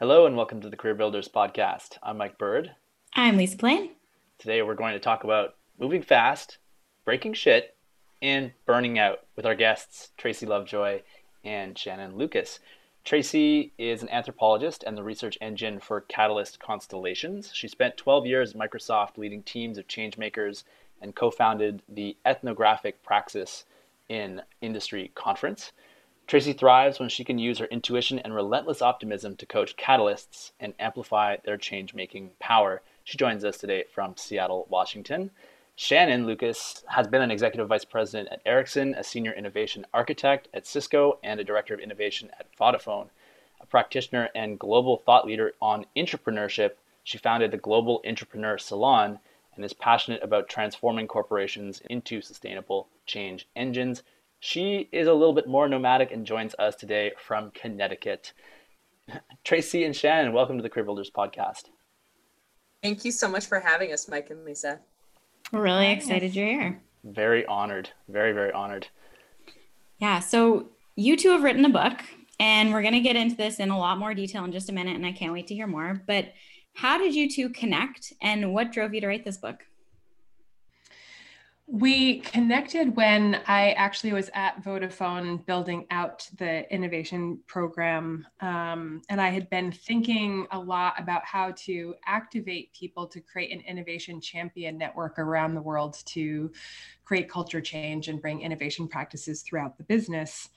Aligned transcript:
Hello 0.00 0.24
and 0.24 0.34
welcome 0.34 0.62
to 0.62 0.70
the 0.70 0.78
Career 0.78 0.94
Builders 0.94 1.28
Podcast. 1.28 1.98
I'm 2.02 2.16
Mike 2.16 2.38
Bird. 2.38 2.74
I'm 3.14 3.36
Lisa 3.36 3.58
Plain. 3.58 3.90
Today 4.38 4.62
we're 4.62 4.74
going 4.74 4.94
to 4.94 4.98
talk 4.98 5.24
about 5.24 5.56
moving 5.78 6.00
fast, 6.00 6.56
breaking 7.04 7.34
shit, 7.34 7.76
and 8.22 8.52
burning 8.64 8.98
out 8.98 9.26
with 9.36 9.44
our 9.44 9.54
guests 9.54 10.12
Tracey 10.16 10.46
Lovejoy 10.46 11.02
and 11.44 11.76
Shannon 11.76 12.16
Lucas. 12.16 12.60
Tracey 13.04 13.74
is 13.76 14.02
an 14.02 14.08
anthropologist 14.08 14.84
and 14.84 14.96
the 14.96 15.02
research 15.02 15.36
engine 15.42 15.78
for 15.78 16.00
Catalyst 16.00 16.58
Constellations. 16.60 17.50
She 17.52 17.68
spent 17.68 17.98
12 17.98 18.24
years 18.24 18.52
at 18.52 18.58
Microsoft 18.58 19.18
leading 19.18 19.42
teams 19.42 19.76
of 19.76 19.86
changemakers 19.86 20.64
and 21.02 21.14
co 21.14 21.30
founded 21.30 21.82
the 21.86 22.16
Ethnographic 22.24 23.02
Praxis 23.02 23.66
in 24.08 24.40
Industry 24.62 25.12
Conference. 25.14 25.72
Tracey 26.30 26.52
thrives 26.52 27.00
when 27.00 27.08
she 27.08 27.24
can 27.24 27.40
use 27.40 27.58
her 27.58 27.64
intuition 27.64 28.20
and 28.20 28.32
relentless 28.32 28.82
optimism 28.82 29.34
to 29.34 29.46
coach 29.46 29.76
catalysts 29.76 30.52
and 30.60 30.74
amplify 30.78 31.34
their 31.42 31.56
change 31.56 31.92
making 31.92 32.30
power. 32.38 32.82
She 33.02 33.18
joins 33.18 33.44
us 33.44 33.58
today 33.58 33.82
from 33.92 34.16
Seattle, 34.16 34.64
Washington. 34.70 35.32
Shannon 35.74 36.26
Lucas 36.26 36.84
has 36.86 37.08
been 37.08 37.20
an 37.20 37.32
executive 37.32 37.66
vice 37.66 37.84
president 37.84 38.28
at 38.30 38.42
Ericsson, 38.46 38.94
a 38.94 39.02
senior 39.02 39.32
innovation 39.32 39.84
architect 39.92 40.46
at 40.54 40.68
Cisco, 40.68 41.18
and 41.24 41.40
a 41.40 41.44
director 41.44 41.74
of 41.74 41.80
innovation 41.80 42.30
at 42.38 42.46
Vodafone. 42.56 43.08
A 43.60 43.66
practitioner 43.66 44.28
and 44.32 44.56
global 44.56 44.98
thought 44.98 45.26
leader 45.26 45.54
on 45.60 45.84
entrepreneurship, 45.96 46.74
she 47.02 47.18
founded 47.18 47.50
the 47.50 47.56
Global 47.56 48.02
Entrepreneur 48.06 48.56
Salon 48.56 49.18
and 49.56 49.64
is 49.64 49.72
passionate 49.72 50.22
about 50.22 50.48
transforming 50.48 51.08
corporations 51.08 51.82
into 51.90 52.22
sustainable 52.22 52.86
change 53.04 53.48
engines. 53.56 54.04
She 54.42 54.88
is 54.90 55.06
a 55.06 55.12
little 55.12 55.34
bit 55.34 55.46
more 55.46 55.68
nomadic 55.68 56.12
and 56.12 56.26
joins 56.26 56.54
us 56.58 56.74
today 56.74 57.12
from 57.18 57.50
Connecticut. 57.50 58.32
Tracey 59.44 59.84
and 59.84 59.94
Shannon, 59.94 60.32
welcome 60.32 60.56
to 60.56 60.62
the 60.62 60.70
Career 60.70 60.86
Builders 60.86 61.10
podcast. 61.10 61.64
Thank 62.82 63.04
you 63.04 63.12
so 63.12 63.28
much 63.28 63.44
for 63.44 63.60
having 63.60 63.92
us, 63.92 64.08
Mike 64.08 64.30
and 64.30 64.42
Lisa. 64.46 64.80
We're 65.52 65.64
really 65.64 65.92
excited 65.92 66.34
you're 66.34 66.46
here. 66.46 66.82
Very 67.04 67.44
honored. 67.44 67.90
Very, 68.08 68.32
very 68.32 68.50
honored. 68.50 68.88
Yeah. 69.98 70.20
So 70.20 70.70
you 70.96 71.18
two 71.18 71.32
have 71.32 71.42
written 71.42 71.66
a 71.66 71.68
book, 71.68 72.00
and 72.38 72.72
we're 72.72 72.80
going 72.80 72.94
to 72.94 73.00
get 73.00 73.16
into 73.16 73.36
this 73.36 73.60
in 73.60 73.68
a 73.68 73.78
lot 73.78 73.98
more 73.98 74.14
detail 74.14 74.44
in 74.44 74.52
just 74.52 74.70
a 74.70 74.72
minute, 74.72 74.96
and 74.96 75.04
I 75.04 75.12
can't 75.12 75.34
wait 75.34 75.48
to 75.48 75.54
hear 75.54 75.66
more. 75.66 76.02
But 76.06 76.32
how 76.72 76.96
did 76.96 77.14
you 77.14 77.28
two 77.28 77.50
connect, 77.50 78.14
and 78.22 78.54
what 78.54 78.72
drove 78.72 78.94
you 78.94 79.02
to 79.02 79.06
write 79.06 79.26
this 79.26 79.36
book? 79.36 79.66
We 81.72 82.18
connected 82.22 82.96
when 82.96 83.42
I 83.46 83.70
actually 83.72 84.12
was 84.12 84.28
at 84.34 84.60
Vodafone 84.60 85.46
building 85.46 85.86
out 85.92 86.28
the 86.36 86.68
innovation 86.74 87.38
program. 87.46 88.26
Um, 88.40 89.02
and 89.08 89.20
I 89.20 89.28
had 89.28 89.48
been 89.50 89.70
thinking 89.70 90.48
a 90.50 90.58
lot 90.58 90.94
about 90.98 91.24
how 91.24 91.52
to 91.58 91.94
activate 92.04 92.72
people 92.72 93.06
to 93.06 93.20
create 93.20 93.52
an 93.52 93.60
innovation 93.60 94.20
champion 94.20 94.78
network 94.78 95.20
around 95.20 95.54
the 95.54 95.62
world 95.62 95.98
to 96.06 96.50
create 97.04 97.30
culture 97.30 97.60
change 97.60 98.08
and 98.08 98.20
bring 98.20 98.40
innovation 98.40 98.88
practices 98.88 99.42
throughout 99.42 99.78
the 99.78 99.84
business. 99.84 100.48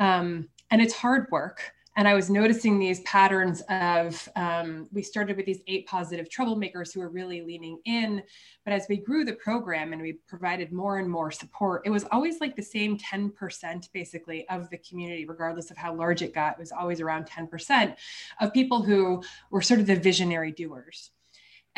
Um, 0.00 0.48
and 0.72 0.82
it's 0.82 0.94
hard 0.94 1.28
work 1.30 1.72
and 1.98 2.06
I 2.06 2.14
was 2.14 2.30
noticing 2.30 2.78
these 2.78 3.00
patterns 3.00 3.60
of 3.68 4.28
um, 4.36 4.88
we 4.92 5.02
started 5.02 5.36
with 5.36 5.46
these 5.46 5.62
eight 5.66 5.84
positive 5.88 6.28
troublemakers 6.28 6.94
who 6.94 7.00
were 7.00 7.08
really 7.08 7.42
leaning 7.42 7.80
in. 7.86 8.22
But 8.64 8.72
as 8.72 8.86
we 8.88 8.98
grew 8.98 9.24
the 9.24 9.32
program 9.32 9.92
and 9.92 10.00
we 10.00 10.12
provided 10.28 10.70
more 10.70 10.98
and 10.98 11.10
more 11.10 11.32
support, 11.32 11.82
it 11.84 11.90
was 11.90 12.04
always 12.12 12.40
like 12.40 12.54
the 12.54 12.62
same 12.62 12.98
10% 12.98 13.88
basically 13.92 14.48
of 14.48 14.70
the 14.70 14.78
community, 14.78 15.24
regardless 15.24 15.72
of 15.72 15.76
how 15.76 15.92
large 15.92 16.22
it 16.22 16.32
got. 16.32 16.52
It 16.52 16.60
was 16.60 16.70
always 16.70 17.00
around 17.00 17.26
10% 17.26 17.96
of 18.40 18.52
people 18.52 18.80
who 18.80 19.20
were 19.50 19.60
sort 19.60 19.80
of 19.80 19.88
the 19.88 19.96
visionary 19.96 20.52
doers 20.52 21.10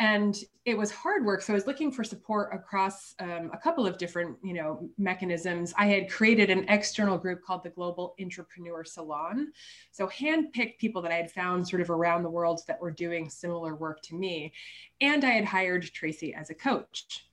and 0.01 0.43
it 0.65 0.75
was 0.75 0.89
hard 0.89 1.23
work. 1.23 1.43
So 1.43 1.53
i 1.53 1.55
was 1.55 1.67
looking 1.67 1.91
for 1.91 2.03
support 2.03 2.49
across 2.55 3.13
um, 3.19 3.51
a 3.53 3.57
couple 3.57 3.85
of 3.85 3.99
different 3.99 4.35
you 4.43 4.53
know 4.53 4.89
mechanisms. 4.97 5.75
I 5.77 5.85
had 5.85 6.09
created 6.09 6.49
an 6.49 6.65
external 6.69 7.19
group 7.19 7.43
called 7.43 7.63
the 7.63 7.69
global 7.69 8.15
entrepreneur 8.19 8.83
salon. 8.83 9.51
So 9.91 10.07
handpicked 10.07 10.79
people 10.79 11.03
that 11.03 11.11
i 11.11 11.15
had 11.15 11.31
found 11.31 11.67
sort 11.67 11.83
of 11.83 11.91
around 11.91 12.23
the 12.23 12.31
world 12.31 12.61
that 12.67 12.81
were 12.81 12.91
doing 12.91 13.29
similar 13.29 13.75
work 13.75 14.01
to 14.03 14.15
me. 14.15 14.53
And 15.01 15.23
i 15.23 15.29
had 15.29 15.45
hired 15.45 15.83
tracey 15.83 16.33
as 16.33 16.49
a 16.49 16.55
coach. 16.55 17.27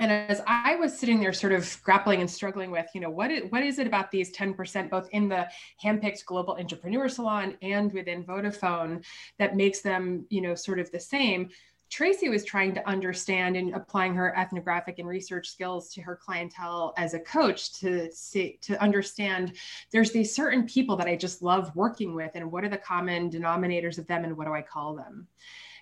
And 0.00 0.10
as 0.10 0.40
I 0.46 0.76
was 0.76 0.98
sitting 0.98 1.20
there 1.20 1.34
sort 1.34 1.52
of 1.52 1.78
grappling 1.82 2.22
and 2.22 2.30
struggling 2.30 2.70
with, 2.70 2.86
you 2.94 3.02
know, 3.02 3.10
what 3.10 3.30
is, 3.30 3.42
what 3.50 3.62
is 3.62 3.78
it 3.78 3.86
about 3.86 4.10
these 4.10 4.34
10%, 4.34 4.88
both 4.88 5.10
in 5.12 5.28
the 5.28 5.46
handpicked 5.84 6.24
global 6.24 6.56
entrepreneur 6.56 7.06
salon 7.06 7.54
and 7.60 7.92
within 7.92 8.24
Vodafone 8.24 9.04
that 9.38 9.56
makes 9.56 9.82
them, 9.82 10.24
you 10.30 10.40
know, 10.40 10.54
sort 10.54 10.78
of 10.78 10.90
the 10.90 10.98
same, 10.98 11.50
Tracy 11.90 12.28
was 12.28 12.44
trying 12.44 12.72
to 12.74 12.88
understand 12.88 13.56
and 13.56 13.74
applying 13.74 14.14
her 14.14 14.36
ethnographic 14.38 15.00
and 15.00 15.08
research 15.08 15.48
skills 15.48 15.92
to 15.92 16.00
her 16.02 16.14
clientele 16.14 16.94
as 16.96 17.14
a 17.14 17.20
coach 17.20 17.78
to 17.80 18.10
see 18.12 18.58
to 18.62 18.80
understand 18.80 19.54
there's 19.90 20.12
these 20.12 20.34
certain 20.34 20.66
people 20.66 20.96
that 20.96 21.08
I 21.08 21.16
just 21.16 21.42
love 21.42 21.74
working 21.74 22.14
with 22.14 22.30
and 22.34 22.50
what 22.50 22.64
are 22.64 22.68
the 22.68 22.78
common 22.78 23.28
denominators 23.28 23.98
of 23.98 24.06
them 24.06 24.24
and 24.24 24.36
what 24.36 24.46
do 24.46 24.54
I 24.54 24.62
call 24.62 24.94
them. 24.94 25.26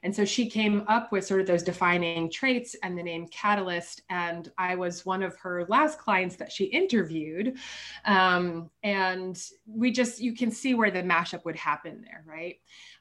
And 0.02 0.14
so 0.14 0.24
she 0.24 0.48
came 0.48 0.84
up 0.88 1.12
with 1.12 1.26
sort 1.26 1.40
of 1.40 1.46
those 1.46 1.62
defining 1.62 2.30
traits 2.30 2.76
and 2.82 2.96
the 2.96 3.02
name 3.02 3.26
Catalyst. 3.28 4.02
And 4.10 4.50
I 4.58 4.74
was 4.74 5.04
one 5.04 5.22
of 5.22 5.36
her 5.36 5.66
last 5.68 5.98
clients 5.98 6.36
that 6.36 6.52
she 6.52 6.64
interviewed. 6.64 7.58
Um, 8.04 8.70
and 8.82 9.40
we 9.66 9.90
just, 9.90 10.20
you 10.20 10.34
can 10.34 10.50
see 10.50 10.74
where 10.74 10.90
the 10.90 11.02
mashup 11.02 11.44
would 11.44 11.56
happen 11.56 12.02
there, 12.04 12.24
right? 12.26 12.56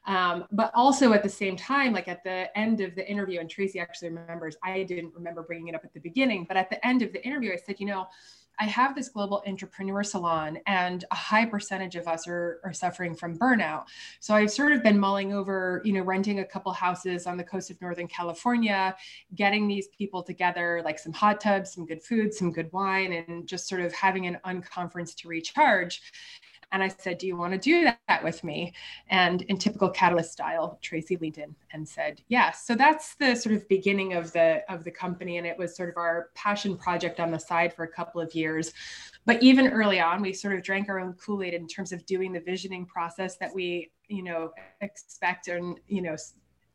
Um, 0.06 0.44
but 0.52 0.70
also 0.74 1.12
at 1.12 1.22
the 1.22 1.28
same 1.28 1.56
time, 1.56 1.92
like 1.92 2.08
at 2.08 2.24
the 2.24 2.56
end 2.56 2.80
of 2.80 2.94
the 2.94 3.08
interview, 3.08 3.40
and 3.40 3.50
Tracey 3.50 3.78
actually 3.78 4.08
remembers, 4.08 4.56
I 4.64 4.82
didn't 4.84 5.14
remember 5.14 5.42
bringing 5.42 5.68
it 5.68 5.74
up 5.74 5.84
at 5.84 5.92
the 5.92 6.00
beginning, 6.00 6.44
but 6.46 6.56
at 6.56 6.70
the 6.70 6.84
end 6.86 7.02
of 7.02 7.12
the 7.12 7.24
interview, 7.24 7.52
I 7.52 7.56
said, 7.56 7.76
you 7.78 7.86
know, 7.86 8.06
I 8.60 8.64
have 8.64 8.94
this 8.94 9.08
global 9.08 9.42
entrepreneur 9.46 10.02
salon, 10.02 10.58
and 10.66 11.04
a 11.10 11.14
high 11.14 11.46
percentage 11.46 11.96
of 11.96 12.08
us 12.08 12.26
are, 12.26 12.60
are 12.64 12.72
suffering 12.72 13.14
from 13.14 13.38
burnout. 13.38 13.84
So 14.20 14.34
I've 14.34 14.50
sort 14.50 14.72
of 14.72 14.82
been 14.82 14.98
mulling 14.98 15.32
over, 15.32 15.80
you 15.84 15.92
know, 15.92 16.02
renting 16.02 16.40
a 16.40 16.44
couple 16.44 16.72
houses 16.72 17.26
on 17.26 17.36
the 17.36 17.44
coast 17.44 17.70
of 17.70 17.80
Northern 17.80 18.08
California, 18.08 18.96
getting 19.34 19.68
these 19.68 19.88
people 19.88 20.22
together, 20.22 20.82
like 20.84 20.98
some 20.98 21.12
hot 21.12 21.40
tubs, 21.40 21.72
some 21.72 21.86
good 21.86 22.02
food, 22.02 22.34
some 22.34 22.50
good 22.50 22.72
wine, 22.72 23.12
and 23.12 23.46
just 23.46 23.68
sort 23.68 23.80
of 23.80 23.92
having 23.92 24.26
an 24.26 24.38
unconference 24.44 25.14
to 25.16 25.28
recharge. 25.28 26.02
And 26.72 26.82
I 26.82 26.88
said, 26.88 27.18
Do 27.18 27.26
you 27.26 27.36
want 27.36 27.52
to 27.52 27.58
do 27.58 27.88
that 28.08 28.22
with 28.22 28.44
me? 28.44 28.74
And 29.08 29.42
in 29.42 29.56
typical 29.58 29.88
catalyst 29.88 30.32
style, 30.32 30.78
Tracey 30.82 31.16
leaned 31.16 31.38
in 31.38 31.54
and 31.72 31.88
said, 31.88 32.20
Yes. 32.28 32.66
So 32.66 32.74
that's 32.74 33.14
the 33.14 33.34
sort 33.34 33.54
of 33.54 33.68
beginning 33.68 34.14
of 34.14 34.32
the 34.32 34.62
of 34.68 34.84
the 34.84 34.90
company. 34.90 35.38
And 35.38 35.46
it 35.46 35.56
was 35.58 35.76
sort 35.76 35.88
of 35.88 35.96
our 35.96 36.30
passion 36.34 36.76
project 36.76 37.20
on 37.20 37.30
the 37.30 37.38
side 37.38 37.72
for 37.72 37.84
a 37.84 37.88
couple 37.88 38.20
of 38.20 38.34
years. 38.34 38.72
But 39.24 39.42
even 39.42 39.68
early 39.68 40.00
on, 40.00 40.22
we 40.22 40.32
sort 40.32 40.54
of 40.54 40.62
drank 40.62 40.88
our 40.88 40.98
own 40.98 41.12
Kool-Aid 41.14 41.52
in 41.52 41.66
terms 41.66 41.92
of 41.92 42.04
doing 42.06 42.32
the 42.32 42.40
visioning 42.40 42.86
process 42.86 43.36
that 43.36 43.54
we, 43.54 43.90
you 44.08 44.22
know, 44.22 44.52
expect 44.80 45.48
and, 45.48 45.78
you 45.86 46.00
know, 46.00 46.16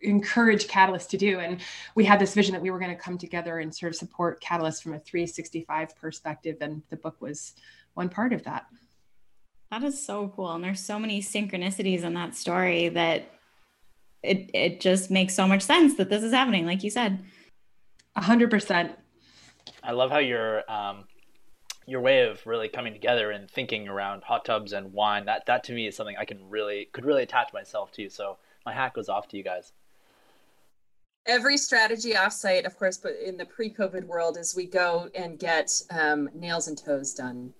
encourage 0.02 0.68
Catalyst 0.68 1.10
to 1.12 1.18
do. 1.18 1.40
And 1.40 1.62
we 1.96 2.06
had 2.06 2.20
this 2.20 2.34
vision 2.34 2.54
that 2.54 2.62
we 2.62 2.70
were 2.70 2.80
going 2.80 2.96
to 2.96 3.02
come 3.02 3.18
together 3.18 3.60
and 3.60 3.74
sort 3.74 3.92
of 3.92 3.96
support 3.96 4.42
Catalyst 4.42 4.84
from 4.84 4.94
a 4.94 5.00
365 5.00 5.96
perspective. 5.96 6.58
And 6.62 6.84
the 6.90 6.98
book 6.98 7.22
was 7.22 7.54
one 7.96 8.10
part 8.10 8.34
of 8.34 8.44
that. 8.44 8.66
That 9.74 9.82
is 9.82 10.06
so 10.06 10.32
cool. 10.36 10.52
And 10.52 10.64
there's 10.64 10.86
so 10.86 11.00
many 11.00 11.20
synchronicities 11.20 12.04
in 12.04 12.14
that 12.14 12.36
story 12.36 12.90
that 12.90 13.32
it 14.22 14.52
it 14.54 14.80
just 14.80 15.10
makes 15.10 15.34
so 15.34 15.48
much 15.48 15.64
sense 15.64 15.96
that 15.96 16.12
this 16.12 16.22
is 16.22 16.32
happening, 16.32 16.68
like 16.68 16.84
you 16.84 16.92
said. 16.92 17.26
A 18.16 18.22
hundred 18.22 18.52
percent. 18.52 18.92
I 19.82 19.94
love 19.94 20.12
how 20.12 20.20
your 20.20 20.62
um 20.72 21.06
your 21.88 22.02
way 22.02 22.22
of 22.22 22.46
really 22.46 22.68
coming 22.70 22.94
together 22.94 23.32
and 23.32 23.50
thinking 23.50 23.88
around 23.88 24.24
hot 24.24 24.46
tubs 24.46 24.74
and 24.74 24.94
wine. 24.94 25.26
That 25.26 25.48
that 25.48 25.64
to 25.64 25.74
me 25.74 25.88
is 25.88 25.96
something 25.96 26.18
I 26.20 26.26
can 26.26 26.48
really 26.52 26.90
could 26.94 27.04
really 27.04 27.24
attach 27.24 27.52
myself 27.52 27.92
to. 27.94 28.08
So 28.10 28.38
my 28.68 28.74
hat 28.74 28.94
goes 28.94 29.10
off 29.10 29.28
to 29.30 29.38
you 29.38 29.44
guys. 29.44 29.74
Every 31.26 31.58
strategy 31.58 32.14
offsite, 32.14 32.68
of 32.68 32.78
course, 32.78 32.98
but 32.98 33.14
in 33.14 33.38
the 33.38 33.46
pre-COVID 33.46 34.06
world, 34.06 34.38
is 34.38 34.56
we 34.56 34.68
go 34.68 35.10
and 35.16 35.40
get 35.40 35.82
um, 35.90 36.30
nails 36.36 36.68
and 36.68 36.78
toes 36.78 37.16
done 37.16 37.56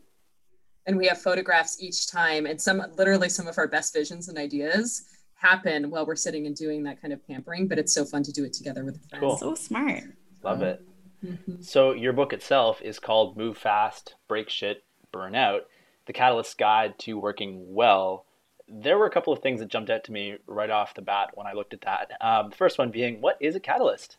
and 0.86 0.98
we 0.98 1.08
have 1.08 1.22
photographs 1.22 1.82
each 1.82 2.08
time 2.08 2.46
and 2.46 2.62
some 2.62 2.84
literally 2.98 3.30
some 3.30 3.48
of 3.48 3.58
our 3.58 3.68
best 3.68 3.94
visions 3.94 4.30
and 4.30 4.38
ideas 4.38 5.04
happen 5.36 5.90
while 5.90 6.06
we're 6.06 6.16
sitting 6.16 6.48
and 6.48 6.56
doing 6.56 6.84
that 6.84 7.02
kind 7.02 7.14
of 7.14 7.26
pampering 7.28 7.68
but 7.68 7.78
it's 7.78 7.94
so 7.94 8.06
fun 8.06 8.24
to 8.24 8.32
do 8.32 8.44
it 8.44 8.54
together 8.54 8.86
with 8.86 8.98
friends. 9.10 9.22
Cool. 9.22 9.38
so 9.38 9.56
smart. 9.56 10.04
Love 10.44 10.62
it. 10.62 10.82
Mm-hmm. 11.26 11.62
so 11.62 11.94
your 11.94 12.12
book 12.12 12.34
itself 12.34 12.82
is 12.82 13.00
called 13.00 13.38
move 13.38 13.58
fast 13.58 14.16
break 14.28 14.50
shit 14.50 14.84
burn 15.14 15.36
out 15.36 15.62
the 16.06 16.14
catalyst 16.14 16.58
guide 16.58 17.00
to 17.00 17.18
working 17.18 17.74
well. 17.74 18.26
There 18.68 18.98
were 18.98 19.06
a 19.06 19.12
couple 19.12 19.32
of 19.32 19.40
things 19.40 19.60
that 19.60 19.70
jumped 19.70 19.90
out 19.90 20.04
to 20.06 20.12
me 20.12 20.36
right 20.48 20.70
off 20.70 20.96
the 20.96 21.02
bat 21.02 21.30
when 21.34 21.48
i 21.48 21.54
looked 21.54 21.74
at 21.74 21.82
that. 21.82 22.12
Um, 22.22 22.50
the 22.50 22.56
first 22.56 22.78
one 22.78 22.92
being 22.92 23.22
what 23.22 23.38
is 23.40 23.56
a 23.56 23.60
catalyst 23.60 24.18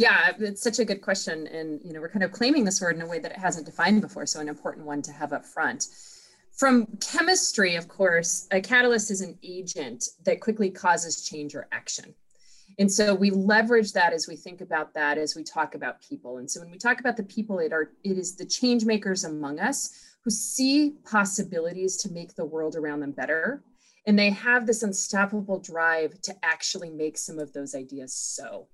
yeah, 0.00 0.32
it's 0.38 0.62
such 0.62 0.78
a 0.78 0.84
good 0.86 1.02
question. 1.02 1.46
And, 1.48 1.78
you 1.84 1.92
know, 1.92 2.00
we're 2.00 2.08
kind 2.08 2.24
of 2.24 2.32
claiming 2.32 2.64
this 2.64 2.80
word 2.80 2.96
in 2.96 3.02
a 3.02 3.06
way 3.06 3.18
that 3.18 3.32
it 3.32 3.36
hasn't 3.36 3.66
defined 3.66 4.00
before. 4.00 4.24
So 4.24 4.40
an 4.40 4.48
important 4.48 4.86
one 4.86 5.02
to 5.02 5.12
have 5.12 5.34
up 5.34 5.44
front. 5.44 5.88
from 6.52 6.86
chemistry, 7.02 7.76
of 7.76 7.86
course, 7.86 8.48
a 8.50 8.62
catalyst 8.62 9.10
is 9.10 9.20
an 9.20 9.38
agent 9.42 10.08
that 10.24 10.40
quickly 10.40 10.70
causes 10.70 11.28
change 11.28 11.54
or 11.54 11.68
action. 11.70 12.14
And 12.78 12.90
so 12.90 13.14
we 13.14 13.30
leverage 13.30 13.92
that 13.92 14.14
as 14.14 14.26
we 14.26 14.36
think 14.36 14.62
about 14.62 14.94
that 14.94 15.18
as 15.18 15.36
we 15.36 15.44
talk 15.44 15.74
about 15.74 16.00
people. 16.00 16.38
And 16.38 16.50
so 16.50 16.60
when 16.60 16.70
we 16.70 16.78
talk 16.78 16.98
about 17.00 17.18
the 17.18 17.24
people, 17.24 17.58
it 17.58 17.72
are 17.72 17.90
it 18.02 18.16
is 18.16 18.36
the 18.36 18.46
change 18.46 18.86
makers 18.86 19.24
among 19.24 19.60
us 19.60 19.76
who 20.24 20.30
see 20.30 20.94
possibilities 21.04 21.98
to 21.98 22.10
make 22.10 22.34
the 22.34 22.44
world 22.44 22.74
around 22.74 23.00
them 23.00 23.12
better. 23.12 23.62
And 24.06 24.18
they 24.18 24.30
have 24.30 24.66
this 24.66 24.82
unstoppable 24.82 25.58
drive 25.58 26.20
to 26.22 26.34
actually 26.42 26.88
make 26.88 27.18
some 27.18 27.38
of 27.38 27.52
those 27.52 27.74
ideas 27.74 28.14
so. 28.14 28.68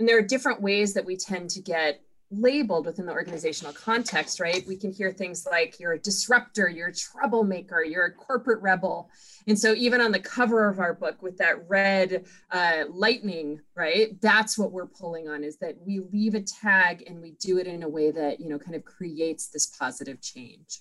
And 0.00 0.08
there 0.08 0.16
are 0.16 0.22
different 0.22 0.62
ways 0.62 0.94
that 0.94 1.04
we 1.04 1.14
tend 1.14 1.50
to 1.50 1.60
get 1.60 2.00
labeled 2.30 2.86
within 2.86 3.04
the 3.04 3.12
organizational 3.12 3.74
context, 3.74 4.40
right? 4.40 4.64
We 4.66 4.76
can 4.76 4.92
hear 4.92 5.12
things 5.12 5.46
like 5.50 5.78
you're 5.78 5.92
a 5.92 5.98
disruptor, 5.98 6.70
you're 6.70 6.88
a 6.88 6.94
troublemaker, 6.94 7.84
you're 7.84 8.06
a 8.06 8.12
corporate 8.12 8.62
rebel. 8.62 9.10
And 9.46 9.58
so, 9.58 9.74
even 9.74 10.00
on 10.00 10.10
the 10.10 10.18
cover 10.18 10.70
of 10.70 10.78
our 10.78 10.94
book 10.94 11.20
with 11.22 11.36
that 11.36 11.68
red 11.68 12.24
uh, 12.50 12.84
lightning, 12.88 13.60
right? 13.74 14.18
That's 14.22 14.56
what 14.56 14.72
we're 14.72 14.86
pulling 14.86 15.28
on 15.28 15.44
is 15.44 15.58
that 15.58 15.76
we 15.84 16.00
leave 16.12 16.34
a 16.34 16.40
tag 16.40 17.04
and 17.06 17.20
we 17.20 17.32
do 17.32 17.58
it 17.58 17.66
in 17.66 17.82
a 17.82 17.88
way 17.88 18.10
that, 18.10 18.40
you 18.40 18.48
know, 18.48 18.58
kind 18.58 18.76
of 18.76 18.86
creates 18.86 19.48
this 19.48 19.66
positive 19.66 20.22
change. 20.22 20.80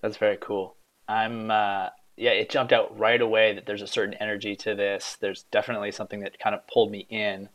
That's 0.00 0.16
very 0.16 0.38
cool. 0.40 0.76
I'm, 1.08 1.50
uh, 1.50 1.88
yeah, 2.16 2.30
it 2.30 2.48
jumped 2.48 2.72
out 2.72 2.98
right 2.98 3.20
away 3.20 3.54
that 3.54 3.66
there's 3.66 3.82
a 3.82 3.86
certain 3.86 4.14
energy 4.14 4.56
to 4.56 4.74
this. 4.74 5.18
There's 5.20 5.42
definitely 5.50 5.92
something 5.92 6.20
that 6.20 6.38
kind 6.38 6.54
of 6.54 6.66
pulled 6.68 6.90
me 6.90 7.06
in 7.10 7.50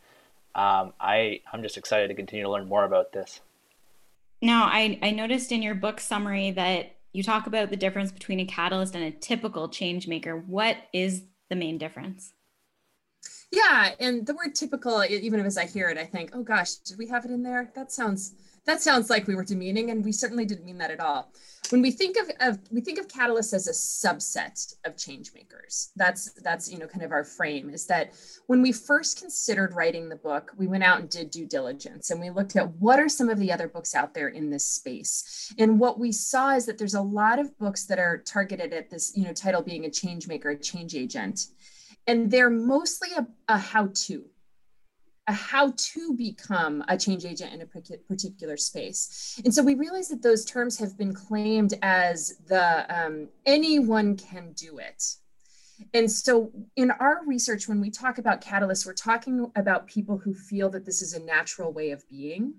um, 0.54 0.92
I 1.00 1.40
I'm 1.52 1.62
just 1.62 1.76
excited 1.76 2.08
to 2.08 2.14
continue 2.14 2.44
to 2.44 2.50
learn 2.50 2.68
more 2.68 2.84
about 2.84 3.12
this. 3.12 3.40
Now, 4.40 4.64
I 4.64 4.98
I 5.02 5.10
noticed 5.10 5.52
in 5.52 5.62
your 5.62 5.74
book 5.74 6.00
summary 6.00 6.50
that 6.52 6.96
you 7.12 7.22
talk 7.22 7.46
about 7.46 7.70
the 7.70 7.76
difference 7.76 8.12
between 8.12 8.40
a 8.40 8.44
catalyst 8.44 8.94
and 8.94 9.04
a 9.04 9.10
typical 9.10 9.68
change 9.68 10.06
maker. 10.06 10.36
What 10.36 10.76
is 10.92 11.22
the 11.48 11.56
main 11.56 11.78
difference? 11.78 12.32
Yeah, 13.50 13.94
and 13.98 14.26
the 14.26 14.34
word 14.34 14.54
typical, 14.54 15.02
even 15.04 15.40
as 15.40 15.56
I 15.56 15.64
hear 15.64 15.88
it, 15.88 15.96
I 15.96 16.04
think, 16.04 16.30
oh 16.34 16.42
gosh, 16.42 16.74
did 16.74 16.98
we 16.98 17.06
have 17.08 17.24
it 17.24 17.30
in 17.30 17.42
there? 17.42 17.72
That 17.74 17.90
sounds 17.90 18.34
that 18.68 18.82
sounds 18.82 19.08
like 19.08 19.26
we 19.26 19.34
were 19.34 19.44
demeaning, 19.44 19.90
and 19.90 20.04
we 20.04 20.12
certainly 20.12 20.44
didn't 20.44 20.66
mean 20.66 20.76
that 20.76 20.90
at 20.90 21.00
all. 21.00 21.32
When 21.70 21.80
we 21.80 21.90
think 21.90 22.18
of, 22.18 22.30
of 22.40 22.58
we 22.70 22.82
think 22.82 22.98
of 22.98 23.08
catalysts 23.08 23.54
as 23.54 23.66
a 23.66 23.72
subset 23.72 24.74
of 24.84 24.94
change 24.94 25.32
makers. 25.34 25.90
That's 25.96 26.32
that's 26.42 26.70
you 26.70 26.78
know 26.78 26.86
kind 26.86 27.02
of 27.02 27.10
our 27.10 27.24
frame 27.24 27.70
is 27.70 27.86
that 27.86 28.12
when 28.46 28.60
we 28.60 28.72
first 28.72 29.18
considered 29.18 29.74
writing 29.74 30.10
the 30.10 30.16
book, 30.16 30.52
we 30.58 30.66
went 30.66 30.84
out 30.84 31.00
and 31.00 31.08
did 31.08 31.30
due 31.30 31.46
diligence 31.46 32.10
and 32.10 32.20
we 32.20 32.28
looked 32.28 32.56
at 32.56 32.70
what 32.74 33.00
are 33.00 33.08
some 33.08 33.30
of 33.30 33.38
the 33.38 33.50
other 33.50 33.68
books 33.68 33.94
out 33.94 34.12
there 34.12 34.28
in 34.28 34.50
this 34.50 34.66
space. 34.66 35.50
And 35.58 35.80
what 35.80 35.98
we 35.98 36.12
saw 36.12 36.54
is 36.54 36.66
that 36.66 36.76
there's 36.76 36.94
a 36.94 37.00
lot 37.00 37.38
of 37.38 37.56
books 37.58 37.84
that 37.86 37.98
are 37.98 38.18
targeted 38.18 38.74
at 38.74 38.90
this 38.90 39.16
you 39.16 39.24
know 39.24 39.32
title 39.32 39.62
being 39.62 39.86
a 39.86 39.90
change 39.90 40.28
maker, 40.28 40.50
a 40.50 40.58
change 40.58 40.94
agent, 40.94 41.46
and 42.06 42.30
they're 42.30 42.50
mostly 42.50 43.08
a, 43.16 43.26
a 43.48 43.56
how-to 43.56 44.26
a 44.26 44.37
how 45.32 45.72
to 45.76 46.14
become 46.14 46.84
a 46.88 46.96
change 46.96 47.24
agent 47.24 47.52
in 47.52 47.60
a 47.60 47.66
particular 47.66 48.56
space. 48.56 49.40
And 49.44 49.52
so 49.52 49.62
we 49.62 49.74
realize 49.74 50.08
that 50.08 50.22
those 50.22 50.44
terms 50.44 50.78
have 50.78 50.96
been 50.96 51.14
claimed 51.14 51.74
as 51.82 52.38
the 52.46 52.86
um, 52.88 53.28
anyone 53.46 54.16
can 54.16 54.52
do 54.52 54.78
it. 54.78 55.16
And 55.94 56.10
so 56.10 56.50
in 56.76 56.90
our 56.90 57.20
research, 57.26 57.68
when 57.68 57.80
we 57.80 57.90
talk 57.90 58.18
about 58.18 58.40
catalysts, 58.40 58.84
we're 58.84 58.94
talking 58.94 59.50
about 59.54 59.86
people 59.86 60.18
who 60.18 60.34
feel 60.34 60.68
that 60.70 60.84
this 60.84 61.02
is 61.02 61.14
a 61.14 61.20
natural 61.20 61.72
way 61.72 61.90
of 61.90 62.08
being 62.08 62.54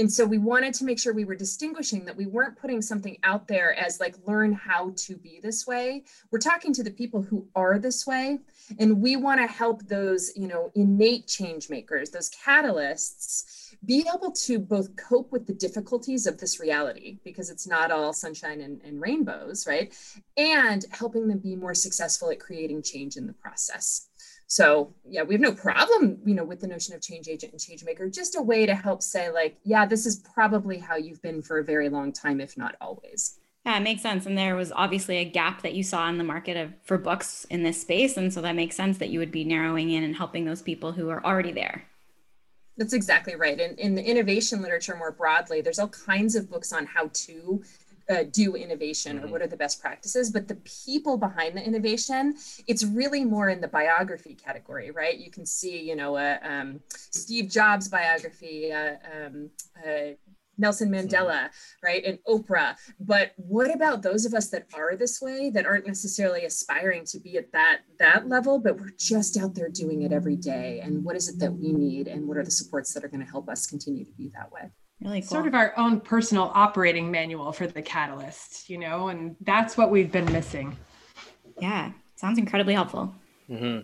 and 0.00 0.10
so 0.10 0.24
we 0.24 0.38
wanted 0.38 0.72
to 0.74 0.84
make 0.84 0.98
sure 0.98 1.12
we 1.12 1.26
were 1.26 1.34
distinguishing 1.34 2.06
that 2.06 2.16
we 2.16 2.24
weren't 2.24 2.56
putting 2.56 2.80
something 2.80 3.18
out 3.22 3.46
there 3.46 3.74
as 3.74 4.00
like 4.00 4.16
learn 4.26 4.50
how 4.50 4.94
to 4.96 5.14
be 5.14 5.40
this 5.42 5.66
way. 5.66 6.04
We're 6.30 6.38
talking 6.38 6.72
to 6.72 6.82
the 6.82 6.90
people 6.90 7.20
who 7.20 7.46
are 7.54 7.78
this 7.78 8.06
way 8.06 8.38
and 8.78 9.02
we 9.02 9.16
want 9.16 9.42
to 9.42 9.46
help 9.46 9.86
those 9.88 10.32
you 10.34 10.48
know 10.48 10.70
innate 10.74 11.26
change 11.26 11.68
makers 11.68 12.08
those 12.10 12.30
catalysts 12.30 13.74
be 13.84 14.06
able 14.14 14.32
to 14.32 14.58
both 14.58 14.96
cope 14.96 15.30
with 15.32 15.46
the 15.46 15.52
difficulties 15.52 16.26
of 16.26 16.38
this 16.38 16.58
reality 16.58 17.18
because 17.22 17.50
it's 17.50 17.66
not 17.66 17.90
all 17.90 18.14
sunshine 18.14 18.62
and, 18.62 18.80
and 18.82 19.02
rainbows 19.02 19.66
right? 19.66 19.94
And 20.38 20.84
helping 20.92 21.28
them 21.28 21.38
be 21.38 21.56
more 21.56 21.74
successful 21.74 22.30
at 22.30 22.40
creating 22.40 22.82
change 22.82 23.16
in 23.16 23.26
the 23.26 23.34
process 23.34 24.09
so 24.50 24.92
yeah, 25.08 25.22
we 25.22 25.34
have 25.34 25.40
no 25.40 25.52
problem, 25.52 26.18
you 26.26 26.34
know, 26.34 26.42
with 26.42 26.58
the 26.58 26.66
notion 26.66 26.92
of 26.92 27.00
change 27.00 27.28
agent 27.28 27.52
and 27.52 27.60
change 27.60 27.84
maker, 27.84 28.10
just 28.10 28.36
a 28.36 28.42
way 28.42 28.66
to 28.66 28.74
help 28.74 29.00
say 29.00 29.30
like, 29.30 29.56
yeah, 29.62 29.86
this 29.86 30.06
is 30.06 30.16
probably 30.34 30.76
how 30.76 30.96
you've 30.96 31.22
been 31.22 31.40
for 31.40 31.60
a 31.60 31.64
very 31.64 31.88
long 31.88 32.12
time, 32.12 32.40
if 32.40 32.58
not 32.58 32.74
always. 32.80 33.38
Yeah, 33.64 33.76
it 33.76 33.82
makes 33.82 34.02
sense. 34.02 34.26
And 34.26 34.36
there 34.36 34.56
was 34.56 34.72
obviously 34.72 35.18
a 35.18 35.24
gap 35.24 35.62
that 35.62 35.74
you 35.74 35.84
saw 35.84 36.08
in 36.08 36.18
the 36.18 36.24
market 36.24 36.56
of 36.56 36.72
for 36.82 36.98
books 36.98 37.46
in 37.48 37.62
this 37.62 37.80
space. 37.80 38.16
And 38.16 38.34
so 38.34 38.40
that 38.40 38.56
makes 38.56 38.74
sense 38.74 38.98
that 38.98 39.10
you 39.10 39.20
would 39.20 39.30
be 39.30 39.44
narrowing 39.44 39.90
in 39.90 40.02
and 40.02 40.16
helping 40.16 40.46
those 40.46 40.62
people 40.62 40.90
who 40.90 41.10
are 41.10 41.24
already 41.24 41.52
there. 41.52 41.84
That's 42.76 42.92
exactly 42.92 43.36
right. 43.36 43.60
And 43.60 43.78
in 43.78 43.94
the 43.94 44.02
innovation 44.02 44.62
literature 44.62 44.96
more 44.96 45.12
broadly, 45.12 45.60
there's 45.60 45.78
all 45.78 45.90
kinds 45.90 46.34
of 46.34 46.50
books 46.50 46.72
on 46.72 46.86
how 46.86 47.08
to 47.12 47.62
uh, 48.10 48.24
do 48.30 48.54
innovation 48.54 49.16
mm-hmm. 49.16 49.26
or 49.26 49.28
what 49.28 49.42
are 49.42 49.46
the 49.46 49.56
best 49.56 49.80
practices 49.80 50.30
but 50.30 50.48
the 50.48 50.56
people 50.86 51.16
behind 51.16 51.56
the 51.56 51.64
innovation 51.64 52.34
it's 52.66 52.84
really 52.84 53.24
more 53.24 53.48
in 53.48 53.60
the 53.60 53.68
biography 53.68 54.34
category 54.34 54.90
right 54.90 55.18
you 55.18 55.30
can 55.30 55.46
see 55.46 55.80
you 55.80 55.96
know 55.96 56.16
uh, 56.16 56.38
um, 56.42 56.80
steve 56.90 57.48
jobs 57.48 57.88
biography 57.88 58.72
uh, 58.72 58.94
um, 59.14 59.50
uh, 59.86 60.12
Nelson 60.60 60.90
mm-hmm. 60.90 61.08
Mandela, 61.08 61.48
right, 61.82 62.04
and 62.04 62.18
Oprah. 62.28 62.76
But 63.00 63.32
what 63.36 63.74
about 63.74 64.02
those 64.02 64.26
of 64.26 64.34
us 64.34 64.50
that 64.50 64.66
are 64.74 64.94
this 64.94 65.20
way, 65.20 65.50
that 65.50 65.66
aren't 65.66 65.86
necessarily 65.86 66.44
aspiring 66.44 67.04
to 67.06 67.18
be 67.18 67.38
at 67.38 67.50
that 67.52 67.80
that 67.98 68.28
level, 68.28 68.58
but 68.58 68.78
we're 68.78 68.92
just 68.98 69.38
out 69.38 69.54
there 69.54 69.70
doing 69.70 70.02
it 70.02 70.12
every 70.12 70.36
day? 70.36 70.80
And 70.80 71.02
what 71.02 71.16
is 71.16 71.28
it 71.28 71.38
that 71.38 71.52
we 71.52 71.72
need, 71.72 72.06
and 72.06 72.28
what 72.28 72.36
are 72.36 72.44
the 72.44 72.50
supports 72.50 72.92
that 72.92 73.04
are 73.04 73.08
going 73.08 73.24
to 73.24 73.30
help 73.30 73.48
us 73.48 73.66
continue 73.66 74.04
to 74.04 74.12
be 74.12 74.30
that 74.34 74.52
way? 74.52 74.70
Really 75.02 75.20
cool. 75.20 75.28
sort 75.28 75.46
of 75.46 75.54
our 75.54 75.72
own 75.76 76.00
personal 76.00 76.50
operating 76.54 77.10
manual 77.10 77.52
for 77.52 77.66
the 77.66 77.82
catalyst 77.82 78.68
you 78.68 78.78
know 78.78 79.08
and 79.08 79.36
that's 79.42 79.76
what 79.76 79.90
we've 79.90 80.12
been 80.12 80.30
missing 80.32 80.76
yeah 81.60 81.92
sounds 82.16 82.38
incredibly 82.38 82.74
helpful 82.74 83.14
mm-hmm. 83.48 83.80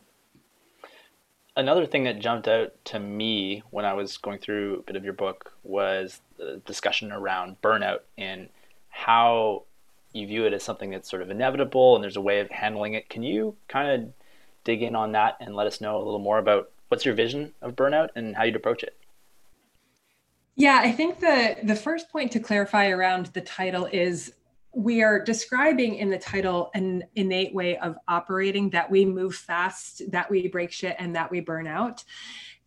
another 1.56 1.86
thing 1.86 2.04
that 2.04 2.18
jumped 2.18 2.48
out 2.48 2.72
to 2.84 2.98
me 2.98 3.62
when 3.70 3.84
i 3.84 3.92
was 3.92 4.16
going 4.16 4.38
through 4.38 4.78
a 4.78 4.82
bit 4.82 4.96
of 4.96 5.04
your 5.04 5.12
book 5.12 5.52
was 5.62 6.20
the 6.36 6.60
discussion 6.66 7.12
around 7.12 7.56
burnout 7.62 8.00
and 8.18 8.48
how 8.90 9.62
you 10.12 10.26
view 10.26 10.44
it 10.46 10.52
as 10.52 10.62
something 10.62 10.90
that's 10.90 11.10
sort 11.10 11.22
of 11.22 11.30
inevitable 11.30 11.94
and 11.94 12.02
there's 12.02 12.16
a 12.16 12.20
way 12.20 12.40
of 12.40 12.50
handling 12.50 12.94
it 12.94 13.08
can 13.08 13.22
you 13.22 13.56
kind 13.68 13.88
of 13.90 14.12
dig 14.64 14.82
in 14.82 14.96
on 14.96 15.12
that 15.12 15.37
and 15.40 15.54
let 15.54 15.66
us 15.66 15.80
know 15.80 15.96
a 15.96 16.04
little 16.04 16.18
more 16.18 16.38
about 16.38 16.70
what's 16.88 17.04
your 17.04 17.14
vision 17.14 17.52
of 17.62 17.76
burnout 17.76 18.08
and 18.16 18.37
how 18.37 18.42
you'd 18.42 18.56
approach 18.56 18.82
it 18.82 18.96
yeah, 20.56 20.80
I 20.82 20.90
think 20.90 21.20
the 21.20 21.56
the 21.62 21.76
first 21.76 22.10
point 22.10 22.32
to 22.32 22.40
clarify 22.40 22.88
around 22.88 23.26
the 23.26 23.42
title 23.42 23.86
is 23.92 24.32
we 24.75 25.02
are 25.02 25.22
describing 25.22 25.96
in 25.96 26.10
the 26.10 26.18
title 26.18 26.70
an 26.75 27.04
innate 27.14 27.54
way 27.54 27.78
of 27.78 27.96
operating 28.08 28.70
that 28.70 28.90
we 28.90 29.04
move 29.04 29.34
fast, 29.34 30.02
that 30.10 30.30
we 30.30 30.48
break 30.48 30.72
shit, 30.72 30.96
and 30.98 31.14
that 31.14 31.30
we 31.30 31.40
burn 31.40 31.66
out. 31.66 32.04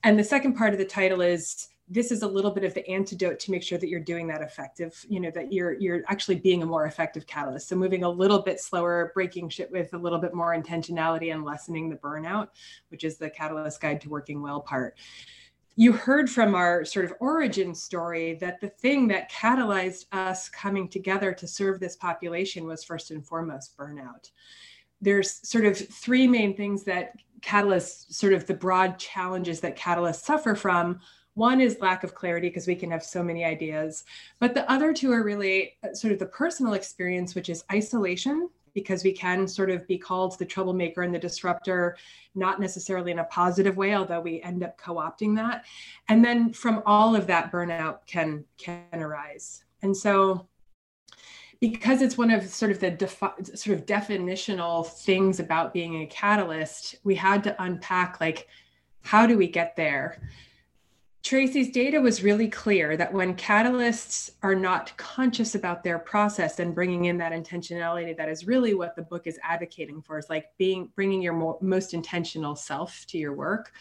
And 0.03 0.17
the 0.17 0.23
second 0.23 0.53
part 0.53 0.73
of 0.73 0.79
the 0.79 0.85
title 0.85 1.21
is 1.21 1.69
this 1.91 2.11
is 2.11 2.21
a 2.21 2.27
little 2.27 2.51
bit 2.51 2.63
of 2.63 2.75
the 2.75 2.87
antidote 2.87 3.39
to 3.39 3.51
make 3.51 3.63
sure 3.63 3.79
that 3.79 3.89
you're 3.89 3.99
doing 3.99 4.27
that 4.27 4.43
effective 4.43 5.03
you 5.09 5.19
know 5.19 5.31
that 5.31 5.51
you're 5.51 5.73
you're 5.79 6.03
actually 6.07 6.35
being 6.35 6.61
a 6.61 6.65
more 6.65 6.85
effective 6.85 7.25
catalyst 7.25 7.67
so 7.67 7.75
moving 7.75 8.03
a 8.03 8.09
little 8.09 8.43
bit 8.43 8.59
slower 8.59 9.11
breaking 9.15 9.49
shit 9.49 9.71
with 9.71 9.91
a 9.93 9.97
little 9.97 10.19
bit 10.19 10.35
more 10.35 10.55
intentionality 10.55 11.33
and 11.33 11.43
lessening 11.43 11.89
the 11.89 11.95
burnout 11.95 12.49
which 12.89 13.03
is 13.03 13.17
the 13.17 13.29
catalyst 13.29 13.81
guide 13.81 13.99
to 13.99 14.07
working 14.07 14.39
well 14.39 14.61
part 14.61 14.95
you 15.75 15.93
heard 15.93 16.29
from 16.29 16.55
our 16.55 16.83
sort 16.83 17.05
of 17.05 17.13
origin 17.19 17.73
story 17.73 18.33
that 18.35 18.59
the 18.59 18.69
thing 18.69 19.07
that 19.07 19.31
catalyzed 19.31 20.05
us 20.11 20.49
coming 20.49 20.89
together 20.89 21.33
to 21.33 21.47
serve 21.47 21.79
this 21.79 21.95
population 21.95 22.65
was 22.65 22.83
first 22.83 23.11
and 23.11 23.25
foremost 23.25 23.77
burnout. 23.77 24.29
There's 25.01 25.47
sort 25.47 25.65
of 25.65 25.77
three 25.77 26.27
main 26.27 26.55
things 26.55 26.83
that 26.83 27.13
catalysts, 27.41 28.13
sort 28.13 28.33
of 28.33 28.45
the 28.45 28.53
broad 28.53 28.99
challenges 28.99 29.61
that 29.61 29.77
catalysts 29.77 30.23
suffer 30.23 30.55
from. 30.55 30.99
One 31.35 31.61
is 31.61 31.79
lack 31.79 32.03
of 32.03 32.13
clarity 32.13 32.49
because 32.49 32.67
we 32.67 32.75
can 32.75 32.91
have 32.91 33.03
so 33.03 33.23
many 33.23 33.45
ideas. 33.45 34.03
But 34.39 34.53
the 34.53 34.69
other 34.69 34.93
two 34.93 35.13
are 35.13 35.23
really 35.23 35.77
uh, 35.83 35.93
sort 35.93 36.11
of 36.11 36.19
the 36.19 36.25
personal 36.25 36.73
experience, 36.73 37.35
which 37.35 37.47
is 37.47 37.63
isolation 37.71 38.49
because 38.79 39.03
we 39.03 39.11
can 39.11 39.47
sort 39.47 39.69
of 39.69 39.87
be 39.87 39.97
called 39.97 40.37
the 40.37 40.45
troublemaker 40.45 41.01
and 41.01 41.13
the 41.13 41.19
disruptor, 41.19 41.97
not 42.35 42.59
necessarily 42.59 43.11
in 43.11 43.19
a 43.19 43.23
positive 43.25 43.77
way, 43.77 43.95
although 43.95 44.21
we 44.21 44.41
end 44.41 44.63
up 44.63 44.77
co-opting 44.77 45.35
that. 45.35 45.65
And 46.07 46.23
then 46.23 46.53
from 46.53 46.81
all 46.85 47.15
of 47.15 47.27
that, 47.27 47.51
burnout 47.51 47.99
can 48.07 48.45
can 48.57 48.85
arise. 48.93 49.63
And 49.81 49.95
so 49.95 50.47
because 51.59 52.01
it's 52.01 52.17
one 52.17 52.31
of 52.31 52.47
sort 52.47 52.71
of 52.71 52.79
the 52.79 52.91
defi- 52.91 53.43
sort 53.55 53.77
of 53.77 53.85
definitional 53.85 54.87
things 54.87 55.39
about 55.39 55.73
being 55.73 56.01
a 56.01 56.05
catalyst, 56.07 56.95
we 57.03 57.15
had 57.15 57.43
to 57.43 57.61
unpack 57.61 58.21
like 58.21 58.47
how 59.01 59.25
do 59.25 59.37
we 59.37 59.47
get 59.47 59.75
there? 59.75 60.21
Tracey's 61.29 61.69
data 61.69 62.01
was 62.01 62.23
really 62.23 62.47
clear 62.47 62.97
that 62.97 63.13
when 63.13 63.35
catalysts 63.35 64.31
are 64.41 64.55
not 64.55 64.97
conscious 64.97 65.53
about 65.53 65.83
their 65.83 65.99
process 65.99 66.57
and 66.57 66.73
bringing 66.73 67.05
in 67.05 67.19
that 67.19 67.33
intentionality, 67.33 68.17
that 68.17 68.27
is 68.27 68.47
really 68.47 68.73
what 68.73 68.95
the 68.95 69.03
book 69.03 69.27
is 69.27 69.37
advocating 69.43 70.01
for. 70.01 70.17
Is 70.17 70.27
like 70.27 70.47
being 70.57 70.89
bringing 70.95 71.21
your 71.21 71.33
mo- 71.33 71.59
most 71.61 71.93
intentional 71.93 72.55
self 72.55 73.05
to 73.09 73.19
your 73.19 73.35
work. 73.35 73.71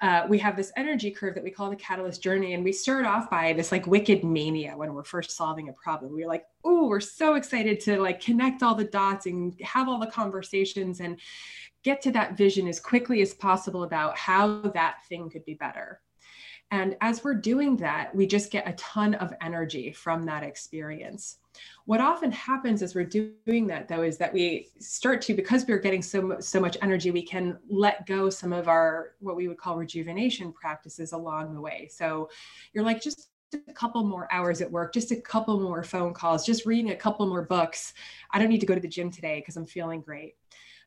Uh, 0.00 0.26
we 0.28 0.38
have 0.38 0.56
this 0.56 0.70
energy 0.76 1.10
curve 1.10 1.34
that 1.34 1.42
we 1.42 1.50
call 1.50 1.70
the 1.70 1.74
catalyst 1.74 2.22
journey, 2.22 2.54
and 2.54 2.62
we 2.62 2.70
start 2.70 3.04
off 3.04 3.28
by 3.28 3.52
this 3.52 3.72
like 3.72 3.88
wicked 3.88 4.22
mania 4.22 4.76
when 4.76 4.94
we're 4.94 5.02
first 5.02 5.32
solving 5.32 5.68
a 5.68 5.72
problem. 5.72 6.12
We're 6.12 6.28
like, 6.28 6.44
oh, 6.62 6.86
we're 6.86 7.00
so 7.00 7.34
excited 7.34 7.80
to 7.80 8.00
like 8.00 8.20
connect 8.20 8.62
all 8.62 8.76
the 8.76 8.84
dots 8.84 9.26
and 9.26 9.60
have 9.60 9.88
all 9.88 9.98
the 9.98 10.06
conversations 10.06 11.00
and 11.00 11.18
get 11.82 12.00
to 12.02 12.12
that 12.12 12.36
vision 12.36 12.68
as 12.68 12.78
quickly 12.78 13.22
as 13.22 13.34
possible 13.34 13.82
about 13.82 14.16
how 14.16 14.60
that 14.60 14.98
thing 15.08 15.28
could 15.28 15.44
be 15.44 15.54
better 15.54 16.00
and 16.70 16.96
as 17.00 17.22
we're 17.22 17.34
doing 17.34 17.76
that, 17.76 18.14
we 18.14 18.26
just 18.26 18.50
get 18.50 18.68
a 18.68 18.72
ton 18.72 19.14
of 19.14 19.32
energy 19.40 19.92
from 19.92 20.24
that 20.24 20.42
experience. 20.42 21.38
What 21.86 22.00
often 22.00 22.32
happens 22.32 22.82
as 22.82 22.94
we're 22.94 23.04
doing 23.04 23.66
that, 23.68 23.88
though, 23.88 24.02
is 24.02 24.18
that 24.18 24.32
we 24.32 24.68
start 24.78 25.22
to, 25.22 25.34
because 25.34 25.64
we're 25.66 25.78
getting 25.78 26.02
so, 26.02 26.38
so 26.40 26.60
much 26.60 26.76
energy, 26.82 27.10
we 27.10 27.22
can 27.22 27.58
let 27.68 28.06
go 28.06 28.28
some 28.28 28.52
of 28.52 28.68
our, 28.68 29.12
what 29.20 29.36
we 29.36 29.48
would 29.48 29.58
call 29.58 29.76
rejuvenation 29.76 30.52
practices 30.52 31.12
along 31.12 31.54
the 31.54 31.60
way. 31.60 31.88
So 31.90 32.28
you're 32.72 32.84
like, 32.84 33.00
just 33.00 33.28
a 33.54 33.72
couple 33.72 34.02
more 34.04 34.28
hours 34.32 34.60
at 34.60 34.70
work, 34.70 34.92
just 34.92 35.12
a 35.12 35.16
couple 35.16 35.60
more 35.60 35.84
phone 35.84 36.12
calls, 36.12 36.44
just 36.44 36.66
reading 36.66 36.90
a 36.90 36.96
couple 36.96 37.26
more 37.26 37.42
books. 37.42 37.94
I 38.32 38.38
don't 38.38 38.48
need 38.48 38.60
to 38.60 38.66
go 38.66 38.74
to 38.74 38.80
the 38.80 38.88
gym 38.88 39.10
today 39.10 39.38
because 39.40 39.56
I'm 39.56 39.66
feeling 39.66 40.00
great. 40.00 40.34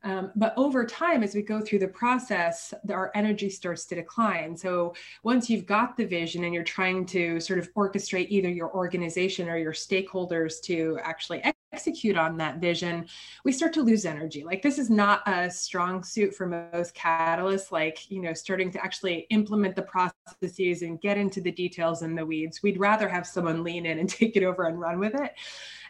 Um, 0.03 0.31
but 0.35 0.53
over 0.55 0.85
time, 0.85 1.23
as 1.23 1.35
we 1.35 1.41
go 1.41 1.59
through 1.59 1.79
the 1.79 1.87
process, 1.87 2.73
our 2.89 3.11
energy 3.15 3.49
starts 3.49 3.85
to 3.85 3.95
decline. 3.95 4.55
So 4.55 4.93
once 5.23 5.49
you've 5.49 5.65
got 5.65 5.97
the 5.97 6.05
vision 6.05 6.45
and 6.45 6.53
you're 6.53 6.63
trying 6.63 7.05
to 7.07 7.39
sort 7.41 7.59
of 7.59 7.73
orchestrate 7.73 8.27
either 8.29 8.49
your 8.49 8.73
organization 8.73 9.49
or 9.49 9.57
your 9.57 9.73
stakeholders 9.73 10.61
to 10.63 10.97
actually 11.03 11.43
execute 11.73 12.17
on 12.17 12.37
that 12.37 12.59
vision, 12.59 13.07
we 13.43 13.51
start 13.51 13.73
to 13.73 13.81
lose 13.81 14.05
energy. 14.05 14.43
Like 14.45 14.61
this 14.61 14.79
is 14.79 14.89
not 14.89 15.21
a 15.27 15.51
strong 15.51 16.03
suit 16.03 16.33
for 16.33 16.47
most 16.47 16.95
catalysts, 16.95 17.71
like, 17.71 18.09
you 18.09 18.21
know, 18.21 18.33
starting 18.33 18.71
to 18.71 18.83
actually 18.83 19.27
implement 19.31 19.75
the 19.75 19.81
processes 19.81 20.81
and 20.81 21.01
get 21.01 21.17
into 21.17 21.41
the 21.41 21.51
details 21.51 22.03
and 22.03 22.17
the 22.17 22.25
weeds. 22.25 22.63
We'd 22.63 22.79
rather 22.79 23.09
have 23.09 23.27
someone 23.27 23.63
lean 23.63 23.85
in 23.85 23.99
and 23.99 24.09
take 24.09 24.37
it 24.37 24.43
over 24.43 24.63
and 24.63 24.79
run 24.79 24.97
with 24.97 25.13
it. 25.15 25.33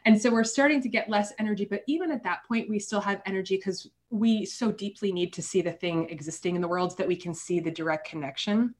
And 0.05 0.19
so 0.19 0.31
we're 0.31 0.43
starting 0.45 0.81
to 0.81 0.89
get 0.89 1.09
less 1.09 1.33
energy, 1.39 1.65
but 1.69 1.83
even 1.87 2.11
at 2.11 2.23
that 2.23 2.45
point, 2.47 2.69
we 2.69 2.79
still 2.79 3.01
have 3.01 3.21
energy 3.25 3.57
because 3.57 3.89
we 4.09 4.45
so 4.45 4.71
deeply 4.71 5.11
need 5.11 5.33
to 5.33 5.41
see 5.41 5.61
the 5.61 5.71
thing 5.71 6.09
existing 6.09 6.55
in 6.55 6.61
the 6.61 6.67
world 6.67 6.97
that 6.97 7.07
we 7.07 7.15
can 7.15 7.33
see 7.33 7.59
the 7.59 7.71
direct 7.71 8.07
connection. 8.07 8.73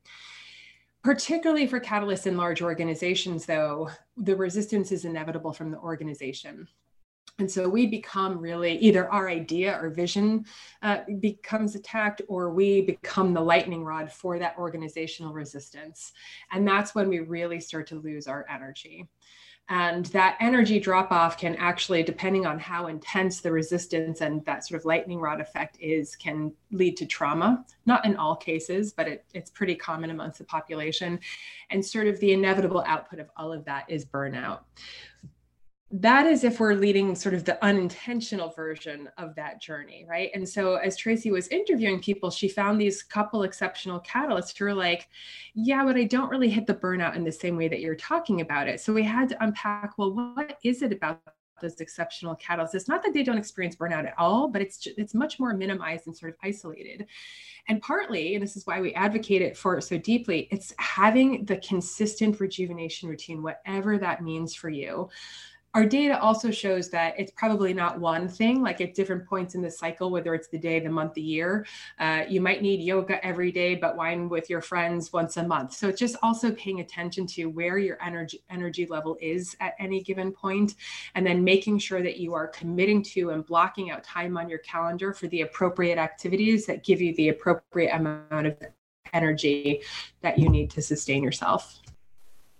Particularly 1.03 1.65
for 1.65 1.79
catalysts 1.79 2.27
in 2.27 2.35
large 2.35 2.61
organizations, 2.61 3.45
though, 3.45 3.89
the 4.17 4.35
resistance 4.35 4.91
is 4.91 5.05
inevitable 5.05 5.53
from 5.53 5.71
the 5.71 5.77
organization. 5.77 6.67
And 7.37 7.49
so 7.49 7.69
we 7.69 7.87
become 7.87 8.37
really 8.37 8.77
either 8.79 9.09
our 9.09 9.29
idea 9.29 9.79
or 9.81 9.89
vision 9.91 10.45
uh, 10.81 10.99
becomes 11.21 11.75
attacked, 11.75 12.21
or 12.27 12.49
we 12.51 12.81
become 12.81 13.33
the 13.33 13.39
lightning 13.41 13.85
rod 13.85 14.11
for 14.11 14.37
that 14.39 14.57
organizational 14.57 15.31
resistance. 15.31 16.11
And 16.51 16.67
that's 16.67 16.93
when 16.93 17.07
we 17.07 17.19
really 17.19 17.61
start 17.61 17.87
to 17.87 17.95
lose 17.95 18.27
our 18.27 18.45
energy. 18.49 19.07
And 19.69 20.07
that 20.07 20.35
energy 20.39 20.79
drop 20.79 21.11
off 21.11 21.37
can 21.37 21.55
actually, 21.57 22.01
depending 22.01 22.47
on 22.47 22.57
how 22.57 22.87
intense 22.87 23.39
the 23.39 23.51
resistance 23.51 24.21
and 24.21 24.43
that 24.45 24.65
sort 24.65 24.79
of 24.81 24.85
lightning 24.85 25.19
rod 25.19 25.39
effect 25.39 25.77
is, 25.79 26.15
can 26.15 26.51
lead 26.71 26.97
to 26.97 27.05
trauma. 27.05 27.63
Not 27.85 28.03
in 28.03 28.15
all 28.15 28.35
cases, 28.35 28.91
but 28.91 29.07
it, 29.07 29.25
it's 29.35 29.51
pretty 29.51 29.75
common 29.75 30.09
amongst 30.09 30.39
the 30.39 30.45
population. 30.45 31.19
And 31.69 31.85
sort 31.85 32.07
of 32.07 32.19
the 32.19 32.33
inevitable 32.33 32.83
output 32.87 33.19
of 33.19 33.29
all 33.37 33.53
of 33.53 33.63
that 33.65 33.85
is 33.87 34.05
burnout 34.05 34.61
that 35.91 36.27
is 36.27 36.43
if 36.43 36.59
we're 36.59 36.75
leading 36.75 37.15
sort 37.15 37.33
of 37.33 37.43
the 37.45 37.63
unintentional 37.65 38.49
version 38.49 39.09
of 39.17 39.33
that 39.35 39.59
journey, 39.59 40.05
right? 40.07 40.29
And 40.35 40.47
so 40.47 40.75
as 40.75 40.95
Tracey 40.95 41.31
was 41.31 41.47
interviewing 41.47 41.99
people, 41.99 42.29
she 42.29 42.47
found 42.47 42.79
these 42.79 43.01
couple 43.01 43.41
exceptional 43.41 43.99
catalysts 44.01 44.55
who 44.55 44.65
were 44.65 44.73
like, 44.73 45.07
yeah, 45.55 45.83
but 45.83 45.97
I 45.97 46.03
don't 46.03 46.29
really 46.29 46.49
hit 46.49 46.67
the 46.67 46.75
burnout 46.75 47.15
in 47.15 47.23
the 47.23 47.31
same 47.31 47.57
way 47.57 47.67
that 47.67 47.79
you're 47.79 47.95
talking 47.95 48.41
about 48.41 48.67
it. 48.67 48.79
So 48.81 48.93
we 48.93 49.01
had 49.01 49.29
to 49.29 49.43
unpack, 49.43 49.97
well, 49.97 50.13
what 50.13 50.59
is 50.63 50.83
it 50.83 50.93
about 50.93 51.21
those 51.59 51.81
exceptional 51.81 52.35
catalysts? 52.35 52.75
It's 52.75 52.87
not 52.87 53.01
that 53.01 53.13
they 53.13 53.23
don't 53.23 53.39
experience 53.39 53.75
burnout 53.75 54.05
at 54.05 54.13
all, 54.17 54.47
but 54.47 54.61
it's 54.61 54.87
it's 54.95 55.15
much 55.15 55.39
more 55.39 55.53
minimized 55.53 56.05
and 56.05 56.15
sort 56.15 56.31
of 56.31 56.37
isolated. 56.43 57.07
And 57.67 57.81
partly, 57.81 58.35
and 58.35 58.43
this 58.43 58.55
is 58.55 58.65
why 58.65 58.79
we 58.79 58.93
advocate 58.93 59.41
it 59.41 59.57
for 59.57 59.77
it 59.77 59.81
so 59.81 59.97
deeply, 59.97 60.47
it's 60.51 60.73
having 60.77 61.45
the 61.45 61.57
consistent 61.57 62.39
rejuvenation 62.39 63.09
routine, 63.09 63.41
whatever 63.41 63.97
that 63.97 64.23
means 64.23 64.53
for 64.53 64.69
you 64.69 65.09
our 65.75 65.85
data 65.85 66.19
also 66.19 66.49
shows 66.49 66.89
that 66.89 67.13
it's 67.19 67.31
probably 67.35 67.73
not 67.73 67.99
one 67.99 68.27
thing 68.27 68.61
like 68.61 68.81
at 68.81 68.95
different 68.95 69.25
points 69.25 69.53
in 69.53 69.61
the 69.61 69.69
cycle 69.69 70.09
whether 70.09 70.33
it's 70.33 70.47
the 70.47 70.57
day 70.57 70.79
the 70.79 70.89
month 70.89 71.13
the 71.13 71.21
year. 71.21 71.65
Uh, 71.99 72.23
you 72.27 72.41
might 72.41 72.61
need 72.61 72.81
yoga 72.81 73.23
every 73.23 73.51
day 73.51 73.75
but 73.75 73.95
wine 73.95 74.29
with 74.29 74.49
your 74.49 74.61
friends 74.61 75.13
once 75.13 75.37
a 75.37 75.43
month. 75.43 75.73
So 75.73 75.87
it's 75.87 75.99
just 75.99 76.15
also 76.23 76.51
paying 76.51 76.79
attention 76.79 77.27
to 77.27 77.45
where 77.45 77.77
your 77.77 78.01
energy 78.03 78.41
energy 78.49 78.87
level 78.87 79.17
is 79.21 79.55
at 79.59 79.75
any 79.79 80.01
given 80.01 80.31
point 80.31 80.75
and 81.15 81.25
then 81.25 81.43
making 81.43 81.77
sure 81.79 82.01
that 82.01 82.17
you 82.17 82.33
are 82.33 82.47
committing 82.47 83.03
to 83.03 83.29
and 83.29 83.45
blocking 83.45 83.91
out 83.91 84.03
time 84.03 84.37
on 84.37 84.49
your 84.49 84.59
calendar 84.59 85.13
for 85.13 85.27
the 85.27 85.41
appropriate 85.41 85.97
activities 85.97 86.65
that 86.65 86.83
give 86.83 86.99
you 86.99 87.15
the 87.15 87.29
appropriate 87.29 87.93
amount 87.93 88.47
of 88.47 88.57
energy 89.13 89.81
that 90.21 90.37
you 90.37 90.49
need 90.49 90.69
to 90.71 90.81
sustain 90.81 91.23
yourself. 91.23 91.79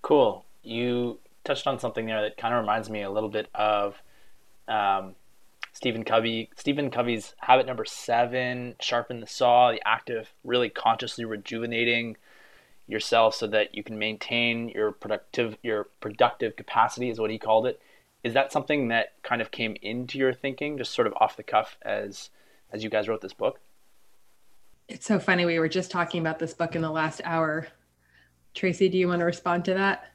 Cool. 0.01 0.45
You 0.63 1.19
touched 1.43 1.67
on 1.67 1.79
something 1.79 2.05
there 2.05 2.21
that 2.21 2.37
kind 2.37 2.53
of 2.53 2.61
reminds 2.61 2.89
me 2.89 3.01
a 3.01 3.09
little 3.09 3.29
bit 3.29 3.49
of 3.53 4.01
um, 4.67 5.15
Stephen 5.73 6.03
Covey. 6.03 6.49
Stephen 6.55 6.91
Covey's 6.91 7.35
habit 7.39 7.65
number 7.65 7.85
seven: 7.85 8.75
sharpen 8.79 9.19
the 9.19 9.27
saw. 9.27 9.71
The 9.71 9.87
act 9.87 10.09
of 10.09 10.29
really 10.43 10.69
consciously 10.69 11.25
rejuvenating 11.25 12.17
yourself 12.87 13.35
so 13.35 13.47
that 13.47 13.75
you 13.75 13.83
can 13.83 13.99
maintain 13.99 14.69
your 14.69 14.91
productive 14.91 15.57
your 15.63 15.85
productive 15.99 16.55
capacity 16.55 17.09
is 17.09 17.19
what 17.19 17.29
he 17.29 17.37
called 17.37 17.65
it. 17.65 17.79
Is 18.23 18.33
that 18.33 18.51
something 18.51 18.89
that 18.89 19.13
kind 19.23 19.41
of 19.41 19.51
came 19.51 19.77
into 19.81 20.17
your 20.17 20.33
thinking, 20.33 20.77
just 20.77 20.93
sort 20.93 21.07
of 21.07 21.13
off 21.21 21.37
the 21.37 21.43
cuff, 21.43 21.77
as 21.81 22.29
as 22.71 22.83
you 22.83 22.89
guys 22.89 23.07
wrote 23.07 23.21
this 23.21 23.33
book? 23.33 23.59
It's 24.87 25.05
so 25.05 25.19
funny. 25.19 25.45
We 25.45 25.59
were 25.59 25.69
just 25.69 25.91
talking 25.91 26.19
about 26.19 26.39
this 26.39 26.53
book 26.53 26.75
in 26.75 26.81
the 26.81 26.91
last 26.91 27.21
hour. 27.23 27.67
Tracey, 28.55 28.89
do 28.89 28.97
you 28.97 29.07
want 29.07 29.19
to 29.19 29.25
respond 29.25 29.65
to 29.65 29.75
that? 29.75 30.11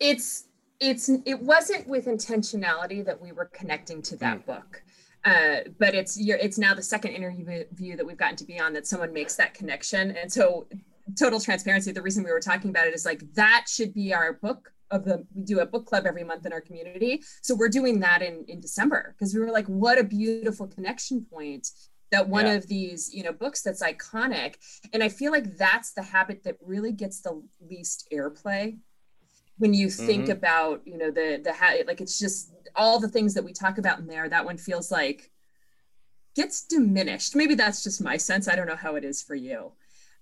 It's 0.00 0.44
it's 0.80 1.08
it 1.24 1.40
wasn't 1.40 1.86
with 1.86 2.06
intentionality 2.06 3.04
that 3.04 3.20
we 3.20 3.32
were 3.32 3.46
connecting 3.46 4.02
to 4.02 4.16
that 4.16 4.38
mm. 4.38 4.46
book 4.46 4.82
uh, 5.24 5.60
but 5.78 5.94
it's 5.94 6.18
it's 6.18 6.58
now 6.58 6.74
the 6.74 6.82
second 6.82 7.12
interview 7.12 7.96
that 7.96 8.06
we've 8.06 8.16
gotten 8.16 8.36
to 8.36 8.44
be 8.44 8.60
on 8.60 8.72
that 8.72 8.86
someone 8.86 9.12
makes 9.12 9.36
that 9.36 9.54
connection 9.54 10.16
and 10.16 10.32
so 10.32 10.66
total 11.18 11.40
transparency 11.40 11.92
the 11.92 12.02
reason 12.02 12.24
we 12.24 12.32
were 12.32 12.40
talking 12.40 12.70
about 12.70 12.86
it 12.86 12.94
is 12.94 13.04
like 13.04 13.22
that 13.34 13.66
should 13.68 13.94
be 13.94 14.12
our 14.12 14.34
book 14.34 14.72
of 14.90 15.04
the 15.04 15.24
we 15.34 15.42
do 15.42 15.60
a 15.60 15.66
book 15.66 15.86
club 15.86 16.04
every 16.06 16.24
month 16.24 16.44
in 16.44 16.52
our 16.52 16.60
community 16.60 17.22
so 17.42 17.54
we're 17.54 17.68
doing 17.68 18.00
that 18.00 18.22
in 18.22 18.44
in 18.48 18.60
december 18.60 19.14
because 19.16 19.34
we 19.34 19.40
were 19.40 19.50
like 19.50 19.66
what 19.66 19.98
a 19.98 20.04
beautiful 20.04 20.66
connection 20.66 21.24
point 21.30 21.68
that 22.10 22.28
one 22.28 22.46
yeah. 22.46 22.52
of 22.52 22.66
these 22.68 23.12
you 23.12 23.22
know 23.22 23.32
books 23.32 23.62
that's 23.62 23.82
iconic 23.82 24.56
and 24.92 25.02
i 25.02 25.08
feel 25.08 25.32
like 25.32 25.56
that's 25.56 25.92
the 25.92 26.02
habit 26.02 26.42
that 26.44 26.56
really 26.62 26.92
gets 26.92 27.20
the 27.20 27.42
least 27.68 28.06
airplay 28.12 28.76
when 29.58 29.72
you 29.74 29.88
think 29.88 30.24
mm-hmm. 30.24 30.32
about 30.32 30.82
you 30.84 30.98
know 30.98 31.10
the 31.10 31.40
the 31.42 31.52
ha- 31.52 31.82
like 31.86 32.00
it's 32.00 32.18
just 32.18 32.52
all 32.76 32.98
the 32.98 33.08
things 33.08 33.34
that 33.34 33.44
we 33.44 33.52
talk 33.52 33.78
about 33.78 33.98
in 33.98 34.06
there 34.06 34.28
that 34.28 34.44
one 34.44 34.56
feels 34.56 34.90
like 34.90 35.30
gets 36.34 36.64
diminished. 36.64 37.36
Maybe 37.36 37.54
that's 37.54 37.84
just 37.84 38.02
my 38.02 38.16
sense. 38.16 38.48
I 38.48 38.56
don't 38.56 38.66
know 38.66 38.74
how 38.74 38.96
it 38.96 39.04
is 39.04 39.22
for 39.22 39.36
you. 39.36 39.72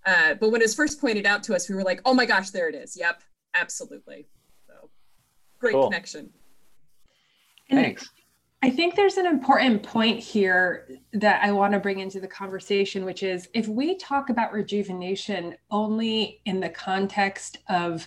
Uh, 0.04 0.34
but 0.34 0.50
when 0.50 0.60
it 0.60 0.64
was 0.64 0.74
first 0.74 1.00
pointed 1.00 1.24
out 1.26 1.42
to 1.44 1.54
us 1.54 1.68
we 1.68 1.74
were 1.74 1.84
like 1.84 2.00
oh 2.04 2.14
my 2.14 2.26
gosh 2.26 2.50
there 2.50 2.68
it 2.68 2.74
is. 2.74 2.96
Yep 2.96 3.22
absolutely. 3.54 4.26
So 4.66 4.90
great 5.58 5.72
cool. 5.72 5.88
connection. 5.88 6.30
Thanks. 7.70 8.10
I 8.64 8.70
think 8.70 8.94
there's 8.94 9.16
an 9.16 9.26
important 9.26 9.82
point 9.82 10.20
here 10.20 10.86
that 11.14 11.42
I 11.42 11.50
want 11.50 11.72
to 11.72 11.80
bring 11.80 11.98
into 11.98 12.20
the 12.20 12.28
conversation, 12.28 13.04
which 13.04 13.24
is 13.24 13.48
if 13.54 13.66
we 13.66 13.96
talk 13.96 14.30
about 14.30 14.52
rejuvenation 14.52 15.56
only 15.70 16.40
in 16.44 16.60
the 16.60 16.68
context 16.68 17.58
of 17.68 18.06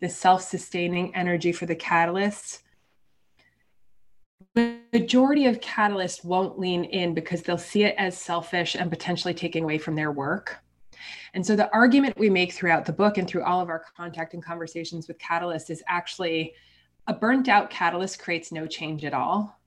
the 0.00 0.08
self-sustaining 0.08 1.14
energy 1.14 1.52
for 1.52 1.66
the 1.66 1.76
catalysts 1.76 2.60
majority 4.92 5.46
of 5.46 5.60
catalysts 5.60 6.24
won't 6.24 6.58
lean 6.58 6.84
in 6.84 7.14
because 7.14 7.42
they'll 7.42 7.58
see 7.58 7.84
it 7.84 7.94
as 7.98 8.16
selfish 8.16 8.74
and 8.74 8.90
potentially 8.90 9.34
taking 9.34 9.64
away 9.64 9.78
from 9.78 9.94
their 9.94 10.10
work. 10.10 10.58
And 11.34 11.46
so 11.46 11.54
the 11.54 11.72
argument 11.72 12.18
we 12.18 12.30
make 12.30 12.52
throughout 12.52 12.86
the 12.86 12.92
book 12.92 13.18
and 13.18 13.28
through 13.28 13.44
all 13.44 13.60
of 13.60 13.68
our 13.68 13.84
contact 13.96 14.32
and 14.32 14.42
conversations 14.42 15.08
with 15.08 15.18
catalysts 15.18 15.70
is 15.70 15.82
actually 15.86 16.54
a 17.06 17.12
burnt 17.12 17.48
out 17.48 17.70
catalyst 17.70 18.18
creates 18.18 18.50
no 18.50 18.66
change 18.66 19.04
at 19.04 19.12
all. 19.12 19.60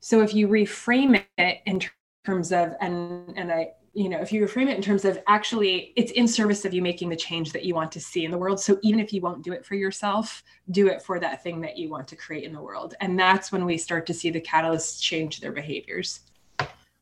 So 0.00 0.22
if 0.22 0.34
you 0.34 0.48
reframe 0.48 1.22
it 1.36 1.58
in 1.66 1.82
terms 2.24 2.52
of 2.52 2.74
and 2.80 3.36
and 3.36 3.52
i 3.52 3.72
you 3.94 4.08
know, 4.08 4.20
if 4.20 4.32
you 4.32 4.46
frame 4.46 4.68
it 4.68 4.76
in 4.76 4.82
terms 4.82 5.04
of 5.04 5.18
actually 5.26 5.92
it's 5.96 6.12
in 6.12 6.26
service 6.26 6.64
of 6.64 6.72
you 6.72 6.80
making 6.80 7.10
the 7.10 7.16
change 7.16 7.52
that 7.52 7.64
you 7.64 7.74
want 7.74 7.92
to 7.92 8.00
see 8.00 8.24
in 8.24 8.30
the 8.30 8.38
world. 8.38 8.58
So 8.58 8.78
even 8.82 9.00
if 9.00 9.12
you 9.12 9.20
won't 9.20 9.44
do 9.44 9.52
it 9.52 9.66
for 9.66 9.74
yourself, 9.74 10.42
do 10.70 10.86
it 10.88 11.02
for 11.02 11.20
that 11.20 11.42
thing 11.42 11.60
that 11.60 11.76
you 11.76 11.90
want 11.90 12.08
to 12.08 12.16
create 12.16 12.44
in 12.44 12.54
the 12.54 12.60
world. 12.60 12.94
And 13.00 13.18
that's 13.18 13.52
when 13.52 13.66
we 13.66 13.76
start 13.76 14.06
to 14.06 14.14
see 14.14 14.30
the 14.30 14.40
catalysts 14.40 15.00
change 15.00 15.40
their 15.40 15.52
behaviors. 15.52 16.20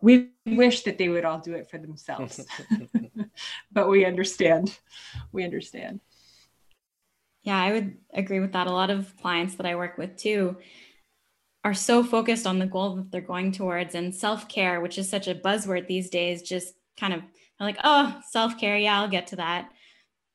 We 0.01 0.31
wish 0.47 0.83
that 0.83 0.99
they 0.99 1.09
would 1.09 1.25
all 1.25 1.39
do 1.39 1.55
it 1.55 1.71
for 1.71 1.79
themselves, 1.79 2.45
but 3.73 3.89
we 3.89 4.05
understand. 4.05 4.79
We 5.31 5.45
understand. 5.45 6.01
Yeah, 7.43 7.59
I 7.59 7.73
would 7.73 7.99
agree 8.13 8.41
with 8.41 8.53
that. 8.53 8.67
A 8.67 8.73
lot 8.73 8.91
of 8.91 9.15
clients 9.21 9.55
that 9.57 9.67
I 9.67 9.77
work 9.77 9.97
with 9.97 10.17
too 10.17 10.57
are 11.63 11.75
so 11.75 12.03
focused 12.03 12.47
on 12.47 12.59
the 12.59 12.67
goal 12.67 12.97
that 12.97 13.11
they're 13.13 13.21
going 13.21 13.53
towards 13.53 13.95
and 13.95 14.15
self-care 14.15 14.81
which 14.81 14.97
is 14.97 15.07
such 15.07 15.29
a 15.29 15.35
buzzword 15.35 15.87
these 15.87 16.09
days 16.09 16.41
just 16.41 16.73
kind 17.01 17.15
of 17.15 17.23
like 17.59 17.79
oh 17.83 18.21
self-care. 18.31 18.77
Yeah 18.77 19.01
i'll 19.01 19.09
get 19.09 19.29
to 19.29 19.37
that. 19.37 19.71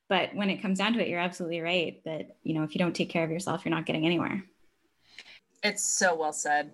But 0.10 0.36
when 0.36 0.50
it 0.50 0.62
comes 0.62 0.80
down 0.80 0.94
to 0.94 1.00
it 1.00 1.08
you're 1.08 1.20
absolutely 1.20 1.62
right 1.62 2.04
that 2.06 2.38
you 2.44 2.54
know 2.54 2.64
if 2.64 2.76
you 2.76 2.80
don't 2.80 2.96
take 2.96 3.10
care 3.10 3.24
of 3.24 3.32
yourself 3.32 3.64
you're 3.64 3.74
not 3.74 3.86
getting 3.86 4.06
anywhere. 4.06 4.44
It's 5.64 5.84
so 5.84 6.16
well 6.16 6.34
said. 6.34 6.74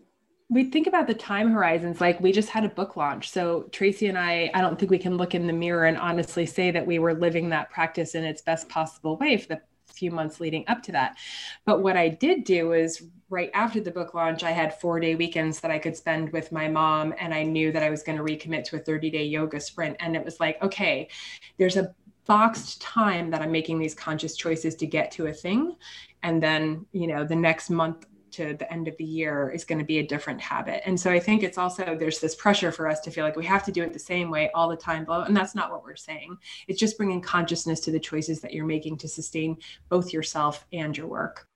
We 0.49 0.65
think 0.65 0.87
about 0.87 1.07
the 1.07 1.13
time 1.13 1.51
horizons 1.51 2.01
like 2.01 2.19
we 2.19 2.31
just 2.31 2.49
had 2.49 2.65
a 2.65 2.69
book 2.69 2.97
launch. 2.97 3.29
So 3.29 3.63
tracey 3.71 4.07
and 4.07 4.17
i 4.17 4.49
i 4.53 4.61
don't 4.61 4.79
think 4.79 4.91
we 4.91 4.97
can 4.97 5.17
look 5.17 5.35
in 5.35 5.47
the 5.47 5.53
mirror 5.53 5.85
and 5.85 5.97
honestly 5.97 6.45
say 6.45 6.71
that 6.71 6.87
we 6.87 6.99
were 6.99 7.13
living 7.13 7.49
that 7.49 7.69
practice 7.69 8.15
in 8.15 8.23
its 8.23 8.41
best 8.41 8.67
possible 8.69 9.17
way 9.17 9.37
for 9.37 9.47
the 9.47 9.61
few 9.93 10.11
months 10.11 10.39
leading 10.39 10.65
up 10.67 10.83
to 10.83 10.91
that. 10.93 11.17
But 11.65 11.81
what 11.81 11.97
I 11.97 12.09
did 12.09 12.43
do 12.43 12.73
is 12.73 13.03
right 13.29 13.49
after 13.53 13.79
the 13.79 13.91
book 13.91 14.13
launch, 14.13 14.43
I 14.43 14.51
had 14.51 14.79
four 14.79 14.99
day 14.99 15.15
weekends 15.15 15.59
that 15.61 15.71
I 15.71 15.79
could 15.79 15.95
spend 15.95 16.31
with 16.31 16.51
my 16.51 16.67
mom. 16.67 17.13
And 17.19 17.33
I 17.33 17.43
knew 17.43 17.71
that 17.71 17.83
I 17.83 17.89
was 17.89 18.03
going 18.03 18.17
to 18.17 18.23
recommit 18.23 18.65
to 18.65 18.75
a 18.75 18.79
30 18.79 19.09
day 19.09 19.25
yoga 19.25 19.59
sprint. 19.59 19.97
And 19.99 20.15
it 20.15 20.23
was 20.23 20.39
like, 20.39 20.61
okay, 20.61 21.09
there's 21.57 21.77
a 21.77 21.95
boxed 22.25 22.81
time 22.81 23.31
that 23.31 23.41
I'm 23.41 23.51
making 23.51 23.79
these 23.79 23.95
conscious 23.95 24.35
choices 24.35 24.75
to 24.75 24.85
get 24.85 25.11
to 25.11 25.27
a 25.27 25.33
thing. 25.33 25.75
And 26.23 26.41
then, 26.41 26.85
you 26.91 27.07
know, 27.07 27.25
the 27.25 27.35
next 27.35 27.69
month 27.69 28.05
to 28.31 28.55
the 28.55 28.71
end 28.71 28.87
of 28.87 28.95
the 28.97 29.03
year 29.03 29.49
is 29.49 29.63
going 29.63 29.79
to 29.79 29.85
be 29.85 29.99
a 29.99 30.07
different 30.07 30.41
habit. 30.41 30.81
And 30.85 30.99
so 30.99 31.11
I 31.11 31.19
think 31.19 31.43
it's 31.43 31.57
also 31.57 31.95
there's 31.95 32.19
this 32.19 32.35
pressure 32.35 32.71
for 32.71 32.87
us 32.87 32.99
to 33.01 33.11
feel 33.11 33.25
like 33.25 33.35
we 33.35 33.45
have 33.45 33.63
to 33.65 33.71
do 33.71 33.83
it 33.83 33.93
the 33.93 33.99
same 33.99 34.29
way 34.29 34.49
all 34.53 34.69
the 34.69 34.75
time. 34.75 35.05
And 35.09 35.35
that's 35.35 35.55
not 35.55 35.71
what 35.71 35.83
we're 35.83 35.95
saying. 35.95 36.37
It's 36.67 36.79
just 36.79 36.97
bringing 36.97 37.21
consciousness 37.21 37.79
to 37.81 37.91
the 37.91 37.99
choices 37.99 38.41
that 38.41 38.53
you're 38.53 38.65
making 38.65 38.97
to 38.97 39.07
sustain 39.07 39.57
both 39.89 40.13
yourself 40.13 40.65
and 40.73 40.95
your 40.95 41.07
work. 41.07 41.47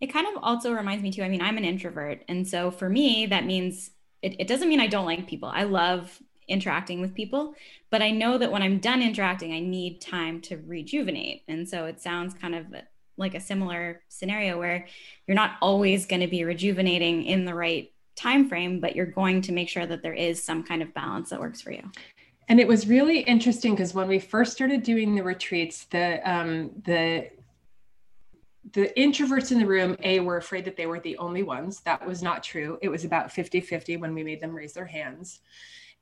It 0.00 0.12
kind 0.12 0.26
of 0.26 0.42
also 0.42 0.72
reminds 0.72 1.02
me 1.02 1.12
too. 1.12 1.22
I 1.22 1.28
mean, 1.28 1.42
I'm 1.42 1.58
an 1.58 1.64
introvert. 1.64 2.24
And 2.28 2.46
so 2.46 2.70
for 2.70 2.88
me, 2.88 3.26
that 3.26 3.44
means 3.44 3.90
it, 4.22 4.40
it 4.40 4.48
doesn't 4.48 4.68
mean 4.68 4.80
I 4.80 4.86
don't 4.86 5.06
like 5.06 5.26
people. 5.26 5.50
I 5.52 5.64
love 5.64 6.20
interacting 6.48 7.00
with 7.00 7.14
people, 7.14 7.54
but 7.90 8.02
I 8.02 8.10
know 8.10 8.36
that 8.36 8.50
when 8.50 8.62
I'm 8.62 8.78
done 8.78 9.02
interacting, 9.02 9.52
I 9.52 9.60
need 9.60 10.00
time 10.00 10.40
to 10.42 10.56
rejuvenate. 10.66 11.44
And 11.48 11.68
so 11.68 11.84
it 11.84 12.00
sounds 12.00 12.34
kind 12.34 12.54
of 12.54 12.66
like 13.20 13.34
a 13.34 13.40
similar 13.40 14.02
scenario 14.08 14.58
where 14.58 14.86
you're 15.26 15.36
not 15.36 15.52
always 15.60 16.06
going 16.06 16.20
to 16.20 16.26
be 16.26 16.42
rejuvenating 16.44 17.24
in 17.24 17.44
the 17.44 17.54
right 17.54 17.92
time 18.16 18.48
frame 18.48 18.80
but 18.80 18.96
you're 18.96 19.06
going 19.06 19.40
to 19.40 19.52
make 19.52 19.68
sure 19.68 19.86
that 19.86 20.02
there 20.02 20.12
is 20.12 20.42
some 20.42 20.64
kind 20.64 20.82
of 20.82 20.92
balance 20.92 21.30
that 21.30 21.38
works 21.38 21.60
for 21.60 21.70
you. 21.70 21.90
And 22.48 22.58
it 22.58 22.66
was 22.66 22.88
really 22.88 23.20
interesting 23.20 23.74
because 23.74 23.94
when 23.94 24.08
we 24.08 24.18
first 24.18 24.52
started 24.52 24.82
doing 24.82 25.14
the 25.14 25.22
retreats 25.22 25.84
the 25.84 26.20
um, 26.28 26.70
the 26.84 27.30
the 28.72 28.92
introverts 28.96 29.52
in 29.52 29.58
the 29.58 29.66
room 29.66 29.96
a 30.02 30.20
were 30.20 30.36
afraid 30.36 30.64
that 30.64 30.76
they 30.76 30.86
were 30.86 31.00
the 31.00 31.16
only 31.18 31.42
ones. 31.42 31.80
That 31.80 32.06
was 32.06 32.22
not 32.22 32.42
true. 32.42 32.78
It 32.82 32.88
was 32.88 33.04
about 33.04 33.32
50 33.32 33.60
50 33.60 33.96
when 33.98 34.14
we 34.14 34.24
made 34.24 34.40
them 34.40 34.54
raise 34.54 34.72
their 34.72 34.86
hands 34.86 35.40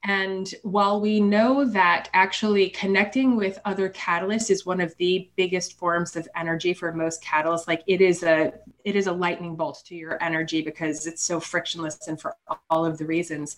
and 0.04 0.54
while 0.62 1.00
we 1.00 1.20
know 1.20 1.64
that 1.64 2.08
actually 2.12 2.70
connecting 2.70 3.34
with 3.34 3.58
other 3.64 3.90
catalysts 3.90 4.48
is 4.48 4.64
one 4.64 4.80
of 4.80 4.96
the 4.98 5.28
biggest 5.34 5.76
forms 5.76 6.14
of 6.14 6.28
energy 6.36 6.72
for 6.72 6.92
most 6.92 7.22
catalysts, 7.22 7.66
like 7.66 7.82
it 7.88 8.00
is 8.00 8.22
a 8.22 8.52
it 8.84 8.94
is 8.94 9.08
a 9.08 9.12
lightning 9.12 9.56
bolt 9.56 9.82
to 9.84 9.94
your 9.96 10.22
energy 10.22 10.62
because 10.62 11.06
it's 11.06 11.22
so 11.22 11.40
frictionless 11.40 12.06
and 12.06 12.20
for 12.20 12.34
all 12.70 12.86
of 12.86 12.96
the 12.96 13.04
reasons. 13.04 13.56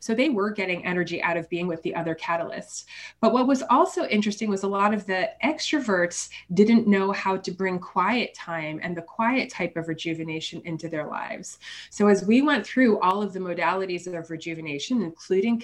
So 0.00 0.14
they 0.14 0.28
were 0.28 0.50
getting 0.50 0.84
energy 0.84 1.22
out 1.22 1.36
of 1.36 1.48
being 1.48 1.66
with 1.66 1.82
the 1.82 1.94
other 1.94 2.14
catalysts. 2.14 2.84
But 3.20 3.32
what 3.32 3.46
was 3.46 3.62
also 3.70 4.06
interesting 4.06 4.50
was 4.50 4.62
a 4.62 4.68
lot 4.68 4.92
of 4.92 5.06
the 5.06 5.30
extroverts 5.42 6.28
didn't 6.52 6.86
know 6.86 7.12
how 7.12 7.38
to 7.38 7.50
bring 7.50 7.78
quiet 7.78 8.34
time 8.34 8.80
and 8.82 8.96
the 8.96 9.02
quiet 9.02 9.50
type 9.50 9.76
of 9.76 9.88
rejuvenation 9.88 10.60
into 10.64 10.88
their 10.88 11.06
lives. 11.06 11.58
So 11.90 12.08
as 12.08 12.26
we 12.26 12.42
went 12.42 12.66
through 12.66 13.00
all 13.00 13.22
of 13.22 13.32
the 13.32 13.40
modalities 13.40 14.06
of 14.06 14.30
rejuvenation, 14.30 15.02
including 15.02 15.58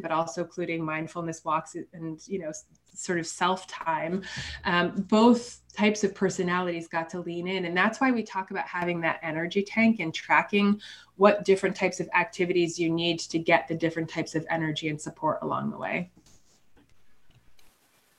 but 0.00 0.10
also 0.10 0.42
including 0.42 0.84
mindfulness 0.84 1.44
walks 1.44 1.76
and, 1.92 2.20
you 2.26 2.38
know, 2.38 2.52
sort 2.94 3.18
of 3.18 3.26
self 3.26 3.66
time, 3.66 4.22
um, 4.64 4.92
both 5.08 5.60
types 5.74 6.04
of 6.04 6.14
personalities 6.14 6.88
got 6.88 7.10
to 7.10 7.20
lean 7.20 7.46
in. 7.46 7.66
And 7.66 7.76
that's 7.76 8.00
why 8.00 8.10
we 8.10 8.22
talk 8.22 8.50
about 8.50 8.66
having 8.66 9.00
that 9.02 9.20
energy 9.22 9.62
tank 9.62 10.00
and 10.00 10.14
tracking 10.14 10.80
what 11.16 11.44
different 11.44 11.76
types 11.76 12.00
of 12.00 12.08
activities 12.14 12.78
you 12.78 12.90
need 12.90 13.20
to 13.20 13.38
get 13.38 13.68
the 13.68 13.74
different 13.74 14.08
types 14.08 14.34
of 14.34 14.46
energy 14.50 14.88
and 14.88 15.00
support 15.00 15.38
along 15.42 15.70
the 15.70 15.78
way. 15.78 16.10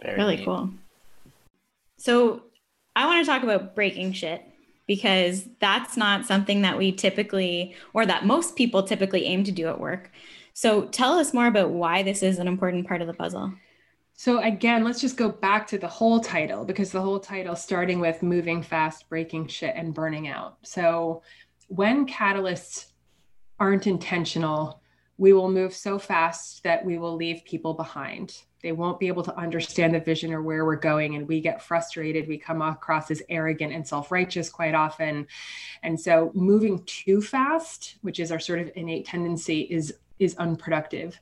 Very 0.01 0.17
really 0.17 0.35
neat. 0.37 0.45
cool. 0.45 0.69
So 1.97 2.43
I 2.95 3.05
want 3.05 3.25
to 3.25 3.31
talk 3.31 3.43
about 3.43 3.75
breaking 3.75 4.13
shit 4.13 4.43
because 4.87 5.45
that's 5.59 5.97
not 5.97 6.25
something 6.25 6.61
that 6.61 6.77
we 6.77 6.91
typically 6.91 7.75
or 7.93 8.05
that 8.05 8.25
most 8.25 8.55
people 8.55 8.83
typically 8.83 9.25
aim 9.25 9.43
to 9.43 9.51
do 9.51 9.67
at 9.67 9.79
work. 9.79 10.11
So 10.57 10.85
tell 10.85 11.19
us 11.19 11.35
more 11.35 11.45
about 11.45 11.69
why 11.69 12.01
this 12.01 12.23
is 12.23 12.39
an 12.39 12.47
important 12.47 12.87
part 12.87 13.01
of 13.01 13.05
the 13.05 13.13
puzzle. 13.13 13.53
So 14.15 14.41
again, 14.41 14.83
let's 14.83 14.99
just 14.99 15.15
go 15.15 15.29
back 15.29 15.67
to 15.67 15.77
the 15.77 15.87
whole 15.87 16.19
title 16.19 16.65
because 16.65 16.91
the 16.91 16.99
whole 16.99 17.19
title 17.19 17.55
starting 17.55 17.99
with 17.99 18.23
moving 18.23 18.63
fast, 18.63 19.07
breaking 19.07 19.49
shit 19.49 19.75
and 19.75 19.93
burning 19.93 20.27
out. 20.29 20.57
So 20.63 21.21
when 21.67 22.07
catalysts 22.07 22.87
aren't 23.59 23.85
intentional, 23.85 24.81
we 25.19 25.31
will 25.31 25.51
move 25.51 25.75
so 25.75 25.99
fast 25.99 26.63
that 26.63 26.83
we 26.83 26.97
will 26.97 27.15
leave 27.15 27.45
people 27.45 27.75
behind. 27.75 28.41
They 28.63 28.71
won't 28.71 28.99
be 28.99 29.09
able 29.09 29.23
to 29.25 29.37
understand 29.37 29.93
the 29.93 29.99
vision 29.99 30.33
or 30.33 30.41
where 30.41 30.65
we're 30.65 30.75
going. 30.75 31.13
And 31.13 31.27
we 31.27 31.39
get 31.39 31.61
frustrated. 31.61 32.27
We 32.27 32.39
come 32.39 32.63
across 32.63 33.11
as 33.11 33.21
arrogant 33.29 33.73
and 33.73 33.87
self 33.87 34.11
righteous 34.11 34.49
quite 34.49 34.73
often. 34.73 35.27
And 35.83 35.99
so 35.99 36.31
moving 36.33 36.83
too 36.85 37.21
fast, 37.21 37.97
which 38.01 38.19
is 38.19 38.31
our 38.31 38.39
sort 38.39 38.57
of 38.57 38.71
innate 38.75 39.05
tendency, 39.05 39.61
is 39.61 39.93
is 40.19 40.35
unproductive. 40.37 41.19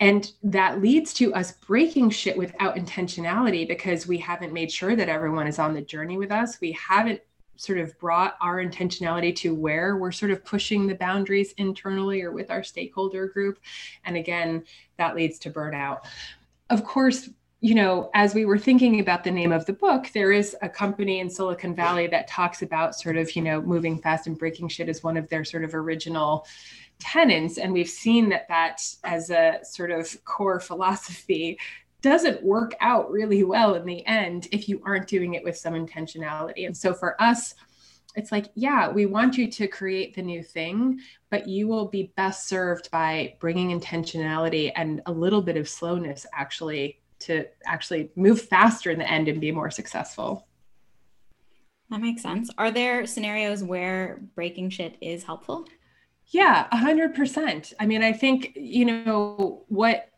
And 0.00 0.30
that 0.42 0.80
leads 0.80 1.12
to 1.14 1.34
us 1.34 1.52
breaking 1.52 2.10
shit 2.10 2.36
without 2.36 2.76
intentionality 2.76 3.66
because 3.66 4.06
we 4.06 4.18
haven't 4.18 4.52
made 4.52 4.70
sure 4.70 4.96
that 4.96 5.08
everyone 5.08 5.46
is 5.46 5.58
on 5.58 5.74
the 5.74 5.82
journey 5.82 6.16
with 6.16 6.32
us. 6.32 6.60
We 6.60 6.72
haven't 6.72 7.20
sort 7.56 7.78
of 7.78 7.96
brought 7.98 8.36
our 8.40 8.56
intentionality 8.56 9.34
to 9.36 9.54
where 9.54 9.96
we're 9.96 10.12
sort 10.12 10.32
of 10.32 10.44
pushing 10.44 10.86
the 10.86 10.94
boundaries 10.94 11.52
internally 11.58 12.22
or 12.22 12.32
with 12.32 12.50
our 12.50 12.64
stakeholder 12.64 13.28
group. 13.28 13.58
And 14.04 14.16
again, 14.16 14.64
that 14.96 15.14
leads 15.14 15.38
to 15.40 15.50
burnout. 15.50 16.00
Of 16.70 16.84
course, 16.84 17.28
you 17.60 17.76
know, 17.76 18.10
as 18.14 18.34
we 18.34 18.44
were 18.44 18.58
thinking 18.58 18.98
about 18.98 19.22
the 19.22 19.30
name 19.30 19.52
of 19.52 19.64
the 19.66 19.72
book, 19.72 20.10
there 20.12 20.32
is 20.32 20.56
a 20.62 20.68
company 20.68 21.20
in 21.20 21.30
Silicon 21.30 21.76
Valley 21.76 22.08
that 22.08 22.26
talks 22.26 22.62
about 22.62 22.96
sort 22.96 23.16
of, 23.16 23.36
you 23.36 23.42
know, 23.42 23.62
moving 23.62 24.00
fast 24.00 24.26
and 24.26 24.36
breaking 24.36 24.66
shit 24.66 24.88
as 24.88 25.04
one 25.04 25.16
of 25.16 25.28
their 25.28 25.44
sort 25.44 25.62
of 25.62 25.72
original 25.72 26.44
tenants 27.02 27.58
and 27.58 27.72
we've 27.72 27.88
seen 27.88 28.28
that 28.28 28.48
that 28.48 28.82
as 29.04 29.30
a 29.30 29.58
sort 29.62 29.90
of 29.90 30.24
core 30.24 30.60
philosophy 30.60 31.58
doesn't 32.00 32.42
work 32.42 32.74
out 32.80 33.10
really 33.10 33.44
well 33.44 33.74
in 33.74 33.84
the 33.84 34.04
end 34.06 34.48
if 34.52 34.68
you 34.68 34.80
aren't 34.84 35.06
doing 35.06 35.34
it 35.34 35.44
with 35.44 35.56
some 35.56 35.74
intentionality. 35.74 36.66
And 36.66 36.76
so 36.76 36.94
for 36.94 37.20
us 37.20 37.54
it's 38.14 38.30
like 38.30 38.50
yeah 38.54 38.90
we 38.90 39.06
want 39.06 39.38
you 39.38 39.50
to 39.50 39.66
create 39.66 40.14
the 40.14 40.20
new 40.20 40.42
thing 40.42 41.00
but 41.30 41.48
you 41.48 41.66
will 41.66 41.86
be 41.86 42.12
best 42.14 42.46
served 42.46 42.90
by 42.90 43.34
bringing 43.40 43.78
intentionality 43.78 44.70
and 44.76 45.00
a 45.06 45.12
little 45.12 45.40
bit 45.40 45.56
of 45.56 45.66
slowness 45.66 46.26
actually 46.34 47.00
to 47.22 47.46
actually 47.64 48.10
move 48.16 48.42
faster 48.42 48.90
in 48.90 48.98
the 48.98 49.10
end 49.10 49.28
and 49.28 49.40
be 49.40 49.52
more 49.52 49.70
successful. 49.70 50.46
That 51.90 52.00
makes 52.00 52.22
sense. 52.22 52.50
Are 52.58 52.70
there 52.70 53.06
scenarios 53.06 53.62
where 53.62 54.20
breaking 54.34 54.70
shit 54.70 54.96
is 55.00 55.24
helpful 55.24 55.66
yeah, 56.28 56.66
a 56.72 56.76
hundred 56.76 57.14
percent. 57.14 57.72
I 57.78 57.86
mean, 57.86 58.02
I 58.02 58.12
think, 58.12 58.52
you 58.54 58.84
know, 58.84 59.64
what 59.68 60.08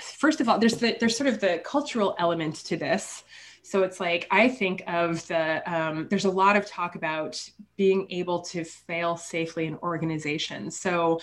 first 0.00 0.40
of 0.40 0.48
all, 0.48 0.58
there's 0.58 0.76
the 0.76 0.96
there's 1.00 1.16
sort 1.16 1.28
of 1.28 1.40
the 1.40 1.60
cultural 1.64 2.14
element 2.18 2.56
to 2.66 2.76
this. 2.76 3.24
So 3.64 3.84
it's 3.84 4.00
like 4.00 4.26
I 4.30 4.48
think 4.48 4.82
of 4.86 5.26
the 5.28 5.62
um, 5.72 6.08
there's 6.08 6.24
a 6.24 6.30
lot 6.30 6.56
of 6.56 6.66
talk 6.66 6.94
about 6.94 7.40
being 7.76 8.06
able 8.10 8.40
to 8.42 8.64
fail 8.64 9.16
safely 9.16 9.66
in 9.66 9.76
organizations. 9.76 10.78
So 10.78 11.20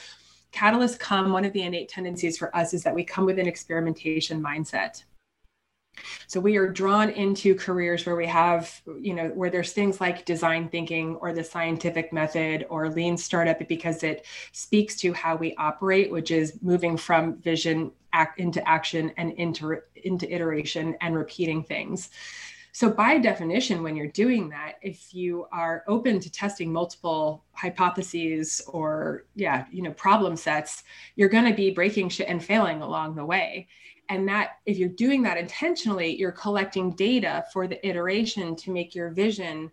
catalysts 0.54 0.98
come, 0.98 1.32
one 1.32 1.46
of 1.46 1.54
the 1.54 1.64
innate 1.64 1.90
tendencies 1.90 2.38
for 2.38 2.56
us 2.56 2.74
is 2.74 2.84
that 2.84 2.96
we 2.96 3.04
come 3.04 3.26
with 3.26 3.40
an 3.40 3.48
experimentation 3.48 4.42
mindset. 4.42 5.04
So 6.28 6.40
we 6.40 6.58
are 6.58 6.68
drawn 6.68 7.10
into 7.10 7.56
careers 7.56 8.06
where 8.06 8.16
we 8.16 8.28
have, 8.28 8.82
you 9.00 9.14
know, 9.14 9.28
where 9.30 9.50
there's 9.50 9.74
things 9.74 10.00
like 10.00 10.26
design 10.26 10.70
thinking 10.70 11.16
or 11.18 11.34
the 11.34 11.44
scientific 11.44 12.14
method 12.14 12.66
or 12.70 12.90
lean 12.90 13.18
startup 13.18 13.68
because 13.68 14.04
it 14.04 14.26
speaks 14.52 14.96
to 14.98 15.14
how 15.14 15.36
we 15.36 15.56
operate, 15.56 16.12
which 16.12 16.32
is 16.32 16.60
moving 16.62 16.98
from 16.98 17.38
vision 17.38 17.92
act 18.14 18.40
into 18.40 18.68
action 18.68 19.12
and 19.18 19.34
into 19.34 19.78
into 20.04 20.34
iteration 20.34 20.96
and 21.02 21.16
repeating 21.16 21.64
things. 21.64 22.10
So 22.72 22.90
by 22.90 23.18
definition 23.18 23.84
when 23.84 23.96
you're 23.96 24.08
doing 24.08 24.50
that 24.50 24.76
if 24.82 25.14
you 25.14 25.48
are 25.52 25.84
open 25.88 26.20
to 26.20 26.32
testing 26.32 26.72
multiple 26.72 27.44
hypotheses 27.52 28.62
or 28.68 29.26
yeah 29.36 29.66
you 29.72 29.82
know 29.82 29.92
problem 29.92 30.38
sets 30.38 30.84
you're 31.16 31.30
going 31.30 31.46
to 31.46 31.54
be 31.54 31.72
breaking 31.72 32.10
shit 32.10 32.30
and 32.30 32.44
failing 32.44 32.82
along 32.82 33.16
the 33.16 33.26
way 33.26 33.68
and 34.10 34.28
that 34.28 34.58
if 34.66 34.78
you're 34.78 34.90
doing 34.90 35.22
that 35.24 35.38
intentionally 35.38 36.16
you're 36.16 36.32
collecting 36.32 36.92
data 36.92 37.46
for 37.54 37.68
the 37.68 37.88
iteration 37.88 38.56
to 38.56 38.72
make 38.72 38.94
your 38.94 39.10
vision 39.10 39.72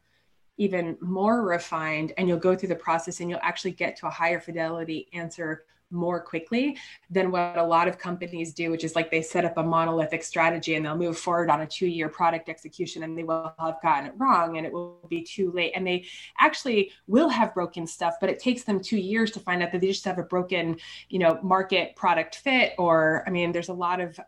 even 0.59 0.97
more 1.01 1.43
refined 1.43 2.13
and 2.17 2.29
you'll 2.29 2.39
go 2.39 2.55
through 2.55 2.69
the 2.69 2.77
process 2.77 3.21
and 3.21 3.29
you'll 3.29 3.41
actually 3.43 3.73
get 3.73 3.97
to 3.97 4.07
a 4.07 4.11
higher 4.11 4.41
fidelity 4.41 5.09
answer 5.13 5.65
more 5.91 6.21
quickly 6.21 6.77
than 7.11 7.31
what 7.31 7.57
a 7.57 7.63
lot 7.63 7.89
of 7.89 7.99
companies 7.99 8.53
do, 8.53 8.71
which 8.71 8.85
is 8.85 8.97
like 8.97 9.11
they 9.11 9.23
set 9.23 9.45
up 9.45 9.57
a 9.57 9.63
monolithic 9.63 10.23
strategy 10.23 10.75
and 10.75 10.85
they'll 10.85 10.97
move 10.97 11.19
forward 11.19 11.51
on 11.51 11.61
a 11.61 11.67
two 11.67 11.87
year 11.87 12.09
product 12.09 12.49
execution 12.49 13.03
and 13.03 13.17
they 13.17 13.23
will 13.23 13.55
have 13.59 13.81
gotten 13.83 14.07
it 14.07 14.15
wrong 14.17 14.57
and 14.57 14.67
it 14.67 14.73
will 14.73 15.07
be 15.09 15.23
too 15.23 15.51
late. 15.53 15.73
And 15.75 15.87
they 15.87 16.07
actually 16.39 16.93
will 17.07 17.29
have 17.29 17.55
broken 17.55 17.87
stuff, 17.87 18.15
but 18.21 18.31
it 18.31 18.39
takes 18.39 18.65
them 18.65 18.81
two 18.81 18.99
years 18.99 19.31
to 19.33 19.41
find 19.41 19.63
out 19.63 19.73
that 19.73 19.81
they 19.81 19.89
just 19.89 20.05
have 20.05 20.19
a 20.19 20.23
broken, 20.23 20.77
you 21.09 21.19
know, 21.19 21.39
market 21.43 21.97
product 21.97 22.37
fit. 22.37 22.75
Or, 22.79 23.25
I 23.27 23.31
mean, 23.31 23.53
there's 23.53 23.69
a 23.69 23.75
lot 23.75 24.01
of 24.01 24.19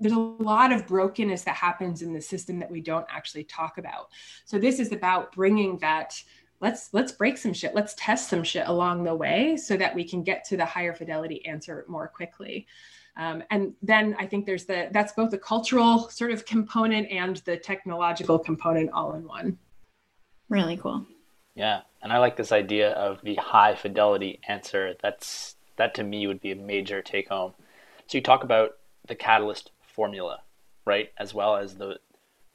there's 0.00 0.12
a 0.12 0.18
lot 0.18 0.72
of 0.72 0.86
brokenness 0.86 1.42
that 1.42 1.54
happens 1.54 2.02
in 2.02 2.12
the 2.12 2.20
system 2.20 2.58
that 2.58 2.70
we 2.70 2.80
don't 2.80 3.06
actually 3.08 3.44
talk 3.44 3.78
about. 3.78 4.08
So 4.44 4.58
this 4.58 4.80
is 4.80 4.92
about 4.92 5.32
bringing 5.32 5.78
that 5.78 6.20
let's 6.64 6.88
let's 6.92 7.12
break 7.12 7.38
some 7.38 7.52
shit. 7.52 7.74
Let's 7.74 7.94
test 7.96 8.28
some 8.28 8.42
shit 8.42 8.66
along 8.66 9.04
the 9.04 9.14
way 9.14 9.56
so 9.56 9.76
that 9.76 9.94
we 9.94 10.02
can 10.02 10.22
get 10.24 10.44
to 10.46 10.56
the 10.56 10.64
higher 10.64 10.92
fidelity 10.92 11.44
answer 11.46 11.84
more 11.88 12.08
quickly. 12.08 12.66
Um, 13.16 13.44
and 13.52 13.74
then 13.80 14.16
i 14.18 14.26
think 14.26 14.44
there's 14.44 14.64
the 14.64 14.88
that's 14.90 15.12
both 15.12 15.30
the 15.30 15.38
cultural 15.38 16.08
sort 16.08 16.32
of 16.32 16.44
component 16.44 17.08
and 17.12 17.36
the 17.44 17.56
technological 17.56 18.40
component 18.40 18.90
all 18.90 19.12
in 19.14 19.28
one. 19.28 19.58
Really 20.48 20.76
cool. 20.76 21.06
Yeah. 21.54 21.82
And 22.02 22.12
i 22.12 22.18
like 22.18 22.36
this 22.36 22.50
idea 22.50 22.90
of 22.90 23.20
the 23.22 23.36
high 23.36 23.76
fidelity 23.76 24.40
answer. 24.48 24.94
That's 25.00 25.54
that 25.76 25.94
to 25.94 26.02
me 26.02 26.26
would 26.26 26.40
be 26.40 26.50
a 26.50 26.56
major 26.56 27.02
take 27.02 27.28
home. 27.28 27.52
So 28.08 28.18
you 28.18 28.22
talk 28.22 28.42
about 28.42 28.72
the 29.06 29.14
catalyst 29.14 29.70
formula 29.82 30.40
right? 30.84 31.10
As 31.18 31.34
well 31.34 31.56
as 31.56 31.74
the 31.74 31.98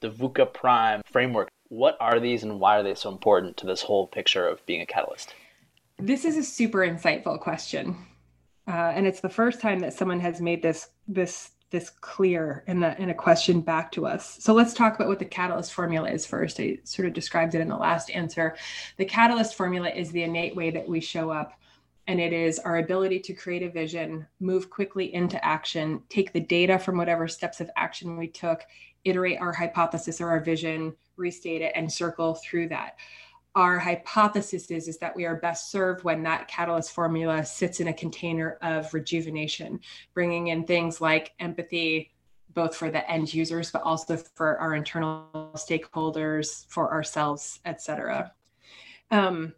the 0.00 0.10
VUCA 0.10 0.52
prime 0.52 1.02
framework 1.10 1.48
what 1.70 1.96
are 2.00 2.20
these 2.20 2.42
and 2.42 2.60
why 2.60 2.78
are 2.78 2.82
they 2.82 2.94
so 2.94 3.10
important 3.10 3.56
to 3.56 3.66
this 3.66 3.80
whole 3.80 4.06
picture 4.06 4.46
of 4.46 4.64
being 4.66 4.82
a 4.82 4.86
catalyst? 4.86 5.34
This 5.98 6.24
is 6.24 6.36
a 6.36 6.42
super 6.42 6.80
insightful 6.80 7.40
question. 7.40 7.96
Uh, 8.68 8.92
and 8.94 9.06
it's 9.06 9.20
the 9.20 9.28
first 9.28 9.60
time 9.60 9.78
that 9.80 9.94
someone 9.94 10.20
has 10.20 10.40
made 10.40 10.62
this 10.62 10.90
this 11.08 11.52
this 11.70 11.88
clear 11.88 12.64
in 12.66 12.80
the 12.80 13.00
in 13.00 13.10
a 13.10 13.14
question 13.14 13.60
back 13.60 13.92
to 13.92 14.04
us. 14.04 14.36
So 14.40 14.52
let's 14.52 14.74
talk 14.74 14.96
about 14.96 15.08
what 15.08 15.20
the 15.20 15.24
catalyst 15.24 15.72
formula 15.72 16.10
is 16.10 16.26
first. 16.26 16.58
I 16.60 16.78
sort 16.82 17.06
of 17.06 17.14
described 17.14 17.54
it 17.54 17.60
in 17.60 17.68
the 17.68 17.76
last 17.76 18.10
answer. 18.10 18.56
The 18.96 19.04
catalyst 19.04 19.54
formula 19.54 19.88
is 19.90 20.10
the 20.10 20.24
innate 20.24 20.56
way 20.56 20.70
that 20.70 20.88
we 20.88 21.00
show 21.00 21.30
up 21.30 21.52
and 22.10 22.20
it 22.20 22.32
is 22.32 22.58
our 22.58 22.78
ability 22.78 23.20
to 23.20 23.32
create 23.32 23.62
a 23.62 23.70
vision, 23.70 24.26
move 24.40 24.68
quickly 24.68 25.14
into 25.14 25.42
action, 25.44 26.02
take 26.08 26.32
the 26.32 26.40
data 26.40 26.76
from 26.76 26.98
whatever 26.98 27.28
steps 27.28 27.60
of 27.60 27.70
action 27.76 28.16
we 28.16 28.26
took, 28.26 28.62
iterate 29.04 29.38
our 29.40 29.52
hypothesis 29.52 30.20
or 30.20 30.28
our 30.28 30.40
vision, 30.40 30.92
restate 31.16 31.62
it, 31.62 31.70
and 31.76 31.90
circle 31.90 32.34
through 32.34 32.68
that. 32.68 32.96
Our 33.54 33.78
hypothesis 33.78 34.72
is, 34.72 34.88
is 34.88 34.98
that 34.98 35.14
we 35.14 35.24
are 35.24 35.36
best 35.36 35.70
served 35.70 36.02
when 36.02 36.24
that 36.24 36.48
catalyst 36.48 36.90
formula 36.90 37.44
sits 37.44 37.78
in 37.78 37.86
a 37.86 37.92
container 37.92 38.58
of 38.60 38.92
rejuvenation, 38.92 39.78
bringing 40.12 40.48
in 40.48 40.64
things 40.64 41.00
like 41.00 41.32
empathy, 41.38 42.10
both 42.54 42.74
for 42.74 42.90
the 42.90 43.08
end 43.08 43.32
users, 43.32 43.70
but 43.70 43.82
also 43.82 44.16
for 44.16 44.58
our 44.58 44.74
internal 44.74 45.52
stakeholders, 45.54 46.66
for 46.66 46.92
ourselves, 46.92 47.60
et 47.64 47.80
cetera. 47.80 48.32
Um, 49.12 49.54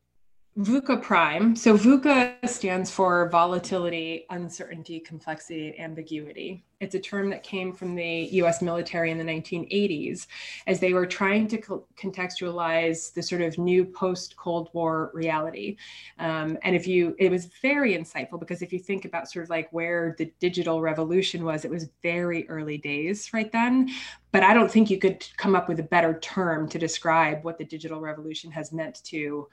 VUCA 0.58 1.00
prime. 1.00 1.56
So 1.56 1.78
VUCA 1.78 2.46
stands 2.46 2.90
for 2.90 3.30
volatility, 3.30 4.26
uncertainty, 4.28 5.00
complexity, 5.00 5.74
ambiguity. 5.78 6.62
It's 6.78 6.94
a 6.94 7.00
term 7.00 7.30
that 7.30 7.42
came 7.42 7.72
from 7.72 7.94
the 7.94 8.28
US 8.32 8.60
military 8.60 9.10
in 9.10 9.16
the 9.16 9.24
1980s 9.24 10.26
as 10.66 10.78
they 10.78 10.92
were 10.92 11.06
trying 11.06 11.48
to 11.48 11.58
co- 11.58 11.86
contextualize 11.96 13.14
the 13.14 13.22
sort 13.22 13.40
of 13.40 13.56
new 13.56 13.86
post 13.86 14.36
Cold 14.36 14.68
War 14.74 15.10
reality. 15.14 15.78
Um, 16.18 16.58
and 16.64 16.76
if 16.76 16.86
you, 16.86 17.16
it 17.18 17.30
was 17.30 17.46
very 17.62 17.96
insightful 17.96 18.38
because 18.38 18.60
if 18.60 18.74
you 18.74 18.78
think 18.78 19.06
about 19.06 19.30
sort 19.30 19.44
of 19.44 19.50
like 19.50 19.72
where 19.72 20.14
the 20.18 20.30
digital 20.38 20.82
revolution 20.82 21.44
was, 21.44 21.64
it 21.64 21.70
was 21.70 21.88
very 22.02 22.46
early 22.50 22.76
days 22.76 23.32
right 23.32 23.50
then. 23.50 23.88
But 24.32 24.42
I 24.42 24.52
don't 24.52 24.70
think 24.70 24.90
you 24.90 24.98
could 24.98 25.26
come 25.38 25.54
up 25.54 25.66
with 25.66 25.80
a 25.80 25.84
better 25.84 26.18
term 26.18 26.68
to 26.68 26.78
describe 26.78 27.42
what 27.42 27.56
the 27.56 27.64
digital 27.64 28.02
revolution 28.02 28.50
has 28.50 28.70
meant 28.70 29.02
to 29.04 29.48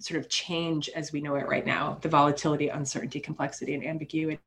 sort 0.00 0.18
of 0.18 0.28
change 0.28 0.88
as 0.90 1.12
we 1.12 1.20
know 1.20 1.36
it 1.36 1.48
right 1.48 1.66
now 1.66 1.98
the 2.00 2.08
volatility, 2.08 2.68
uncertainty, 2.68 3.20
complexity, 3.20 3.74
and 3.74 3.84
ambiguity. 3.84 4.40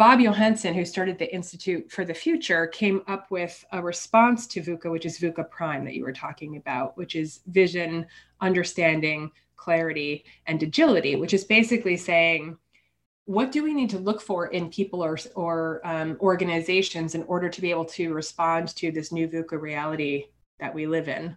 Bob 0.00 0.20
Johansen, 0.20 0.74
who 0.74 0.86
started 0.86 1.18
the 1.18 1.32
Institute 1.34 1.90
for 1.92 2.06
the 2.06 2.14
Future, 2.14 2.66
came 2.66 3.02
up 3.06 3.30
with 3.30 3.62
a 3.72 3.82
response 3.82 4.46
to 4.46 4.62
VUCA, 4.62 4.90
which 4.90 5.04
is 5.04 5.18
VUCA 5.18 5.50
Prime 5.50 5.84
that 5.84 5.94
you 5.94 6.04
were 6.04 6.12
talking 6.12 6.56
about, 6.56 6.96
which 6.96 7.14
is 7.14 7.40
vision, 7.48 8.06
understanding, 8.40 9.30
clarity, 9.56 10.24
and 10.46 10.62
agility, 10.62 11.16
which 11.16 11.34
is 11.34 11.44
basically 11.44 11.98
saying, 11.98 12.56
what 13.26 13.52
do 13.52 13.62
we 13.62 13.74
need 13.74 13.90
to 13.90 13.98
look 13.98 14.22
for 14.22 14.46
in 14.46 14.70
people 14.70 15.04
or, 15.04 15.18
or 15.34 15.82
um, 15.84 16.16
organizations 16.20 17.14
in 17.14 17.22
order 17.24 17.50
to 17.50 17.60
be 17.60 17.70
able 17.70 17.84
to 17.84 18.14
respond 18.14 18.68
to 18.76 18.90
this 18.90 19.12
new 19.12 19.28
VUCA 19.28 19.60
reality 19.60 20.28
that 20.60 20.74
we 20.74 20.86
live 20.86 21.08
in? 21.08 21.36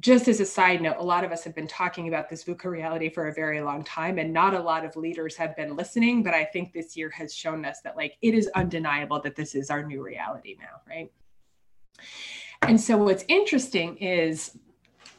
Just 0.00 0.26
as 0.26 0.40
a 0.40 0.46
side 0.46 0.82
note, 0.82 0.96
a 0.98 1.04
lot 1.04 1.24
of 1.24 1.32
us 1.32 1.44
have 1.44 1.54
been 1.54 1.68
talking 1.68 2.08
about 2.08 2.28
this 2.28 2.44
VUCA 2.44 2.64
reality 2.64 3.08
for 3.08 3.28
a 3.28 3.34
very 3.34 3.60
long 3.60 3.84
time, 3.84 4.18
and 4.18 4.32
not 4.32 4.54
a 4.54 4.60
lot 4.60 4.84
of 4.84 4.96
leaders 4.96 5.36
have 5.36 5.54
been 5.56 5.76
listening. 5.76 6.22
But 6.22 6.34
I 6.34 6.44
think 6.44 6.72
this 6.72 6.96
year 6.96 7.10
has 7.10 7.34
shown 7.34 7.64
us 7.64 7.80
that, 7.82 7.96
like, 7.96 8.16
it 8.22 8.34
is 8.34 8.48
undeniable 8.54 9.20
that 9.20 9.36
this 9.36 9.54
is 9.54 9.70
our 9.70 9.84
new 9.84 10.02
reality 10.02 10.56
now, 10.58 10.80
right? 10.88 11.12
And 12.62 12.80
so, 12.80 12.96
what's 12.96 13.24
interesting 13.28 13.96
is 13.98 14.56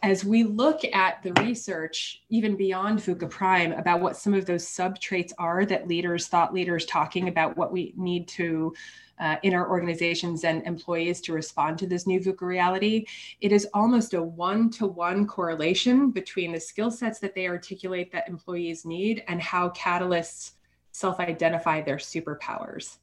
as 0.03 0.25
we 0.25 0.43
look 0.43 0.81
at 0.93 1.23
the 1.23 1.31
research, 1.41 2.23
even 2.29 2.57
beyond 2.57 2.99
VUCA 2.99 3.29
Prime, 3.29 3.71
about 3.71 4.01
what 4.01 4.17
some 4.17 4.33
of 4.33 4.45
those 4.45 4.67
sub 4.67 4.99
traits 4.99 5.33
are 5.37 5.65
that 5.65 5.87
leaders, 5.87 6.27
thought 6.27 6.53
leaders, 6.53 6.85
talking 6.85 7.29
about 7.29 7.55
what 7.55 7.71
we 7.71 7.93
need 7.95 8.27
to 8.27 8.73
uh, 9.19 9.37
in 9.43 9.53
our 9.53 9.69
organizations 9.69 10.43
and 10.43 10.61
employees 10.67 11.21
to 11.21 11.31
respond 11.31 11.77
to 11.77 11.87
this 11.87 12.05
new 12.05 12.19
VUCA 12.19 12.41
reality, 12.41 13.05
it 13.39 13.53
is 13.53 13.65
almost 13.73 14.13
a 14.13 14.21
one 14.21 14.69
to 14.71 14.85
one 14.85 15.25
correlation 15.25 16.11
between 16.11 16.51
the 16.51 16.59
skill 16.59 16.91
sets 16.91 17.19
that 17.19 17.33
they 17.33 17.47
articulate 17.47 18.11
that 18.11 18.27
employees 18.27 18.85
need 18.85 19.23
and 19.29 19.41
how 19.41 19.69
catalysts 19.69 20.51
self 20.91 21.21
identify 21.21 21.81
their 21.81 21.95
superpowers. 21.95 22.97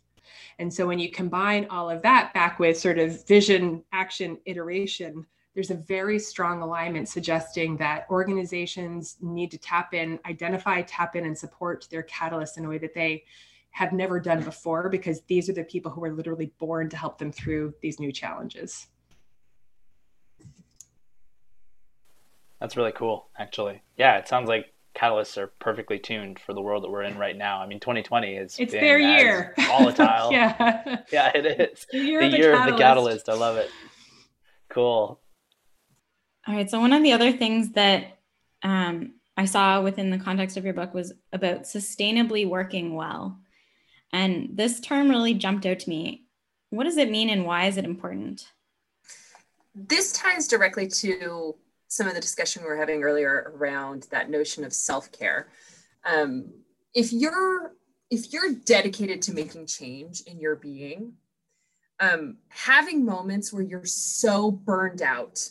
And 0.59 0.73
so 0.73 0.87
when 0.87 0.99
you 0.99 1.11
combine 1.11 1.67
all 1.71 1.89
of 1.89 2.03
that 2.03 2.35
back 2.35 2.59
with 2.59 2.79
sort 2.79 2.99
of 2.99 3.27
vision, 3.27 3.83
action, 3.91 4.37
iteration, 4.45 5.25
there's 5.61 5.71
a 5.71 5.75
very 5.75 6.19
strong 6.19 6.63
alignment 6.63 7.07
suggesting 7.07 7.77
that 7.77 8.07
organizations 8.09 9.19
need 9.21 9.51
to 9.51 9.59
tap 9.59 9.93
in, 9.93 10.19
identify, 10.25 10.81
tap 10.81 11.17
in, 11.17 11.27
and 11.27 11.37
support 11.37 11.87
their 11.91 12.03
catalysts 12.03 12.57
in 12.57 12.65
a 12.65 12.69
way 12.71 12.79
that 12.79 12.95
they 12.95 13.23
have 13.73 13.93
never 13.93 14.19
done 14.19 14.43
before 14.43 14.89
because 14.89 15.21
these 15.27 15.51
are 15.51 15.53
the 15.53 15.63
people 15.63 15.91
who 15.91 16.03
are 16.03 16.15
literally 16.15 16.51
born 16.59 16.89
to 16.89 16.97
help 16.97 17.19
them 17.19 17.31
through 17.31 17.75
these 17.83 18.01
new 18.01 18.11
challenges. 18.11 18.87
That's 22.59 22.75
really 22.75 22.93
cool, 22.93 23.29
actually. 23.39 23.83
Yeah, 23.99 24.17
it 24.17 24.29
sounds 24.29 24.49
like 24.49 24.73
catalysts 24.97 25.37
are 25.37 25.49
perfectly 25.49 25.99
tuned 25.99 26.39
for 26.39 26.55
the 26.55 26.63
world 26.63 26.85
that 26.85 26.91
we're 26.91 27.03
in 27.03 27.19
right 27.19 27.37
now. 27.37 27.61
I 27.61 27.67
mean, 27.67 27.81
2020 27.81 28.35
is 28.35 28.59
it's 28.59 28.73
their 28.73 28.99
year. 28.99 29.53
Volatile. 29.59 30.33
yeah, 30.33 31.03
yeah, 31.13 31.33
it 31.35 31.45
is. 31.45 31.87
The 31.93 31.99
year, 31.99 32.21
the 32.21 32.27
of, 32.29 32.33
the 32.33 32.39
year 32.39 32.55
of 32.55 32.65
the 32.65 32.79
catalyst. 32.79 33.29
I 33.29 33.35
love 33.35 33.59
it. 33.59 33.69
Cool. 34.71 35.20
All 36.47 36.55
right. 36.55 36.71
So 36.71 36.81
one 36.81 36.93
of 36.93 37.03
the 37.03 37.13
other 37.13 37.33
things 37.33 37.73
that 37.73 38.19
um, 38.63 39.15
I 39.37 39.45
saw 39.45 39.83
within 39.83 40.11
the 40.11 40.19
context 40.19 40.57
of 40.57 40.65
your 40.65 40.75
book 40.75 40.95
was 40.95 41.13
about 41.33 41.63
sustainably 41.63 42.49
working 42.49 42.95
well. 42.95 43.39
And 44.13 44.51
this 44.55 44.81
term 44.81 45.09
really 45.09 45.35
jumped 45.35 45.67
out 45.67 45.79
to 45.81 45.91
me. 45.91 46.25
What 46.71 46.85
does 46.85 46.97
it 46.97 47.11
mean 47.11 47.31
and 47.31 47.45
why 47.45 47.67
is 47.67 47.77
it 47.77 47.85
important? 47.85 48.47
This 49.75 50.13
ties 50.13 50.49
directly 50.49 50.89
to 50.89 51.57
some 51.89 52.07
of 52.07 52.15
the 52.15 52.21
discussion 52.21 52.63
we 52.63 52.69
were 52.69 52.77
having 52.77 53.03
earlier 53.03 53.53
around 53.55 54.07
that 54.11 54.31
notion 54.31 54.65
of 54.65 54.73
self-care. 54.73 55.49
Um, 56.05 56.53
if 56.95 57.13
you're 57.13 57.75
if 58.11 58.33
you're 58.33 58.55
dedicated 58.65 59.23
to 59.23 59.33
making 59.33 59.67
change 59.67 60.23
in 60.23 60.41
your 60.41 60.57
being, 60.57 61.13
um, 62.01 62.39
having 62.49 63.05
moments 63.05 63.53
where 63.53 63.63
you're 63.63 63.85
so 63.85 64.51
burned 64.51 65.01
out, 65.01 65.49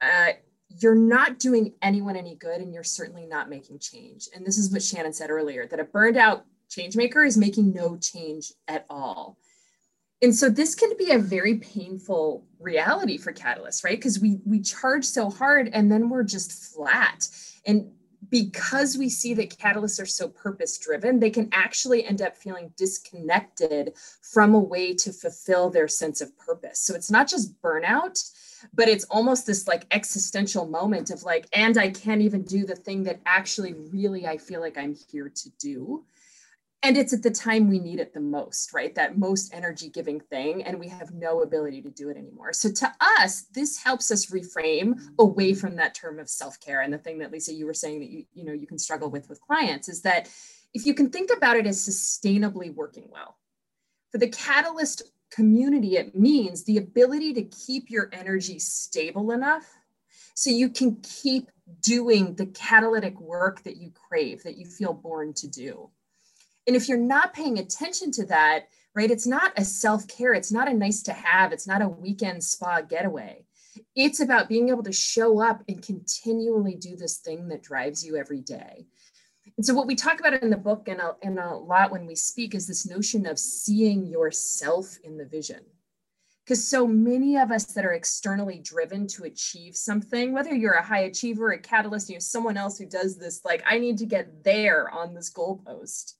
uh, 0.00 0.32
you're 0.68 0.94
not 0.94 1.38
doing 1.38 1.74
anyone 1.82 2.16
any 2.16 2.36
good, 2.36 2.60
and 2.60 2.72
you're 2.72 2.84
certainly 2.84 3.26
not 3.26 3.50
making 3.50 3.78
change. 3.78 4.28
And 4.34 4.46
this 4.46 4.58
is 4.58 4.72
what 4.72 4.82
Shannon 4.82 5.12
said 5.12 5.30
earlier: 5.30 5.66
that 5.66 5.80
a 5.80 5.84
burned 5.84 6.16
out 6.16 6.44
change 6.68 6.96
maker 6.96 7.24
is 7.24 7.36
making 7.36 7.72
no 7.72 7.96
change 7.96 8.52
at 8.68 8.86
all. 8.88 9.36
And 10.22 10.34
so 10.34 10.50
this 10.50 10.74
can 10.74 10.90
be 10.98 11.12
a 11.12 11.18
very 11.18 11.56
painful 11.56 12.44
reality 12.58 13.16
for 13.16 13.32
catalysts, 13.32 13.84
right? 13.84 13.98
Because 13.98 14.20
we 14.20 14.38
we 14.44 14.60
charge 14.60 15.04
so 15.04 15.30
hard 15.30 15.70
and 15.72 15.90
then 15.90 16.10
we're 16.10 16.24
just 16.24 16.74
flat. 16.74 17.28
And 17.66 17.90
because 18.28 18.98
we 18.98 19.08
see 19.08 19.32
that 19.34 19.56
catalysts 19.56 20.00
are 20.00 20.06
so 20.06 20.28
purpose 20.28 20.78
driven, 20.78 21.18
they 21.18 21.30
can 21.30 21.48
actually 21.52 22.04
end 22.04 22.20
up 22.20 22.36
feeling 22.36 22.72
disconnected 22.76 23.94
from 24.20 24.54
a 24.54 24.58
way 24.58 24.94
to 24.94 25.12
fulfill 25.12 25.70
their 25.70 25.88
sense 25.88 26.20
of 26.20 26.36
purpose. 26.38 26.80
So 26.80 26.94
it's 26.94 27.10
not 27.10 27.28
just 27.28 27.60
burnout, 27.62 28.30
but 28.72 28.88
it's 28.88 29.04
almost 29.04 29.46
this 29.46 29.66
like 29.66 29.86
existential 29.90 30.66
moment 30.66 31.10
of 31.10 31.22
like, 31.22 31.46
and 31.52 31.78
I 31.78 31.90
can't 31.90 32.22
even 32.22 32.42
do 32.42 32.64
the 32.64 32.76
thing 32.76 33.04
that 33.04 33.20
actually 33.26 33.74
really 33.74 34.26
I 34.26 34.36
feel 34.38 34.60
like 34.60 34.78
I'm 34.78 34.94
here 35.10 35.28
to 35.28 35.50
do. 35.58 36.04
And 36.82 36.96
it's 36.96 37.12
at 37.12 37.22
the 37.22 37.30
time 37.30 37.68
we 37.68 37.78
need 37.78 38.00
it 38.00 38.14
the 38.14 38.20
most 38.20 38.72
right? 38.72 38.94
That 38.94 39.18
most 39.18 39.52
energy 39.52 39.90
giving 39.90 40.18
thing 40.18 40.62
and 40.62 40.80
we 40.80 40.88
have 40.88 41.12
no 41.12 41.42
ability 41.42 41.82
to 41.82 41.90
do 41.90 42.08
it 42.08 42.16
anymore. 42.16 42.52
So 42.54 42.70
to 42.72 42.92
us 43.00 43.42
this 43.52 43.82
helps 43.82 44.10
us 44.10 44.26
reframe 44.26 44.98
away 45.18 45.52
from 45.54 45.76
that 45.76 45.94
term 45.94 46.18
of 46.18 46.30
self-care 46.30 46.80
and 46.80 46.92
the 46.92 46.98
thing 46.98 47.18
that 47.18 47.32
lisa 47.32 47.52
you 47.52 47.66
were 47.66 47.74
saying 47.74 48.00
that 48.00 48.10
you 48.10 48.24
you 48.32 48.44
know 48.44 48.52
you 48.52 48.66
can 48.66 48.78
struggle 48.78 49.10
with 49.10 49.28
with 49.28 49.40
clients 49.42 49.88
is 49.88 50.02
that 50.02 50.30
if 50.72 50.86
you 50.86 50.94
can 50.94 51.10
think 51.10 51.30
about 51.36 51.56
it 51.56 51.66
as 51.66 51.86
sustainably 51.86 52.74
working 52.74 53.08
well 53.10 53.36
for 54.10 54.18
the 54.18 54.28
catalyst 54.28 55.02
community 55.30 55.96
it 55.96 56.14
means 56.14 56.64
the 56.64 56.78
ability 56.78 57.32
to 57.32 57.42
keep 57.42 57.90
your 57.90 58.08
energy 58.12 58.58
stable 58.58 59.30
enough 59.30 59.66
so 60.34 60.50
you 60.50 60.68
can 60.68 60.96
keep 61.02 61.50
doing 61.80 62.34
the 62.34 62.46
catalytic 62.46 63.20
work 63.20 63.62
that 63.62 63.76
you 63.76 63.90
crave 63.90 64.42
that 64.42 64.56
you 64.56 64.66
feel 64.66 64.92
born 64.92 65.32
to 65.32 65.46
do 65.48 65.90
and 66.66 66.76
if 66.76 66.88
you're 66.88 66.98
not 66.98 67.34
paying 67.34 67.58
attention 67.58 68.12
to 68.12 68.26
that, 68.26 68.68
right, 68.94 69.10
it's 69.10 69.26
not 69.26 69.52
a 69.56 69.64
self 69.64 70.06
care, 70.06 70.34
it's 70.34 70.52
not 70.52 70.68
a 70.68 70.74
nice 70.74 71.02
to 71.02 71.12
have, 71.12 71.52
it's 71.52 71.66
not 71.66 71.82
a 71.82 71.88
weekend 71.88 72.44
spa 72.44 72.80
getaway. 72.80 73.44
It's 73.96 74.20
about 74.20 74.48
being 74.48 74.68
able 74.68 74.82
to 74.84 74.92
show 74.92 75.40
up 75.40 75.62
and 75.68 75.82
continually 75.82 76.74
do 76.74 76.96
this 76.96 77.18
thing 77.18 77.48
that 77.48 77.62
drives 77.62 78.04
you 78.04 78.16
every 78.16 78.40
day. 78.40 78.86
And 79.60 79.66
so, 79.66 79.74
what 79.74 79.86
we 79.86 79.94
talk 79.94 80.20
about 80.20 80.42
in 80.42 80.48
the 80.48 80.56
book 80.56 80.88
and 80.88 81.02
a, 81.02 81.16
and 81.22 81.38
a 81.38 81.54
lot 81.54 81.90
when 81.90 82.06
we 82.06 82.14
speak 82.14 82.54
is 82.54 82.66
this 82.66 82.88
notion 82.88 83.26
of 83.26 83.38
seeing 83.38 84.06
yourself 84.06 84.96
in 85.04 85.18
the 85.18 85.26
vision. 85.26 85.60
Because 86.42 86.66
so 86.66 86.86
many 86.86 87.36
of 87.36 87.50
us 87.50 87.66
that 87.66 87.84
are 87.84 87.92
externally 87.92 88.58
driven 88.58 89.06
to 89.08 89.24
achieve 89.24 89.76
something, 89.76 90.32
whether 90.32 90.54
you're 90.54 90.72
a 90.72 90.82
high 90.82 91.00
achiever, 91.00 91.50
a 91.50 91.58
catalyst, 91.58 92.08
you 92.08 92.14
know, 92.14 92.20
someone 92.20 92.56
else 92.56 92.78
who 92.78 92.86
does 92.86 93.18
this, 93.18 93.44
like, 93.44 93.62
I 93.66 93.78
need 93.78 93.98
to 93.98 94.06
get 94.06 94.42
there 94.44 94.88
on 94.88 95.12
this 95.12 95.30
goalpost 95.30 96.14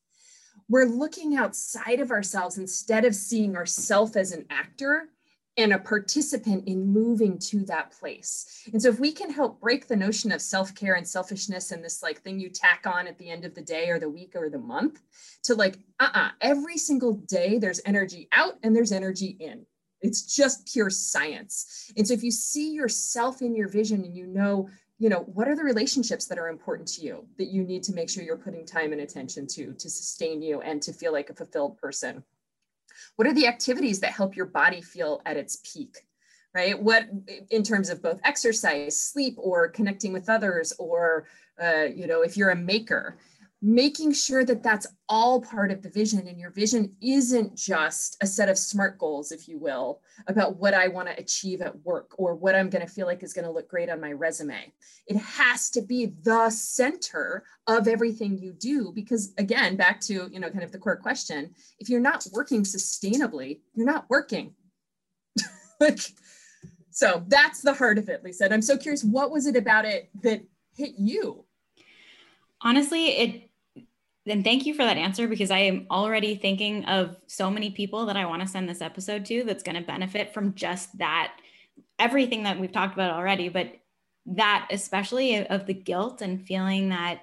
we're 0.69 0.85
looking 0.85 1.35
outside 1.35 1.99
of 1.99 2.13
ourselves 2.13 2.57
instead 2.57 3.05
of 3.05 3.13
seeing 3.15 3.57
ourselves 3.57 4.15
as 4.15 4.31
an 4.31 4.47
actor 4.51 5.09
and 5.57 5.73
a 5.73 5.79
participant 5.79 6.67
in 6.67 6.87
moving 6.87 7.39
to 7.39 7.65
that 7.65 7.91
place. 7.91 8.63
And 8.73 8.81
so 8.81 8.89
if 8.89 9.01
we 9.01 9.13
can 9.13 9.31
help 9.31 9.61
break 9.61 9.89
the 9.89 9.97
notion 9.97 10.33
of 10.33 10.41
self-care 10.41 10.95
and 10.95 11.07
selfishness 11.07 11.73
and 11.73 11.85
this 11.85 12.03
like 12.03 12.21
thing 12.23 12.39
you 12.39 12.49
tack 12.49 12.85
on 12.87 13.07
at 13.07 13.19
the 13.19 13.31
end 13.31 13.45
of 13.45 13.55
the 13.55 13.63
day 13.63 13.91
or 13.91 13.99
the 13.99 14.09
week 14.09 14.33
or 14.35 14.49
the 14.49 14.59
month 14.59 15.01
to 15.45 15.55
like 15.55 15.79
uh-uh 15.99 16.31
every 16.41 16.79
single 16.79 17.15
day 17.15 17.59
there's 17.59 17.81
energy 17.85 18.29
out 18.33 18.55
and 18.63 18.75
there's 18.75 18.93
energy 18.93 19.37
in. 19.41 19.67
It's 20.03 20.35
just 20.35 20.73
pure 20.73 20.89
science. 20.89 21.93
And 21.97 22.07
so 22.07 22.15
if 22.15 22.23
you 22.23 22.31
see 22.31 22.73
yourself 22.73 23.43
in 23.43 23.55
your 23.55 23.69
vision 23.69 24.05
and 24.05 24.17
you 24.17 24.27
know 24.27 24.69
you 24.99 25.09
know 25.09 25.21
what 25.21 25.49
are 25.49 25.57
the 25.57 25.65
relationships 25.65 26.27
that 26.27 26.39
are 26.39 26.49
important 26.49 26.87
to 26.87 27.01
you 27.01 27.27
that 27.39 27.49
you 27.49 27.65
need 27.65 27.83
to 27.83 27.95
make 27.95 28.09
sure 28.09 28.23
you're 28.23 28.37
putting 28.37 28.67
time 28.67 28.93
and 28.93 29.01
attention 29.01 29.47
to 29.47 29.73
to 29.73 29.89
sustain 29.89 30.43
you 30.43 30.61
and 30.61 30.83
to 30.83 30.93
feel 30.93 31.13
like 31.13 31.31
a 31.31 31.35
fulfilled 31.35 31.77
person 31.79 32.23
what 33.17 33.27
are 33.27 33.35
the 33.35 33.47
activities 33.47 34.01
that 34.01 34.13
help 34.13 34.37
your 34.37 34.47
body 34.47 34.81
feel 34.81 35.21
at 35.27 35.37
its 35.37 35.59
peak 35.65 35.97
right? 36.55 36.81
What 36.81 37.09
in 37.51 37.63
terms 37.63 37.91
of 37.91 38.03
both 38.03 38.21
exercise 38.25 39.01
sleep 39.01 39.35
or 39.39 39.69
connecting 39.69 40.13
with 40.13 40.29
others 40.29 40.73
or 40.79 41.27
uh, 41.63 41.87
you 41.95 42.07
know 42.07 42.23
if 42.23 42.37
you're 42.37 42.51
a 42.51 42.57
maker 42.57 43.19
making 43.63 44.13
sure 44.13 44.45
that 44.45 44.63
that's 44.63 44.87
all 45.09 45.41
part 45.41 45.71
of 45.71 45.83
the 45.83 45.91
vision 45.91 46.27
and 46.27 46.41
your 46.41 46.51
vision 46.51 46.95
isn't 47.03 47.55
just 47.55 48.17
a 48.23 48.27
set 48.27 48.49
of 48.49 48.57
smart 48.57 48.97
goals 48.99 49.33
if 49.33 49.49
you 49.49 49.59
will 49.59 50.01
about 50.29 50.57
what 50.57 50.73
i 50.73 50.89
want 50.89 51.07
to 51.07 51.19
achieve 51.19 51.61
at 51.61 51.79
work 51.85 52.13
or 52.19 52.35
what 52.35 52.55
i'm 52.55 52.71
going 52.71 52.85
to 52.85 52.91
feel 52.91 53.07
like 53.07 53.23
is 53.23 53.35
going 53.35 53.45
to 53.45 53.51
look 53.51 53.69
great 53.69 53.91
on 53.91 54.01
my 54.01 54.13
resume. 54.13 54.73
It 55.07 55.17
has 55.17 55.71
to 55.71 55.83
be 55.83 56.13
the 56.23 56.51
center 56.51 57.45
of 57.67 57.89
everything 57.89 58.39
you 58.39 58.53
do 58.53 58.93
because 58.95 59.33
again 59.39 59.77
back 59.77 60.01
to 60.03 60.29
you 60.33 60.41
know 60.41 60.51
kind 60.51 60.65
of 60.65 60.73
the 60.73 60.79
core 60.79 60.97
question 60.97 61.55
if 61.79 61.89
you're 61.89 62.01
not 62.01 62.27
working 62.33 62.63
sustainably 62.63 63.61
you're 63.75 63.87
not 63.87 64.07
working. 64.09 64.55
Like 65.81 66.01
so 66.91 67.25
that's 67.29 67.63
the 67.63 67.73
heart 67.73 67.97
of 67.97 68.11
it 68.11 68.23
lisa 68.23 68.45
and 68.45 68.53
i'm 68.53 68.61
so 68.61 68.77
curious 68.77 69.03
what 69.03 69.31
was 69.31 69.47
it 69.47 69.57
about 69.57 69.87
it 69.87 70.11
that 70.23 70.43
hit 70.77 70.93
you? 70.99 71.47
Honestly 72.61 73.07
it 73.07 73.50
then 74.31 74.45
thank 74.45 74.65
you 74.67 74.75
for 74.75 74.85
that 74.85 74.97
answer 74.97 75.27
because 75.27 75.51
I 75.51 75.59
am 75.59 75.87
already 75.91 76.37
thinking 76.37 76.85
of 76.85 77.17
so 77.27 77.51
many 77.51 77.71
people 77.71 78.07
that 78.07 78.17
I 78.17 78.27
want 78.27 78.43
to 78.43 78.49
send 78.49 78.69
this 78.69 78.81
episode 78.81 79.25
to 79.27 79.45
that's 79.45 79.63
going 79.63 79.77
to 79.77 79.83
benefit 79.83 80.33
from 80.33 80.55
just 80.55 80.97
that 80.99 81.33
everything 81.99 82.45
that 82.45 82.59
we've 82.59 82.73
talked 82.73 82.95
about 82.95 83.13
already, 83.13 83.49
but 83.49 83.73
that 84.27 84.69
especially 84.71 85.47
of 85.47 85.67
the 85.67 85.75
guilt 85.75 86.23
and 86.23 86.47
feeling 86.47 86.91
that 86.91 87.23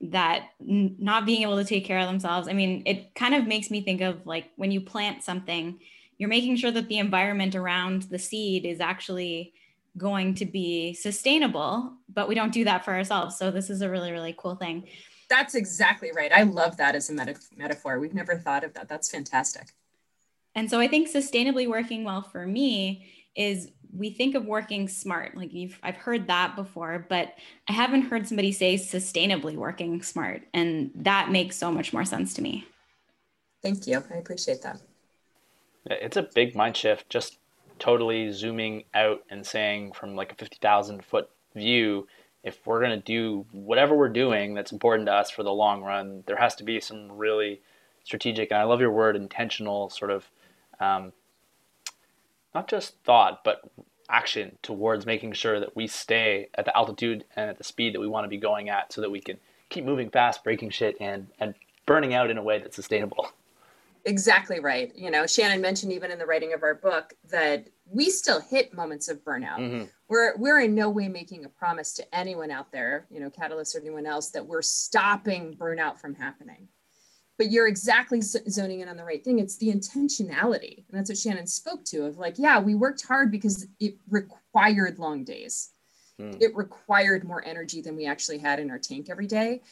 that 0.00 0.50
not 0.60 1.24
being 1.24 1.42
able 1.42 1.56
to 1.56 1.64
take 1.64 1.84
care 1.84 1.98
of 1.98 2.06
themselves. 2.06 2.48
I 2.48 2.52
mean, 2.52 2.82
it 2.84 3.14
kind 3.14 3.34
of 3.34 3.46
makes 3.46 3.70
me 3.70 3.80
think 3.80 4.00
of 4.00 4.26
like 4.26 4.50
when 4.56 4.70
you 4.70 4.80
plant 4.80 5.22
something, 5.22 5.78
you're 6.18 6.28
making 6.28 6.56
sure 6.56 6.70
that 6.70 6.88
the 6.88 6.98
environment 6.98 7.54
around 7.54 8.02
the 8.02 8.18
seed 8.18 8.66
is 8.66 8.80
actually 8.80 9.54
going 9.96 10.34
to 10.34 10.44
be 10.44 10.92
sustainable, 10.92 11.92
but 12.12 12.28
we 12.28 12.34
don't 12.34 12.52
do 12.52 12.64
that 12.64 12.84
for 12.84 12.92
ourselves. 12.92 13.38
So 13.38 13.50
this 13.50 13.70
is 13.70 13.80
a 13.80 13.88
really 13.88 14.12
really 14.12 14.34
cool 14.36 14.56
thing. 14.56 14.84
That's 15.36 15.56
exactly 15.56 16.12
right. 16.14 16.30
I 16.30 16.44
love 16.44 16.76
that 16.76 16.94
as 16.94 17.10
a 17.10 17.12
meta- 17.12 17.40
metaphor. 17.56 17.98
We've 17.98 18.14
never 18.14 18.36
thought 18.36 18.62
of 18.62 18.72
that. 18.74 18.88
That's 18.88 19.10
fantastic. 19.10 19.72
And 20.54 20.70
so 20.70 20.78
I 20.78 20.86
think 20.86 21.10
sustainably 21.10 21.68
working 21.68 22.04
well 22.04 22.22
for 22.22 22.46
me 22.46 23.10
is 23.34 23.72
we 23.92 24.10
think 24.10 24.36
of 24.36 24.46
working 24.46 24.86
smart. 24.86 25.36
Like 25.36 25.52
you've 25.52 25.76
I've 25.82 25.96
heard 25.96 26.28
that 26.28 26.54
before, 26.54 27.04
but 27.08 27.34
I 27.68 27.72
haven't 27.72 28.02
heard 28.02 28.28
somebody 28.28 28.52
say 28.52 28.76
sustainably 28.76 29.56
working 29.56 30.02
smart. 30.02 30.42
And 30.54 30.92
that 30.94 31.32
makes 31.32 31.56
so 31.56 31.72
much 31.72 31.92
more 31.92 32.04
sense 32.04 32.32
to 32.34 32.42
me. 32.42 32.64
Thank 33.60 33.88
you. 33.88 34.04
I 34.14 34.18
appreciate 34.18 34.62
that. 34.62 34.80
It's 35.86 36.16
a 36.16 36.28
big 36.32 36.54
mind 36.54 36.76
shift 36.76 37.10
just 37.10 37.38
totally 37.80 38.30
zooming 38.30 38.84
out 38.94 39.24
and 39.30 39.44
saying 39.44 39.94
from 39.94 40.14
like 40.14 40.30
a 40.30 40.36
50,000 40.36 41.04
foot 41.04 41.28
view 41.56 42.06
if 42.44 42.64
we're 42.66 42.78
going 42.78 42.90
to 42.90 43.04
do 43.04 43.46
whatever 43.52 43.96
we're 43.96 44.08
doing 44.08 44.54
that's 44.54 44.70
important 44.70 45.06
to 45.06 45.12
us 45.12 45.30
for 45.30 45.42
the 45.42 45.52
long 45.52 45.82
run, 45.82 46.22
there 46.26 46.36
has 46.36 46.54
to 46.56 46.64
be 46.64 46.78
some 46.78 47.10
really 47.10 47.60
strategic, 48.04 48.50
and 48.50 48.60
I 48.60 48.64
love 48.64 48.80
your 48.80 48.92
word, 48.92 49.16
intentional 49.16 49.88
sort 49.90 50.10
of 50.10 50.28
um, 50.78 51.12
not 52.54 52.68
just 52.68 52.96
thought, 53.02 53.42
but 53.44 53.62
action 54.08 54.58
towards 54.62 55.06
making 55.06 55.32
sure 55.32 55.58
that 55.58 55.74
we 55.74 55.86
stay 55.86 56.48
at 56.54 56.66
the 56.66 56.76
altitude 56.76 57.24
and 57.34 57.48
at 57.48 57.58
the 57.58 57.64
speed 57.64 57.94
that 57.94 58.00
we 58.00 58.06
want 58.06 58.24
to 58.24 58.28
be 58.28 58.36
going 58.36 58.68
at 58.68 58.92
so 58.92 59.00
that 59.00 59.10
we 59.10 59.20
can 59.20 59.38
keep 59.70 59.84
moving 59.84 60.10
fast, 60.10 60.44
breaking 60.44 60.70
shit, 60.70 60.96
and, 61.00 61.26
and 61.40 61.54
burning 61.86 62.12
out 62.12 62.30
in 62.30 62.36
a 62.36 62.42
way 62.42 62.58
that's 62.58 62.76
sustainable. 62.76 63.28
Exactly 64.04 64.60
right. 64.60 64.92
You 64.94 65.10
know, 65.10 65.26
Shannon 65.26 65.62
mentioned 65.62 65.92
even 65.92 66.10
in 66.10 66.18
the 66.18 66.26
writing 66.26 66.52
of 66.52 66.62
our 66.62 66.74
book 66.74 67.14
that 67.30 67.68
we 67.86 68.10
still 68.10 68.40
hit 68.40 68.74
moments 68.74 69.08
of 69.08 69.24
burnout. 69.24 69.58
Mm-hmm. 69.58 69.84
We're 70.08 70.36
we're 70.36 70.60
in 70.60 70.74
no 70.74 70.90
way 70.90 71.08
making 71.08 71.44
a 71.44 71.48
promise 71.48 71.92
to 71.94 72.14
anyone 72.14 72.50
out 72.50 72.72
there, 72.72 73.06
you 73.10 73.20
know, 73.20 73.30
Catalyst 73.30 73.74
or 73.74 73.80
anyone 73.80 74.06
else, 74.06 74.30
that 74.30 74.46
we're 74.46 74.62
stopping 74.62 75.56
burnout 75.56 75.98
from 75.98 76.14
happening. 76.14 76.68
But 77.36 77.50
you're 77.50 77.66
exactly 77.66 78.20
zoning 78.22 78.80
in 78.80 78.88
on 78.88 78.96
the 78.96 79.04
right 79.04 79.22
thing. 79.22 79.40
It's 79.40 79.56
the 79.56 79.72
intentionality, 79.72 80.84
and 80.88 80.98
that's 80.98 81.10
what 81.10 81.18
Shannon 81.18 81.46
spoke 81.46 81.84
to. 81.86 82.06
Of 82.06 82.18
like, 82.18 82.38
yeah, 82.38 82.58
we 82.60 82.74
worked 82.74 83.06
hard 83.06 83.30
because 83.30 83.66
it 83.80 83.96
required 84.08 84.98
long 84.98 85.24
days. 85.24 85.70
Mm. 86.20 86.40
It 86.40 86.54
required 86.54 87.24
more 87.24 87.44
energy 87.44 87.80
than 87.80 87.96
we 87.96 88.06
actually 88.06 88.38
had 88.38 88.60
in 88.60 88.70
our 88.70 88.78
tank 88.78 89.10
every 89.10 89.26
day, 89.26 89.62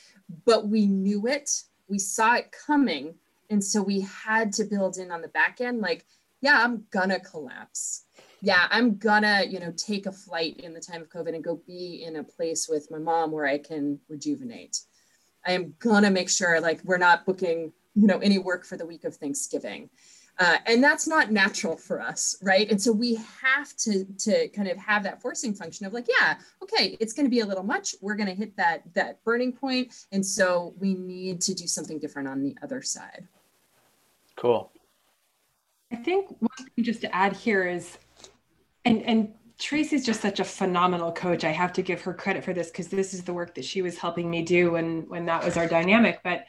but 0.44 0.66
we 0.66 0.87
knew 0.87 1.29
it. 1.29 1.62
We 1.88 2.01
saw 2.01 2.35
it 2.35 2.53
coming 2.66 3.14
and 3.53 3.62
so 3.62 3.83
we 3.83 4.01
had 4.01 4.51
to 4.55 4.64
build 4.64 4.96
in 4.96 5.11
on 5.11 5.20
the 5.20 5.29
back 5.29 5.61
end, 5.61 5.83
like, 5.83 6.07
yeah, 6.40 6.64
I'm 6.64 6.87
gonna 6.90 7.20
collapse. 7.20 8.02
Yeah, 8.45 8.67
I'm 8.71 8.97
gonna, 8.99 9.45
you 9.49 9.61
know, 9.61 9.73
take 9.77 10.07
a 10.07 10.13
flight 10.13 10.59
in 10.59 10.75
the 10.75 10.81
time 10.81 11.01
of 11.01 11.09
COVID 11.09 11.33
and 11.33 11.45
go 11.45 11.63
be 11.65 12.03
in 12.05 12.17
a 12.17 12.25
place 12.25 12.69
with 12.69 12.91
my 12.91 12.99
mom 12.99 13.31
where 13.31 13.47
I 13.47 13.57
can 13.57 14.01
rejuvenate. 14.09 14.81
I 15.47 15.53
am 15.53 15.75
gonna 15.79 16.11
make 16.11 16.29
sure 16.29 16.61
like 16.61 16.83
we're 16.83 16.99
not 16.99 17.25
booking, 17.25 17.73
you 17.95 18.07
know, 18.09 18.19
any 18.19 18.39
work 18.39 18.67
for 18.67 18.77
the 18.77 18.85
week 18.85 19.05
of 19.05 19.15
Thanksgiving. 19.15 19.91
Uh, 20.39 20.57
and 20.67 20.83
that's 20.83 21.07
not 21.07 21.31
natural 21.31 21.77
for 21.77 22.01
us, 22.01 22.37
right? 22.43 22.69
And 22.71 22.81
so 22.83 22.91
we 22.91 23.15
have 23.43 23.77
to 23.77 24.05
to 24.21 24.49
kind 24.49 24.67
of 24.67 24.77
have 24.79 25.05
that 25.05 25.23
forcing 25.23 25.55
function 25.55 25.87
of 25.87 25.93
like, 25.93 26.07
yeah, 26.09 26.37
okay, 26.63 26.97
it's 26.99 27.13
going 27.13 27.27
to 27.27 27.31
be 27.31 27.41
a 27.41 27.47
little 27.47 27.63
much. 27.63 27.95
We're 28.01 28.17
going 28.17 28.29
to 28.29 28.35
hit 28.35 28.57
that 28.57 28.83
that 28.95 29.23
burning 29.25 29.53
point, 29.53 29.95
and 30.11 30.25
so 30.25 30.75
we 30.81 30.95
need 30.95 31.43
to 31.43 31.55
do 31.55 31.67
something 31.67 31.99
different 32.01 32.29
on 32.29 32.43
the 32.43 32.57
other 32.63 32.83
side. 32.83 33.29
Cool. 34.37 34.73
I 35.93 35.97
think 35.97 36.31
one 36.41 36.51
thing 36.57 36.85
just 36.85 37.03
to 37.03 37.15
add 37.15 37.37
here 37.37 37.69
is, 37.69 37.99
and 38.85 39.03
and 39.03 39.35
Tracey's 39.59 40.05
just 40.05 40.21
such 40.21 40.40
a 40.40 40.45
phenomenal 40.45 41.12
coach. 41.12 41.45
I 41.45 41.51
have 41.51 41.73
to 41.75 41.83
give 41.83 42.03
her 42.03 42.12
credit 42.14 42.42
for 42.45 42.53
this 42.53 42.71
because 42.71 42.88
this 42.88 43.14
is 43.14 43.23
the 43.23 43.33
work 43.33 43.55
that 43.55 43.64
she 43.64 43.83
was 43.83 43.97
helping 43.97 44.29
me 44.29 44.42
do 44.42 44.73
when 44.73 45.09
when 45.09 45.27
that 45.27 45.45
was 45.45 45.57
our 45.57 45.68
dynamic. 45.68 46.21
But 46.25 46.47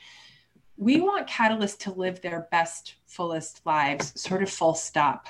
we 0.78 1.00
want 1.00 1.28
catalysts 1.28 1.78
to 1.80 1.91
live 1.91 2.22
their 2.22 2.48
best, 2.52 2.96
fullest 3.06 3.62
lives, 3.65 4.19
sort 4.19 4.41
of 4.41 4.50
full 4.50 4.74
stop. 4.74 5.28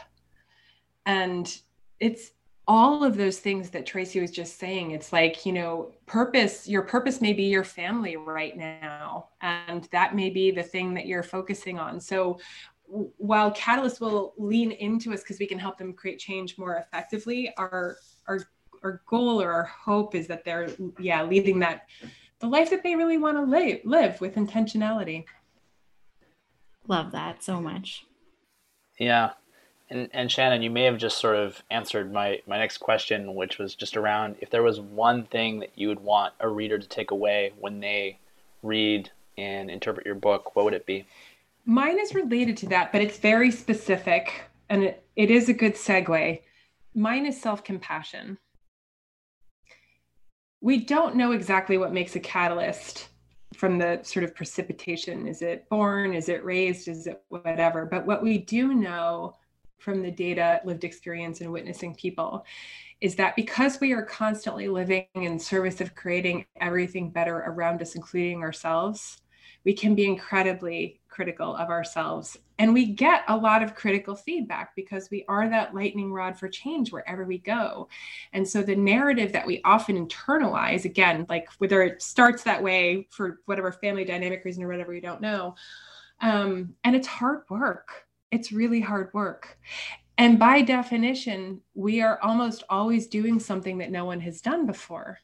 And 1.05 1.53
it's 1.99 2.31
all 2.65 3.03
of 3.03 3.17
those 3.17 3.39
things 3.39 3.69
that 3.71 3.85
Tracy 3.85 4.21
was 4.21 4.31
just 4.31 4.57
saying. 4.57 4.91
It's 4.91 5.11
like, 5.11 5.45
you 5.45 5.51
know, 5.51 5.91
purpose, 6.05 6.67
your 6.67 6.83
purpose 6.83 7.19
may 7.19 7.33
be 7.33 7.43
your 7.43 7.65
family 7.65 8.15
right 8.15 8.55
now. 8.55 9.27
And 9.41 9.83
that 9.91 10.15
may 10.15 10.29
be 10.29 10.51
the 10.51 10.63
thing 10.63 10.93
that 10.93 11.05
you're 11.05 11.23
focusing 11.23 11.77
on. 11.77 11.99
So 11.99 12.39
while 13.17 13.51
catalysts 13.51 13.99
will 13.99 14.33
lean 14.37 14.71
into 14.71 15.13
us 15.13 15.21
because 15.21 15.39
we 15.39 15.47
can 15.47 15.57
help 15.57 15.77
them 15.77 15.93
create 15.93 16.19
change 16.19 16.57
more 16.57 16.77
effectively, 16.77 17.53
our 17.57 17.97
our 18.27 18.41
our 18.83 19.01
goal 19.07 19.41
or 19.41 19.51
our 19.51 19.63
hope 19.63 20.13
is 20.13 20.27
that 20.27 20.43
they're 20.45 20.69
yeah 20.99 21.23
leading 21.23 21.59
that 21.59 21.87
the 22.39 22.47
life 22.47 22.69
that 22.69 22.83
they 22.83 22.95
really 22.95 23.17
want 23.17 23.37
to 23.37 23.43
live 23.43 23.79
live 23.83 24.21
with 24.21 24.35
intentionality. 24.35 25.25
Love 26.87 27.11
that 27.13 27.41
so 27.41 27.61
much. 27.61 28.05
Yeah. 28.99 29.31
And, 29.89 30.09
and 30.11 30.31
Shannon, 30.31 30.61
you 30.61 30.69
may 30.69 30.83
have 30.83 30.97
just 30.97 31.17
sort 31.17 31.35
of 31.35 31.63
answered 31.69 32.11
my, 32.11 32.41
my 32.47 32.57
next 32.57 32.77
question, 32.79 33.35
which 33.35 33.57
was 33.57 33.75
just 33.75 33.95
around 33.95 34.35
if 34.41 34.49
there 34.49 34.63
was 34.63 34.79
one 34.79 35.23
thing 35.23 35.59
that 35.59 35.71
you 35.75 35.87
would 35.87 35.99
want 35.99 36.33
a 36.39 36.49
reader 36.49 36.77
to 36.77 36.87
take 36.87 37.11
away 37.11 37.53
when 37.59 37.79
they 37.79 38.17
read 38.61 39.11
and 39.37 39.69
interpret 39.69 40.05
your 40.05 40.15
book, 40.15 40.55
what 40.55 40.65
would 40.65 40.73
it 40.73 40.85
be? 40.85 41.05
Mine 41.65 41.99
is 41.99 42.13
related 42.13 42.57
to 42.57 42.67
that, 42.67 42.91
but 42.91 43.01
it's 43.01 43.17
very 43.17 43.51
specific 43.51 44.43
and 44.69 44.83
it, 44.83 45.05
it 45.15 45.31
is 45.31 45.49
a 45.49 45.53
good 45.53 45.75
segue. 45.75 46.41
Mine 46.95 47.25
is 47.25 47.41
self 47.41 47.63
compassion. 47.63 48.37
We 50.61 50.85
don't 50.85 51.15
know 51.15 51.31
exactly 51.31 51.77
what 51.77 51.93
makes 51.93 52.15
a 52.15 52.19
catalyst 52.19 53.09
from 53.55 53.77
the 53.77 53.99
sort 54.03 54.23
of 54.23 54.35
precipitation. 54.35 55.27
Is 55.27 55.41
it 55.41 55.67
born? 55.69 56.13
Is 56.13 56.29
it 56.29 56.43
raised? 56.43 56.87
Is 56.87 57.07
it 57.07 57.21
whatever? 57.29 57.85
But 57.85 58.05
what 58.05 58.23
we 58.23 58.37
do 58.37 58.73
know 58.73 59.35
from 59.77 60.01
the 60.01 60.11
data, 60.11 60.61
lived 60.63 60.83
experience, 60.83 61.41
and 61.41 61.51
witnessing 61.51 61.93
people 61.95 62.45
is 63.01 63.15
that 63.15 63.35
because 63.35 63.81
we 63.81 63.91
are 63.91 64.01
constantly 64.01 64.69
living 64.69 65.05
in 65.15 65.37
service 65.37 65.81
of 65.81 65.93
creating 65.93 66.45
everything 66.61 67.09
better 67.09 67.39
around 67.39 67.81
us, 67.81 67.95
including 67.95 68.41
ourselves, 68.41 69.21
we 69.65 69.73
can 69.73 69.95
be 69.95 70.05
incredibly 70.05 70.99
critical 71.09 71.55
of 71.55 71.69
ourselves. 71.69 72.37
And 72.59 72.73
we 72.73 72.87
get 72.87 73.23
a 73.27 73.37
lot 73.37 73.63
of 73.63 73.75
critical 73.75 74.15
feedback 74.15 74.75
because 74.75 75.09
we 75.09 75.25
are 75.27 75.47
that 75.49 75.73
lightning 75.73 76.11
rod 76.11 76.37
for 76.37 76.49
change 76.49 76.91
wherever 76.91 77.23
we 77.23 77.37
go. 77.37 77.87
And 78.33 78.47
so 78.47 78.61
the 78.61 78.75
narrative 78.75 79.31
that 79.33 79.45
we 79.45 79.61
often 79.63 80.07
internalize, 80.07 80.85
again, 80.85 81.25
like 81.29 81.49
whether 81.59 81.81
it 81.83 82.01
starts 82.01 82.43
that 82.43 82.61
way 82.61 83.07
for 83.11 83.39
whatever 83.45 83.71
family 83.71 84.05
dynamic 84.05 84.43
reason 84.43 84.63
or 84.63 84.67
whatever 84.67 84.91
we 84.91 85.01
don't 85.01 85.21
know, 85.21 85.55
um, 86.21 86.73
and 86.83 86.95
it's 86.95 87.07
hard 87.07 87.43
work. 87.49 88.07
It's 88.31 88.51
really 88.51 88.81
hard 88.81 89.13
work. 89.13 89.57
And 90.17 90.37
by 90.39 90.61
definition, 90.61 91.61
we 91.73 92.01
are 92.01 92.19
almost 92.21 92.63
always 92.69 93.07
doing 93.07 93.39
something 93.39 93.79
that 93.79 93.91
no 93.91 94.05
one 94.05 94.19
has 94.21 94.41
done 94.41 94.65
before. 94.65 95.19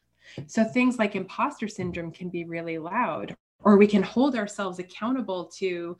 So 0.46 0.64
things 0.64 0.98
like 0.98 1.16
imposter 1.16 1.68
syndrome 1.68 2.12
can 2.12 2.28
be 2.28 2.44
really 2.44 2.78
loud, 2.78 3.36
or 3.62 3.76
we 3.76 3.86
can 3.86 4.02
hold 4.02 4.36
ourselves 4.36 4.78
accountable 4.78 5.44
to 5.44 5.96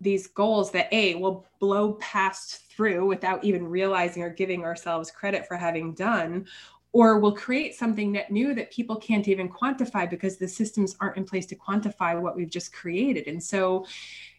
these 0.00 0.28
goals 0.28 0.70
that 0.70 0.92
a 0.92 1.14
will 1.16 1.46
blow 1.58 1.94
past 1.94 2.70
through 2.70 3.06
without 3.06 3.44
even 3.44 3.66
realizing 3.66 4.22
or 4.22 4.30
giving 4.30 4.64
ourselves 4.64 5.10
credit 5.10 5.46
for 5.46 5.56
having 5.56 5.92
done 5.94 6.46
or 6.92 7.18
we'll 7.18 7.32
create 7.32 7.74
something 7.74 8.12
net 8.12 8.30
new 8.30 8.54
that 8.54 8.72
people 8.72 8.96
can't 8.96 9.28
even 9.28 9.48
quantify 9.48 10.08
because 10.08 10.36
the 10.36 10.48
systems 10.48 10.96
aren't 11.00 11.16
in 11.16 11.24
place 11.24 11.46
to 11.46 11.54
quantify 11.54 12.20
what 12.20 12.36
we've 12.36 12.50
just 12.50 12.72
created. 12.72 13.28
And 13.28 13.42
so 13.42 13.86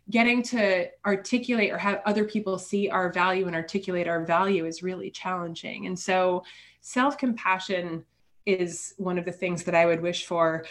getting 0.09 0.43
to 0.43 0.87
articulate 1.05 1.71
or 1.71 1.77
have 1.77 2.01
other 2.05 2.25
people 2.25 2.57
see 2.57 2.89
our 2.89 3.11
value 3.11 3.47
and 3.47 3.55
articulate 3.55 4.07
our 4.07 4.25
value 4.25 4.65
is 4.65 4.83
really 4.83 5.09
challenging. 5.09 5.85
And 5.85 5.97
so 5.97 6.43
self-compassion 6.81 8.03
is 8.45 8.95
one 8.97 9.19
of 9.19 9.25
the 9.25 9.31
things 9.31 9.63
that 9.63 9.75
i 9.75 9.85
would 9.85 10.01
wish 10.01 10.25
for 10.25 10.65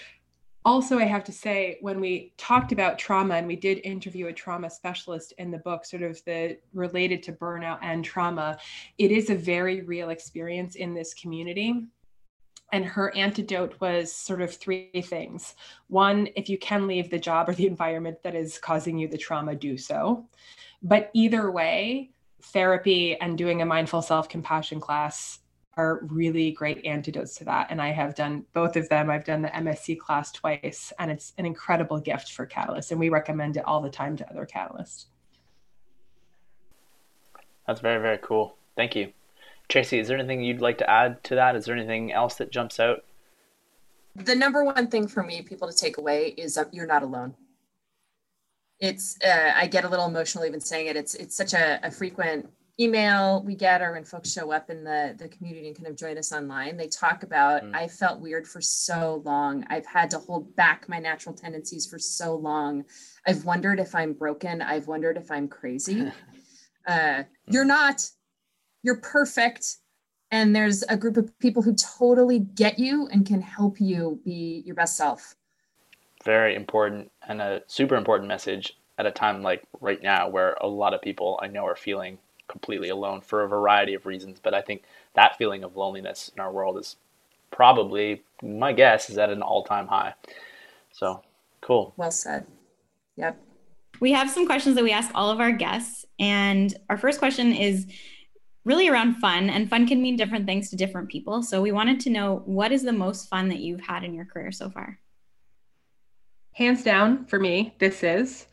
also 0.65 0.99
i 0.99 1.05
have 1.05 1.25
to 1.25 1.33
say 1.33 1.79
when 1.81 2.01
we 2.01 2.33
talked 2.37 2.73
about 2.73 2.99
trauma 2.99 3.35
and 3.35 3.47
we 3.47 3.57
did 3.57 3.79
interview 3.79 4.27
a 4.27 4.33
trauma 4.33 4.69
specialist 4.69 5.33
in 5.39 5.51
the 5.51 5.59
book 5.59 5.85
sort 5.85 6.03
of 6.03 6.23
the 6.25 6.57
related 6.75 7.23
to 7.23 7.33
burnout 7.33 7.79
and 7.83 8.05
trauma 8.05 8.59
it 8.99 9.11
is 9.11 9.31
a 9.31 9.35
very 9.35 9.81
real 9.83 10.11
experience 10.11 10.77
in 10.77 10.95
this 10.95 11.15
community. 11.15 11.87
And 12.73 12.85
her 12.85 13.15
antidote 13.17 13.81
was 13.81 14.13
sort 14.13 14.41
of 14.41 14.55
three 14.55 15.03
things. 15.03 15.57
One 15.89 16.29
if 16.37 16.49
you 16.49 16.57
can 16.57 16.87
leave 16.87 17.11
the 17.11 17.19
job 17.19 17.49
or 17.49 17.55
the 17.55 17.67
environment 17.67 18.23
that 18.23 18.37
is 18.37 18.59
causing 18.59 18.97
you 18.97 19.09
the 19.09 19.19
trauma 19.19 19.57
do 19.57 19.77
so. 19.77 20.27
But 20.83 21.11
either 21.13 21.51
way 21.51 22.11
therapy 22.43 23.21
and 23.21 23.37
doing 23.37 23.61
a 23.61 23.67
mindful 23.67 24.03
self-compassion 24.03 24.81
class 24.81 25.40
are 25.77 26.01
really 26.03 26.51
great 26.51 26.85
antidotes 26.85 27.35
to 27.37 27.45
that. 27.45 27.69
And 27.71 27.81
I 27.81 27.89
have 27.93 28.15
done 28.15 28.45
both 28.53 28.77
of 28.77 28.89
them. 28.89 29.09
I've 29.09 29.25
done 29.25 29.43
the 29.43 29.49
MSC 29.49 29.99
class 29.99 30.33
twice, 30.33 30.93
and 30.99 31.11
it's 31.11 31.33
an 31.39 31.47
incredible 31.47 31.99
gift 31.99 32.33
for 32.33 32.47
Catalyst. 32.47 32.91
And 32.91 33.01
we 33.01 33.09
recommend 33.09 33.57
it 33.57 33.65
all 33.65 33.81
the 33.81 33.91
time 33.91 34.17
to 34.17 34.31
other 34.31 34.47
Catalysts. 34.47 35.07
That's 37.67 37.81
very, 37.81 38.01
very 38.01 38.19
cool. 38.19 38.57
Thank 38.77 38.97
you. 38.97 39.13
Tracey, 39.69 40.01
is 40.01 40.09
there 40.09 40.19
anything 40.19 40.43
you'd 40.43 40.61
like 40.61 40.79
to 40.79 40.91
add 40.91 41.23
to 41.25 41.37
that? 41.37 41.55
Is 41.55 41.65
there 41.65 41.77
anything 41.77 42.13
else 42.13 42.35
that 42.37 42.51
jumps 42.51 42.81
out? 42.81 43.05
The 44.17 44.35
number 44.35 44.65
one 44.65 44.89
thing 44.89 45.07
for 45.07 45.23
me, 45.23 45.43
people 45.43 45.71
to 45.71 45.77
take 45.77 45.97
away, 45.97 46.35
is 46.37 46.57
that 46.57 46.75
you're 46.75 46.87
not 46.87 47.05
alone. 47.05 47.35
It's 48.81 49.17
uh, 49.25 49.53
I 49.55 49.67
get 49.69 49.85
a 49.85 49.89
little 49.89 50.07
emotional 50.07 50.45
even 50.45 50.61
saying 50.61 50.89
it. 50.89 50.97
It's 50.97 51.15
it's 51.15 51.37
such 51.37 51.53
a, 51.53 51.79
a 51.83 51.91
frequent 51.91 52.49
email 52.79 53.43
we 53.45 53.55
get 53.55 53.83
or 53.83 53.93
when 53.93 54.05
folks 54.05 54.33
show 54.33 54.53
up 54.53 54.71
in 54.71 54.85
the, 54.85 55.15
the 55.19 55.29
community 55.29 55.69
and 55.69 55.77
kind 55.77 55.87
of 55.87 55.97
join 55.97 56.19
us 56.19 56.33
online, 56.33 56.77
they 56.77 56.89
talk 56.89 57.23
about, 57.23 57.63
mm. 57.63 57.75
I 57.75 57.89
felt 57.89 58.21
weird 58.21 58.47
for 58.47 58.61
so 58.61 59.23
long. 59.25 59.65
I've 59.69 59.87
had 59.87 60.11
to 60.11 60.19
hold 60.19 60.55
back 60.57 60.89
my 60.89 60.99
natural 60.99 61.35
tendencies 61.35 61.87
for 61.87 61.99
so 61.99 62.37
long. 62.37 62.85
I've 63.27 63.45
wondered 63.45 63.81
if 63.81 63.95
I'm 63.95 64.13
broken. 64.13 64.63
I've 64.63 64.87
wondered 64.87 65.17
if 65.17 65.31
I'm 65.31 65.49
crazy. 65.49 66.11
uh, 66.87 67.25
you're 67.47 67.65
not, 67.65 68.09
you're 68.83 69.01
perfect. 69.01 69.77
And 70.31 70.55
there's 70.55 70.83
a 70.85 70.97
group 70.97 71.17
of 71.17 71.37
people 71.39 71.63
who 71.63 71.75
totally 71.75 72.39
get 72.39 72.79
you 72.79 73.09
and 73.09 73.27
can 73.27 73.43
help 73.43 73.81
you 73.81 74.21
be 74.25 74.63
your 74.65 74.77
best 74.77 74.97
self. 74.97 75.35
Very 76.25 76.55
important 76.55 77.11
and 77.27 77.41
a 77.41 77.63
super 77.67 77.97
important 77.97 78.29
message 78.29 78.77
at 78.99 79.07
a 79.07 79.11
time 79.11 79.43
like 79.43 79.63
right 79.81 80.03
now 80.03 80.29
where 80.29 80.57
a 80.61 80.67
lot 80.67 80.93
of 80.93 81.01
people 81.01 81.41
I 81.43 81.47
know 81.47 81.65
are 81.65 81.75
feeling 81.75 82.19
completely 82.51 82.89
alone 82.89 83.21
for 83.21 83.43
a 83.43 83.49
variety 83.49 83.95
of 83.95 84.07
reasons. 84.07 84.41
But 84.43 84.55
I 84.55 84.61
think 84.61 84.83
that 85.15 85.39
feeling 85.39 85.65
of 85.65 85.77
loneliness 85.77 86.31
in 86.35 86.41
our 86.41 86.53
world 86.53 86.79
is 86.79 86.97
probably, 87.51 88.23
my 88.43 88.73
guess, 88.73 89.09
is 89.09 89.19
at 89.19 89.31
an 89.31 89.43
all 89.43 89.65
time 89.65 89.87
high. 89.87 90.15
So 90.93 91.23
cool. 91.61 91.95
Well 91.97 92.11
said. 92.11 92.47
Yep. 93.17 93.41
We 94.01 94.13
have 94.13 94.31
some 94.31 94.47
questions 94.47 94.77
that 94.77 94.85
we 94.85 94.93
ask 94.93 95.11
all 95.15 95.31
of 95.31 95.41
our 95.41 95.53
guests. 95.53 96.07
And 96.19 96.75
our 96.89 96.97
first 96.97 97.19
question 97.19 97.53
is 97.53 97.87
really 98.65 98.89
around 98.89 99.17
fun, 99.17 99.49
and 99.49 99.71
fun 99.71 99.87
can 99.87 100.03
mean 100.03 100.17
different 100.17 100.47
things 100.47 100.71
to 100.71 100.77
different 100.77 101.09
people. 101.09 101.43
So 101.43 101.63
we 101.63 101.73
wanted 101.73 102.01
to 102.01 102.11
know 102.11 102.43
what 102.45 102.73
is 102.73 102.83
the 102.83 102.93
most 102.93 103.29
fun 103.29 103.49
that 103.49 103.61
you've 103.61 103.81
had 103.81 104.05
in 104.05 104.15
your 104.15 104.27
career 104.27 104.53
so 104.53 104.69
far? 104.71 104.99
Hands 106.53 106.83
down 106.83 107.25
for 107.27 107.39
me, 107.39 107.75
this 107.79 108.03
is 108.03 108.47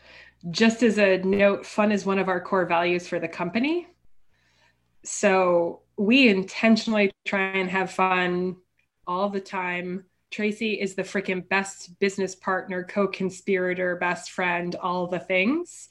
just 0.51 0.83
as 0.83 0.97
a 0.97 1.17
note, 1.17 1.65
fun 1.65 1.91
is 1.91 2.05
one 2.05 2.19
of 2.19 2.29
our 2.29 2.41
core 2.41 2.65
values 2.65 3.07
for 3.07 3.19
the 3.19 3.27
company. 3.27 3.87
So 5.03 5.81
we 5.97 6.29
intentionally 6.29 7.11
try 7.25 7.49
and 7.49 7.69
have 7.69 7.91
fun 7.91 8.57
all 9.05 9.29
the 9.29 9.39
time. 9.39 10.05
Tracey 10.29 10.73
is 10.73 10.95
the 10.95 11.03
freaking 11.03 11.47
best 11.47 11.99
business 11.99 12.35
partner, 12.35 12.83
co 12.83 13.07
conspirator, 13.07 13.95
best 13.95 14.31
friend, 14.31 14.75
all 14.75 15.07
the 15.07 15.19
things. 15.19 15.89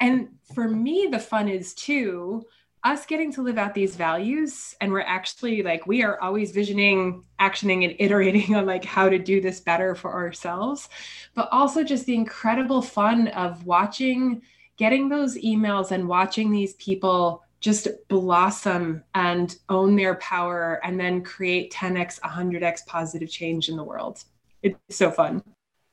And 0.00 0.28
for 0.54 0.68
me, 0.68 1.08
the 1.10 1.18
fun 1.18 1.48
is 1.48 1.74
too 1.74 2.44
us 2.88 3.04
getting 3.04 3.30
to 3.30 3.42
live 3.42 3.58
out 3.58 3.74
these 3.74 3.96
values 3.96 4.74
and 4.80 4.90
we're 4.90 5.00
actually 5.00 5.62
like 5.62 5.86
we 5.86 6.02
are 6.02 6.18
always 6.22 6.52
visioning 6.52 7.22
actioning 7.38 7.84
and 7.84 7.94
iterating 7.98 8.54
on 8.56 8.64
like 8.64 8.84
how 8.84 9.10
to 9.10 9.18
do 9.18 9.42
this 9.42 9.60
better 9.60 9.94
for 9.94 10.10
ourselves 10.14 10.88
but 11.34 11.48
also 11.52 11.84
just 11.84 12.06
the 12.06 12.14
incredible 12.14 12.80
fun 12.80 13.28
of 13.28 13.66
watching 13.66 14.40
getting 14.78 15.08
those 15.08 15.36
emails 15.36 15.90
and 15.90 16.08
watching 16.08 16.50
these 16.50 16.74
people 16.74 17.44
just 17.60 17.88
blossom 18.08 19.04
and 19.14 19.56
own 19.68 19.94
their 19.94 20.14
power 20.14 20.80
and 20.82 20.98
then 20.98 21.22
create 21.22 21.70
10x 21.72 22.20
100x 22.20 22.86
positive 22.86 23.28
change 23.28 23.68
in 23.68 23.76
the 23.76 23.82
world. 23.82 24.22
It's 24.62 24.78
so 24.96 25.10
fun. 25.10 25.42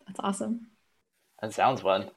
That's 0.08 0.20
awesome. 0.20 0.68
That 1.41 1.52
sounds 1.54 1.82
fun. 1.82 2.12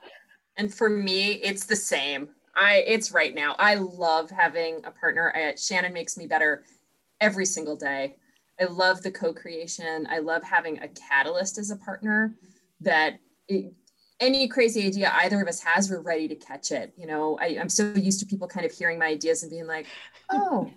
And 0.57 0.73
for 0.73 0.89
me 0.89 1.33
it's 1.33 1.65
the 1.67 1.77
same 1.77 2.29
i 2.59 2.85
it's 2.87 3.13
right 3.13 3.35
now. 3.35 3.55
I 3.59 3.77
love 3.77 4.31
having 4.31 4.81
a 4.85 4.91
partner. 4.91 5.33
I, 5.35 5.55
shannon 5.55 5.93
makes 5.93 6.17
me 6.17 6.27
better 6.27 6.65
every 7.21 7.47
single 7.47 7.77
day. 7.77 8.17
I 8.61 8.65
love 8.65 9.03
the 9.03 9.11
co-creation. 9.11 10.07
I 10.11 10.19
love 10.19 10.43
having 10.43 10.79
a 10.81 10.89
catalyst 10.89 11.59
as 11.59 11.71
a 11.71 11.77
partner 11.77 12.35
that 12.81 13.21
it, 13.47 13.73
any 14.21 14.49
crazy 14.49 14.85
idea 14.85 15.13
either 15.21 15.41
of 15.41 15.47
us 15.47 15.61
has, 15.61 15.89
we're 15.89 16.01
ready 16.01 16.27
to 16.27 16.35
catch 16.35 16.73
it. 16.73 16.93
You 16.97 17.07
know, 17.07 17.39
I, 17.41 17.57
I'm 17.61 17.69
so 17.69 17.93
used 17.95 18.19
to 18.21 18.27
people 18.27 18.49
kind 18.49 18.67
of 18.67 18.73
hearing 18.73 18.99
my 18.99 19.07
ideas 19.07 19.45
and 19.45 19.51
being 19.51 19.69
like, 19.69 19.87
oh, 20.31 20.71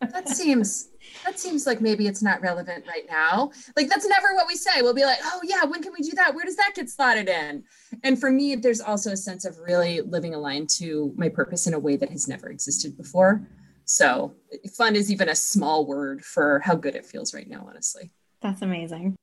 that 0.00 0.28
seems 0.30 0.88
that 1.24 1.38
seems 1.38 1.66
like 1.66 1.80
maybe 1.80 2.06
it's 2.06 2.22
not 2.22 2.40
relevant 2.40 2.84
right 2.86 3.04
now. 3.08 3.50
Like 3.76 3.88
that's 3.88 4.06
never 4.06 4.34
what 4.34 4.46
we 4.46 4.56
say. 4.56 4.82
We'll 4.82 4.94
be 4.94 5.04
like, 5.04 5.18
oh 5.22 5.40
yeah, 5.44 5.64
when 5.64 5.82
can 5.82 5.92
we 5.92 6.04
do 6.04 6.14
that? 6.16 6.34
Where 6.34 6.44
does 6.44 6.56
that 6.56 6.72
get 6.74 6.90
slotted 6.90 7.28
in? 7.28 7.64
And 8.02 8.18
for 8.18 8.30
me, 8.30 8.56
there's 8.56 8.80
also 8.80 9.12
a 9.12 9.16
sense 9.16 9.44
of 9.44 9.58
really 9.58 10.00
living 10.00 10.34
aligned 10.34 10.70
to 10.70 11.12
my 11.16 11.28
purpose 11.28 11.66
in 11.66 11.74
a 11.74 11.78
way 11.78 11.96
that 11.96 12.10
has 12.10 12.28
never 12.28 12.48
existed 12.48 12.96
before. 12.96 13.46
So 13.84 14.34
fun 14.76 14.96
is 14.96 15.10
even 15.10 15.28
a 15.28 15.34
small 15.34 15.86
word 15.86 16.24
for 16.24 16.60
how 16.60 16.74
good 16.74 16.94
it 16.94 17.04
feels 17.04 17.34
right 17.34 17.48
now, 17.48 17.66
honestly. 17.68 18.10
That's 18.40 18.62
amazing. 18.62 19.16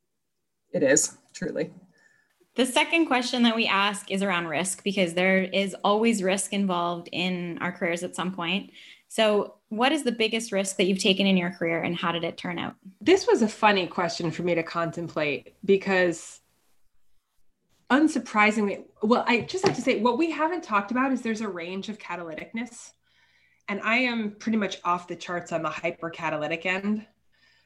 It 0.72 0.84
is, 0.84 1.18
truly. 1.34 1.72
The 2.56 2.66
second 2.66 3.06
question 3.06 3.44
that 3.44 3.56
we 3.56 3.68
ask 3.68 4.12
is 4.12 4.22
around 4.22 4.48
risk 4.48 4.84
because 4.84 5.14
there 5.14 5.44
is 5.44 5.76
always 5.84 6.22
risk 6.22 6.52
involved 6.52 7.08
in 7.12 7.58
our 7.60 7.72
careers 7.72 8.04
at 8.04 8.16
some 8.16 8.34
point. 8.34 8.72
So, 9.10 9.56
what 9.70 9.92
is 9.92 10.04
the 10.04 10.12
biggest 10.12 10.52
risk 10.52 10.78
that 10.78 10.86
you've 10.86 11.00
taken 11.00 11.26
in 11.26 11.36
your 11.36 11.50
career 11.50 11.82
and 11.82 11.96
how 11.96 12.12
did 12.12 12.24
it 12.24 12.38
turn 12.38 12.60
out? 12.60 12.76
This 13.02 13.28
was 13.28 13.42
a 13.42 13.48
funny 13.48 13.88
question 13.88 14.30
for 14.30 14.44
me 14.44 14.54
to 14.56 14.64
contemplate 14.64 15.56
because 15.66 16.40
unsurprisingly, 17.90 18.84
well, 19.02 19.24
I 19.28 19.42
just 19.42 19.66
have 19.66 19.76
to 19.76 19.82
say 19.82 20.00
what 20.00 20.20
we 20.20 20.30
haven't 20.30 20.64
talked 20.64 20.92
about 20.92 21.12
is 21.12 21.24
there's 21.24 21.42
a 21.42 21.48
range 21.48 21.90
of 21.90 21.98
catalyticness. 21.98 22.92
And 23.68 23.82
I 23.82 23.98
am 23.98 24.32
pretty 24.32 24.58
much 24.60 24.78
off 24.84 25.08
the 25.08 25.16
charts 25.16 25.52
on 25.52 25.64
the 25.64 25.70
hyper 25.70 26.12
catalytic 26.12 26.68
end. 26.68 27.06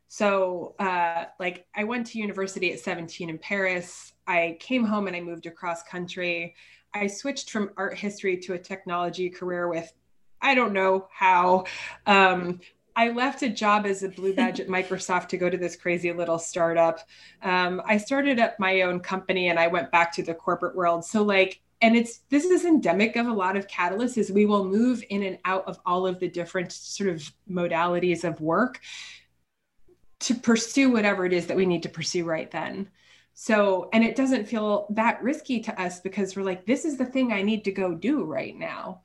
So, 0.07 0.75
uh, 0.79 1.25
like, 1.39 1.65
I 1.75 1.83
went 1.83 2.07
to 2.07 2.19
university 2.19 2.71
at 2.71 2.79
17 2.79 3.29
in 3.29 3.37
Paris. 3.37 4.13
I 4.27 4.57
came 4.61 4.85
home 4.85 5.07
and 5.07 5.15
I 5.15 5.21
moved 5.21 5.45
across 5.45 5.83
country. 5.83 6.55
I 6.93 7.07
switched 7.07 7.49
from 7.49 7.71
art 7.75 7.97
history 7.97 8.37
to 8.37 8.53
a 8.53 8.59
technology 8.59 9.29
career 9.29 9.67
with, 9.67 9.91
I 10.43 10.53
don't 10.53 10.73
know 10.73 11.07
how. 11.11 11.65
Um, 12.05 12.59
I 12.95 13.09
left 13.09 13.41
a 13.41 13.49
job 13.49 13.87
as 13.87 14.03
a 14.03 14.09
blue 14.09 14.35
badge 14.35 14.59
at 14.59 14.67
Microsoft 14.77 15.29
to 15.29 15.37
go 15.37 15.49
to 15.49 15.57
this 15.57 15.75
crazy 15.75 16.11
little 16.13 16.37
startup. 16.37 16.99
Um, 17.41 17.81
I 17.85 17.97
started 17.97 18.39
up 18.39 18.59
my 18.59 18.81
own 18.81 18.99
company 18.99 19.49
and 19.49 19.57
I 19.57 19.67
went 19.67 19.91
back 19.91 20.13
to 20.13 20.23
the 20.23 20.35
corporate 20.35 20.75
world. 20.75 21.03
So, 21.03 21.23
like, 21.23 21.61
and 21.81 21.95
it's 21.97 22.19
this 22.29 22.45
is 22.45 22.65
endemic 22.65 23.15
of 23.15 23.27
a 23.27 23.33
lot 23.33 23.57
of 23.57 23.67
catalysts 23.67 24.17
is 24.17 24.31
we 24.31 24.45
will 24.45 24.63
move 24.63 25.03
in 25.09 25.23
and 25.23 25.37
out 25.43 25.67
of 25.67 25.79
all 25.85 26.05
of 26.05 26.19
the 26.19 26.29
different 26.29 26.71
sort 26.71 27.09
of 27.09 27.29
modalities 27.49 28.23
of 28.23 28.39
work 28.39 28.79
to 30.21 30.35
pursue 30.35 30.89
whatever 30.89 31.25
it 31.25 31.33
is 31.33 31.47
that 31.47 31.57
we 31.57 31.65
need 31.65 31.83
to 31.83 31.89
pursue 31.89 32.23
right 32.23 32.49
then. 32.51 32.89
So, 33.33 33.89
and 33.91 34.03
it 34.03 34.15
doesn't 34.15 34.47
feel 34.47 34.87
that 34.91 35.21
risky 35.21 35.59
to 35.61 35.81
us 35.81 35.99
because 35.99 36.35
we're 36.35 36.43
like, 36.43 36.65
this 36.65 36.85
is 36.85 36.97
the 36.97 37.05
thing 37.05 37.33
I 37.33 37.41
need 37.41 37.65
to 37.65 37.71
go 37.71 37.93
do 37.93 38.23
right 38.23 38.57
now. 38.57 39.01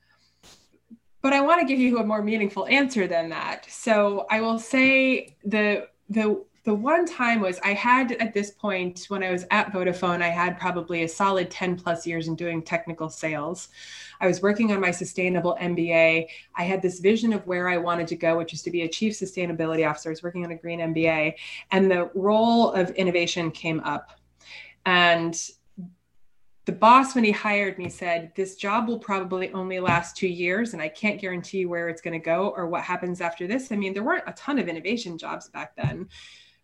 But 1.21 1.33
I 1.33 1.41
want 1.41 1.61
to 1.61 1.67
give 1.67 1.79
you 1.79 1.99
a 1.99 2.03
more 2.05 2.21
meaningful 2.21 2.65
answer 2.67 3.07
than 3.07 3.29
that. 3.29 3.65
So 3.69 4.25
I 4.29 4.41
will 4.41 4.59
say 4.59 5.35
the 5.43 5.87
the 6.09 6.43
the 6.65 6.73
one 6.73 7.05
time 7.05 7.39
was 7.39 7.59
I 7.63 7.73
had 7.73 8.11
at 8.13 8.33
this 8.33 8.51
point 8.51 9.05
when 9.07 9.23
I 9.23 9.31
was 9.31 9.45
at 9.49 9.71
Vodafone, 9.71 10.21
I 10.21 10.29
had 10.29 10.59
probably 10.59 11.03
a 11.03 11.07
solid 11.07 11.49
10 11.49 11.77
plus 11.77 12.05
years 12.05 12.27
in 12.27 12.35
doing 12.35 12.61
technical 12.61 13.09
sales. 13.09 13.69
I 14.21 14.27
was 14.27 14.41
working 14.41 14.71
on 14.71 14.81
my 14.81 14.91
sustainable 14.91 15.57
MBA. 15.59 16.27
I 16.55 16.63
had 16.63 16.81
this 16.81 16.99
vision 16.99 17.33
of 17.33 17.47
where 17.47 17.69
I 17.69 17.77
wanted 17.77 18.07
to 18.09 18.15
go, 18.15 18.37
which 18.37 18.53
is 18.53 18.61
to 18.63 18.71
be 18.71 18.81
a 18.81 18.89
chief 18.89 19.13
sustainability 19.13 19.89
officer. 19.89 20.09
I 20.09 20.11
was 20.11 20.21
working 20.21 20.45
on 20.45 20.51
a 20.51 20.55
green 20.55 20.79
MBA, 20.79 21.35
and 21.71 21.89
the 21.89 22.11
role 22.13 22.71
of 22.73 22.91
innovation 22.91 23.51
came 23.51 23.79
up. 23.79 24.11
And 24.85 25.35
the 26.69 26.75
boss, 26.75 27.15
when 27.15 27.23
he 27.23 27.31
hired 27.31 27.79
me, 27.79 27.89
said, 27.89 28.31
This 28.35 28.55
job 28.55 28.87
will 28.87 28.99
probably 28.99 29.51
only 29.53 29.79
last 29.79 30.15
two 30.15 30.27
years, 30.27 30.73
and 30.73 30.81
I 30.83 30.87
can't 30.87 31.19
guarantee 31.19 31.65
where 31.65 31.89
it's 31.89 31.99
going 31.99 32.13
to 32.13 32.23
go 32.23 32.53
or 32.55 32.67
what 32.67 32.83
happens 32.83 33.21
after 33.21 33.47
this. 33.47 33.71
I 33.71 33.75
mean, 33.75 33.91
there 33.91 34.03
weren't 34.03 34.25
a 34.27 34.33
ton 34.33 34.59
of 34.59 34.67
innovation 34.67 35.17
jobs 35.17 35.49
back 35.49 35.75
then. 35.75 36.07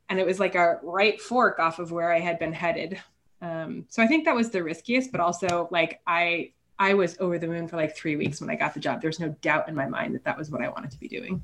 And 0.07 0.19
it 0.19 0.25
was 0.27 0.39
like 0.39 0.53
a 0.53 0.79
right 0.83 1.19
fork 1.19 1.57
off 1.57 1.79
of 1.79 1.91
where 1.91 2.13
I 2.13 2.19
had 2.19 2.37
been 2.37 2.53
headed. 2.53 3.01
Um, 3.41 3.85
so 3.89 4.03
I 4.03 4.05
think 4.05 4.25
that 4.25 4.35
was 4.35 4.51
the 4.51 4.63
riskiest, 4.63 5.11
but 5.11 5.21
also 5.21 5.67
like 5.71 6.01
I 6.05 6.51
I 6.77 6.93
was 6.93 7.17
over 7.19 7.39
the 7.39 7.47
moon 7.47 7.67
for 7.67 7.75
like 7.75 7.97
three 7.97 8.15
weeks 8.15 8.39
when 8.39 8.51
I 8.51 8.55
got 8.55 8.75
the 8.75 8.79
job. 8.79 9.01
There's 9.01 9.19
no 9.19 9.29
doubt 9.41 9.69
in 9.69 9.73
my 9.73 9.87
mind 9.87 10.13
that 10.13 10.23
that 10.25 10.37
was 10.37 10.51
what 10.51 10.61
I 10.61 10.69
wanted 10.69 10.91
to 10.91 10.99
be 10.99 11.07
doing. 11.07 11.43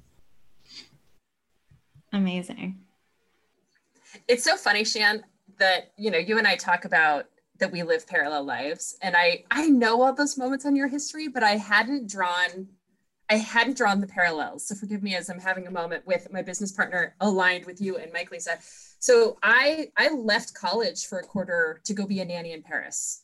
Amazing. 2.14 2.80
It's 4.28 4.44
so 4.44 4.56
funny, 4.56 4.84
Shan, 4.84 5.24
that 5.58 5.94
you 5.98 6.12
know 6.12 6.20
you 6.20 6.38
and 6.38 6.48
I 6.48 6.58
talk 6.58 6.86
about 6.86 7.26
that 7.62 7.72
we 7.72 7.84
live 7.84 8.06
parallel 8.06 8.44
lives, 8.44 8.98
and 9.02 9.16
I 9.16 9.46
I 9.50 9.70
know 9.70 10.02
all 10.02 10.14
those 10.14 10.38
moments 10.38 10.66
on 10.66 10.76
your 10.76 10.90
history, 10.90 11.30
but 11.30 11.44
I 11.44 11.56
hadn't 11.56 12.10
drawn 12.10 12.68
I 13.32 13.36
hadn't 13.36 13.78
drawn 13.78 14.02
the 14.02 14.08
parallels. 14.08 14.68
So 14.68 14.76
forgive 14.76 15.02
me 15.02 15.16
as 15.16 15.30
I'm 15.30 15.40
having 15.40 15.66
a 15.66 15.72
moment 15.72 16.06
with 16.06 16.30
my 16.34 16.42
business 16.42 16.74
partner 16.74 17.16
aligned 17.22 17.66
with 17.66 17.80
you 17.80 17.96
and 17.96 18.12
Mike 18.12 18.30
Lisa. 18.30 18.58
So 19.00 19.38
I 19.42 19.88
I 19.96 20.10
left 20.10 20.54
college 20.54 21.06
for 21.06 21.20
a 21.20 21.24
quarter 21.24 21.80
to 21.86 21.94
go 21.94 22.06
be 22.06 22.20
a 22.20 22.26
nanny 22.26 22.52
in 22.52 22.62
Paris. 22.62 23.24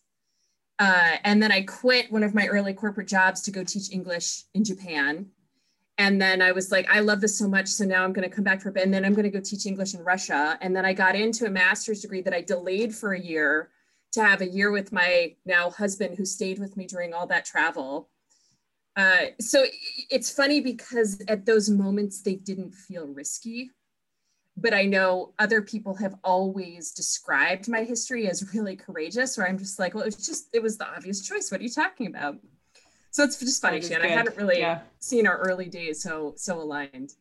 Uh, 0.79 1.17
and 1.25 1.43
then 1.43 1.51
I 1.51 1.63
quit 1.63 2.09
one 2.09 2.23
of 2.23 2.33
my 2.33 2.47
early 2.47 2.73
corporate 2.73 3.07
jobs 3.07 3.41
to 3.41 3.51
go 3.51 3.65
teach 3.65 3.91
English 3.91 4.43
in 4.53 4.63
Japan. 4.63 5.25
And 5.97 6.21
then 6.21 6.41
I 6.41 6.51
was 6.51 6.71
like, 6.71 6.88
I 6.89 6.99
love 6.99 7.19
this 7.19 7.38
so 7.38 7.47
much. 7.47 7.67
So 7.67 7.83
now 7.83 8.03
I'm 8.03 8.13
going 8.13 8.29
to 8.29 8.33
come 8.33 8.43
back 8.43 8.61
for 8.61 8.69
a 8.69 8.71
bit 8.71 8.85
and 8.85 8.93
then 8.93 9.03
I'm 9.03 9.13
going 9.13 9.23
to 9.23 9.31
go 9.31 9.41
teach 9.41 9.65
English 9.65 9.95
in 9.95 10.03
Russia. 10.03 10.57
And 10.61 10.75
then 10.75 10.85
I 10.85 10.93
got 10.93 11.15
into 11.15 11.47
a 11.47 11.49
master's 11.49 12.01
degree 12.01 12.21
that 12.21 12.33
I 12.33 12.41
delayed 12.41 12.93
for 12.93 13.13
a 13.13 13.19
year 13.19 13.71
to 14.14 14.24
have 14.24 14.41
a 14.41 14.47
year 14.47 14.72
with 14.72 14.91
my 14.91 15.36
now 15.45 15.70
husband 15.70 16.18
who 16.18 16.26
stayed 16.26 16.60
with 16.60 16.78
me 16.78 16.86
during 16.86 17.14
all 17.14 17.28
that 17.28 17.45
travel. 17.45 18.10
Uh, 18.95 19.28
so 19.39 19.64
it's 20.10 20.32
funny 20.32 20.60
because 20.60 21.22
at 21.28 21.45
those 21.45 21.70
moments 21.70 22.22
they 22.22 22.36
didn't 22.36 22.74
feel 22.74 23.08
risky 23.08 23.70
but 24.58 24.74
I 24.74 24.84
know 24.86 25.34
other 25.38 25.62
people 25.62 25.93
have 25.95 26.16
always 26.24 26.91
described 26.91 27.70
my 27.70 27.84
history 27.84 28.28
as 28.28 28.53
really 28.53 28.76
courageous, 28.76 29.38
where 29.38 29.47
I'm 29.47 29.58
just 29.58 29.78
like, 29.78 29.93
well, 29.93 30.03
it 30.03 30.08
was 30.08 30.26
just, 30.26 30.49
it 30.51 30.64
was 30.64 30.78
the 30.78 30.88
obvious 30.88 31.26
choice. 31.26 31.51
What 31.51 31.62
are 31.62 31.64
you 31.64 31.70
talking 31.70 32.08
about? 32.08 32.38
So 33.12 33.24
it's 33.24 33.39
just 33.39 33.62
funny, 33.62 33.82
Shan. 33.82 34.01
I 34.01 34.08
hadn't 34.08 34.36
really 34.36 34.60
yeah. 34.60 34.82
seen 34.99 35.28
our 35.28 35.38
early 35.38 35.70
days 35.70 36.01
so 36.03 36.34
so 36.38 36.60
aligned. 36.60 37.14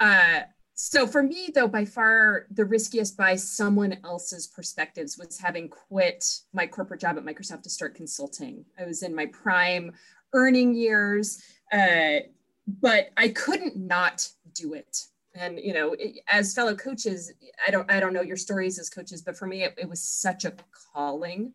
Uh, 0.00 0.40
so 0.74 1.06
for 1.06 1.22
me, 1.22 1.50
though, 1.54 1.68
by 1.68 1.84
far 1.84 2.46
the 2.50 2.64
riskiest 2.64 3.16
by 3.16 3.36
someone 3.36 3.98
else's 4.04 4.46
perspectives 4.46 5.16
was 5.18 5.38
having 5.38 5.68
quit 5.68 6.40
my 6.52 6.66
corporate 6.66 7.00
job 7.00 7.16
at 7.16 7.24
Microsoft 7.24 7.62
to 7.62 7.70
start 7.70 7.94
consulting. 7.94 8.64
I 8.78 8.84
was 8.84 9.02
in 9.02 9.14
my 9.14 9.26
prime 9.26 9.92
earning 10.32 10.74
years, 10.74 11.42
uh, 11.72 12.20
but 12.66 13.10
I 13.16 13.28
couldn't 13.28 13.76
not 13.76 14.28
do 14.52 14.74
it 14.74 15.06
and 15.34 15.58
you 15.58 15.74
know 15.74 15.94
as 16.30 16.54
fellow 16.54 16.74
coaches 16.74 17.32
i 17.66 17.70
don't 17.70 17.90
i 17.90 17.98
don't 18.00 18.12
know 18.12 18.22
your 18.22 18.36
stories 18.36 18.78
as 18.78 18.88
coaches 18.88 19.22
but 19.22 19.36
for 19.36 19.46
me 19.46 19.64
it, 19.64 19.74
it 19.76 19.88
was 19.88 20.00
such 20.00 20.44
a 20.44 20.52
calling 20.92 21.52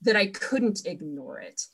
that 0.00 0.16
i 0.16 0.26
couldn't 0.26 0.86
ignore 0.86 1.40
it 1.40 1.66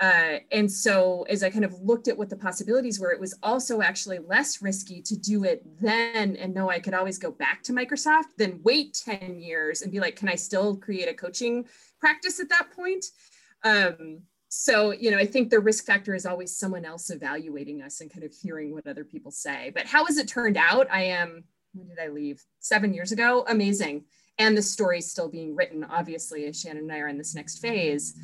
uh, 0.00 0.38
and 0.52 0.70
so 0.70 1.24
as 1.28 1.42
i 1.42 1.50
kind 1.50 1.64
of 1.64 1.74
looked 1.80 2.08
at 2.08 2.16
what 2.16 2.30
the 2.30 2.36
possibilities 2.36 3.00
were 3.00 3.12
it 3.12 3.20
was 3.20 3.34
also 3.42 3.82
actually 3.82 4.18
less 4.18 4.62
risky 4.62 5.02
to 5.02 5.16
do 5.16 5.44
it 5.44 5.62
then 5.80 6.36
and 6.36 6.54
know 6.54 6.70
i 6.70 6.78
could 6.78 6.94
always 6.94 7.18
go 7.18 7.30
back 7.30 7.62
to 7.62 7.72
microsoft 7.72 8.36
than 8.36 8.60
wait 8.62 9.00
10 9.04 9.40
years 9.40 9.82
and 9.82 9.92
be 9.92 10.00
like 10.00 10.16
can 10.16 10.28
i 10.28 10.34
still 10.34 10.76
create 10.76 11.08
a 11.08 11.14
coaching 11.14 11.64
practice 11.98 12.40
at 12.40 12.48
that 12.48 12.70
point? 12.74 13.04
Um, 13.64 14.20
so 14.50 14.92
you 14.92 15.10
know 15.10 15.18
i 15.18 15.26
think 15.26 15.50
the 15.50 15.60
risk 15.60 15.84
factor 15.84 16.14
is 16.14 16.24
always 16.24 16.56
someone 16.56 16.84
else 16.84 17.10
evaluating 17.10 17.82
us 17.82 18.00
and 18.00 18.10
kind 18.10 18.24
of 18.24 18.32
hearing 18.32 18.72
what 18.72 18.86
other 18.86 19.04
people 19.04 19.30
say. 19.30 19.70
But 19.74 19.86
how 19.86 20.06
has 20.06 20.16
it 20.16 20.26
turned 20.26 20.56
out? 20.56 20.90
I 20.90 21.02
am 21.02 21.44
when 21.74 21.88
did 21.88 21.98
i 21.98 22.08
leave? 22.08 22.42
Seven 22.60 22.94
years 22.94 23.12
ago? 23.12 23.44
Amazing. 23.46 24.04
And 24.38 24.56
the 24.56 24.62
story's 24.62 25.10
still 25.10 25.28
being 25.28 25.54
written 25.54 25.84
obviously 25.84 26.46
as 26.46 26.58
shannon 26.58 26.84
and 26.84 26.92
i 26.92 26.98
are 26.98 27.08
in 27.08 27.18
this 27.18 27.34
next 27.34 27.58
phase 27.58 28.14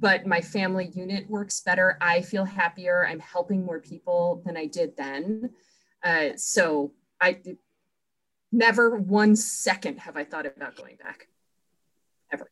but 0.00 0.26
my 0.26 0.40
family 0.40 0.90
unit 0.94 1.28
works 1.28 1.60
better 1.60 1.96
i 2.00 2.20
feel 2.22 2.44
happier 2.44 3.06
i'm 3.06 3.20
helping 3.20 3.64
more 3.64 3.80
people 3.80 4.42
than 4.44 4.56
i 4.56 4.66
did 4.66 4.96
then 4.96 5.50
uh, 6.02 6.30
so 6.36 6.92
i 7.20 7.38
never 8.50 8.96
one 8.96 9.36
second 9.36 9.98
have 9.98 10.16
i 10.16 10.24
thought 10.24 10.46
about 10.46 10.74
going 10.76 10.96
back 10.96 11.26
Ever. 12.32 12.50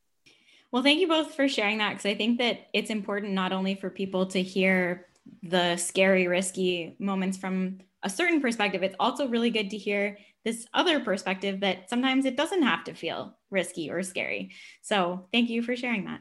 Well, 0.70 0.82
thank 0.82 1.00
you 1.00 1.08
both 1.08 1.34
for 1.34 1.48
sharing 1.48 1.78
that 1.78 1.90
because 1.90 2.06
I 2.06 2.14
think 2.14 2.38
that 2.38 2.68
it's 2.72 2.90
important 2.90 3.32
not 3.32 3.52
only 3.52 3.74
for 3.74 3.90
people 3.90 4.26
to 4.26 4.42
hear 4.42 5.06
the 5.42 5.76
scary, 5.76 6.26
risky 6.26 6.96
moments 6.98 7.38
from 7.38 7.78
a 8.02 8.10
certain 8.10 8.40
perspective, 8.40 8.82
it's 8.82 8.96
also 9.00 9.28
really 9.28 9.50
good 9.50 9.70
to 9.70 9.78
hear 9.78 10.18
this 10.44 10.66
other 10.74 11.00
perspective 11.00 11.60
that 11.60 11.88
sometimes 11.90 12.24
it 12.24 12.36
doesn't 12.36 12.62
have 12.62 12.84
to 12.84 12.94
feel 12.94 13.36
risky 13.50 13.90
or 13.90 14.02
scary. 14.02 14.52
So, 14.82 15.26
thank 15.32 15.50
you 15.50 15.62
for 15.62 15.76
sharing 15.76 16.04
that. 16.06 16.20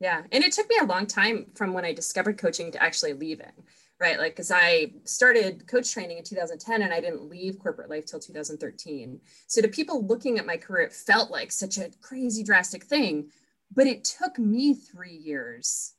Yeah. 0.00 0.22
And 0.32 0.42
it 0.42 0.52
took 0.52 0.68
me 0.68 0.76
a 0.80 0.86
long 0.86 1.06
time 1.06 1.46
from 1.54 1.74
when 1.74 1.84
I 1.84 1.92
discovered 1.92 2.38
coaching 2.38 2.72
to 2.72 2.82
actually 2.82 3.12
leaving, 3.12 3.52
right? 4.00 4.18
Like, 4.18 4.32
because 4.32 4.50
I 4.50 4.92
started 5.04 5.66
coach 5.66 5.92
training 5.92 6.16
in 6.16 6.24
2010 6.24 6.80
and 6.80 6.92
I 6.92 7.02
didn't 7.02 7.28
leave 7.28 7.58
corporate 7.58 7.90
life 7.90 8.06
till 8.06 8.18
2013. 8.18 9.20
So, 9.46 9.60
to 9.60 9.68
people 9.68 10.06
looking 10.06 10.38
at 10.38 10.46
my 10.46 10.56
career, 10.56 10.86
it 10.86 10.92
felt 10.94 11.30
like 11.30 11.52
such 11.52 11.76
a 11.76 11.90
crazy, 12.00 12.42
drastic 12.42 12.84
thing. 12.84 13.30
But 13.72 13.86
it 13.86 14.02
took 14.02 14.38
me 14.38 14.72
three 14.74 15.14
years 15.14 15.92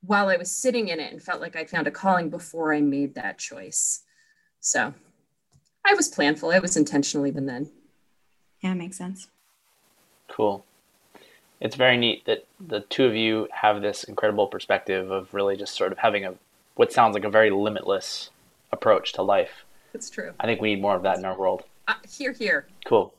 while 0.00 0.28
I 0.28 0.36
was 0.36 0.50
sitting 0.50 0.88
in 0.88 0.98
it 0.98 1.12
and 1.12 1.22
felt 1.22 1.42
like 1.42 1.54
I 1.54 1.64
found 1.64 1.86
a 1.86 1.92
calling 1.92 2.30
before 2.30 2.72
I 2.72 2.80
made 2.80 3.14
that 3.14 3.38
choice. 3.38 4.02
So, 4.60 4.94
I 5.84 5.92
was 5.94 6.10
planful, 6.10 6.54
I 6.54 6.60
was 6.60 6.78
intentional 6.78 7.26
even 7.26 7.44
then. 7.44 7.70
Yeah, 8.62 8.72
makes 8.72 8.96
sense. 8.96 9.28
Cool 10.30 10.64
it's 11.62 11.76
very 11.76 11.96
neat 11.96 12.24
that 12.26 12.44
the 12.58 12.80
two 12.80 13.04
of 13.04 13.14
you 13.14 13.46
have 13.52 13.80
this 13.80 14.02
incredible 14.02 14.48
perspective 14.48 15.12
of 15.12 15.32
really 15.32 15.56
just 15.56 15.76
sort 15.76 15.92
of 15.92 15.98
having 15.98 16.24
a 16.24 16.34
what 16.74 16.92
sounds 16.92 17.14
like 17.14 17.24
a 17.24 17.30
very 17.30 17.50
limitless 17.50 18.30
approach 18.72 19.12
to 19.12 19.22
life. 19.22 19.64
It's 19.94 20.10
true. 20.10 20.32
I 20.40 20.46
think 20.46 20.60
we 20.60 20.74
need 20.74 20.82
more 20.82 20.96
of 20.96 21.02
that 21.04 21.18
in 21.18 21.24
our 21.24 21.38
world. 21.38 21.62
Uh, 21.86 21.94
here, 22.10 22.32
here. 22.32 22.66
Cool. 22.84 23.14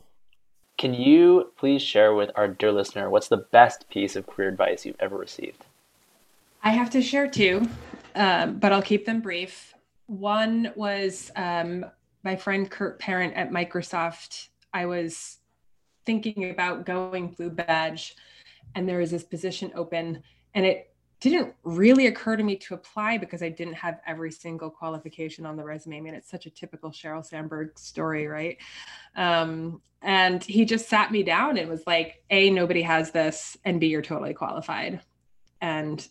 Can 0.77 0.93
you 0.93 1.51
please 1.57 1.81
share 1.81 2.13
with 2.13 2.31
our 2.35 2.49
dear 2.49 2.73
listener 2.73 3.09
what's 3.09 3.29
the 3.29 3.37
best 3.37 3.87
piece 3.89 4.17
of 4.17 4.27
career 4.27 4.49
advice 4.49 4.85
you've 4.85 4.97
ever 4.99 5.15
received? 5.15 5.63
I 6.63 6.71
have 6.71 6.89
to 6.89 7.01
share 7.01 7.29
two, 7.29 7.69
um, 8.15 8.57
but 8.57 8.73
I'll 8.73 8.81
keep 8.81 9.05
them 9.05 9.21
brief. 9.21 9.73
One 10.07 10.73
was 10.75 11.31
um, 11.37 11.85
my 12.23 12.35
friend 12.35 12.69
Kurt 12.69 12.99
Parent 12.99 13.35
at 13.35 13.51
Microsoft. 13.51 14.47
I 14.73 14.85
was 14.85 15.37
thinking 16.05 16.49
about 16.49 16.85
going 16.85 17.29
blue 17.29 17.49
badge 17.49 18.15
and 18.75 18.87
there 18.87 18.99
was 18.99 19.11
this 19.11 19.23
position 19.23 19.71
open 19.75 20.21
and 20.53 20.65
it 20.65 20.93
didn't 21.19 21.55
really 21.63 22.07
occur 22.07 22.35
to 22.35 22.43
me 22.43 22.57
to 22.57 22.73
apply 22.73 23.17
because 23.17 23.41
I 23.41 23.47
didn't 23.47 23.75
have 23.75 24.01
every 24.05 24.29
single 24.29 24.69
qualification 24.69 25.45
on 25.45 25.55
the 25.55 25.63
resume. 25.63 25.97
I 25.97 26.01
mean, 26.01 26.13
it's 26.13 26.29
such 26.29 26.45
a 26.47 26.49
typical 26.49 26.91
Sheryl 26.91 27.25
Sandberg 27.25 27.79
story, 27.79 28.27
right? 28.27 28.57
Um, 29.15 29.81
and 30.01 30.43
he 30.43 30.65
just 30.65 30.89
sat 30.89 31.13
me 31.13 31.23
down 31.23 31.57
and 31.57 31.69
was 31.69 31.83
like, 31.87 32.23
A, 32.29 32.49
nobody 32.49 32.81
has 32.81 33.11
this, 33.11 33.55
and 33.63 33.79
B, 33.79 33.87
you're 33.87 34.01
totally 34.01 34.33
qualified. 34.33 34.99
And 35.61 36.05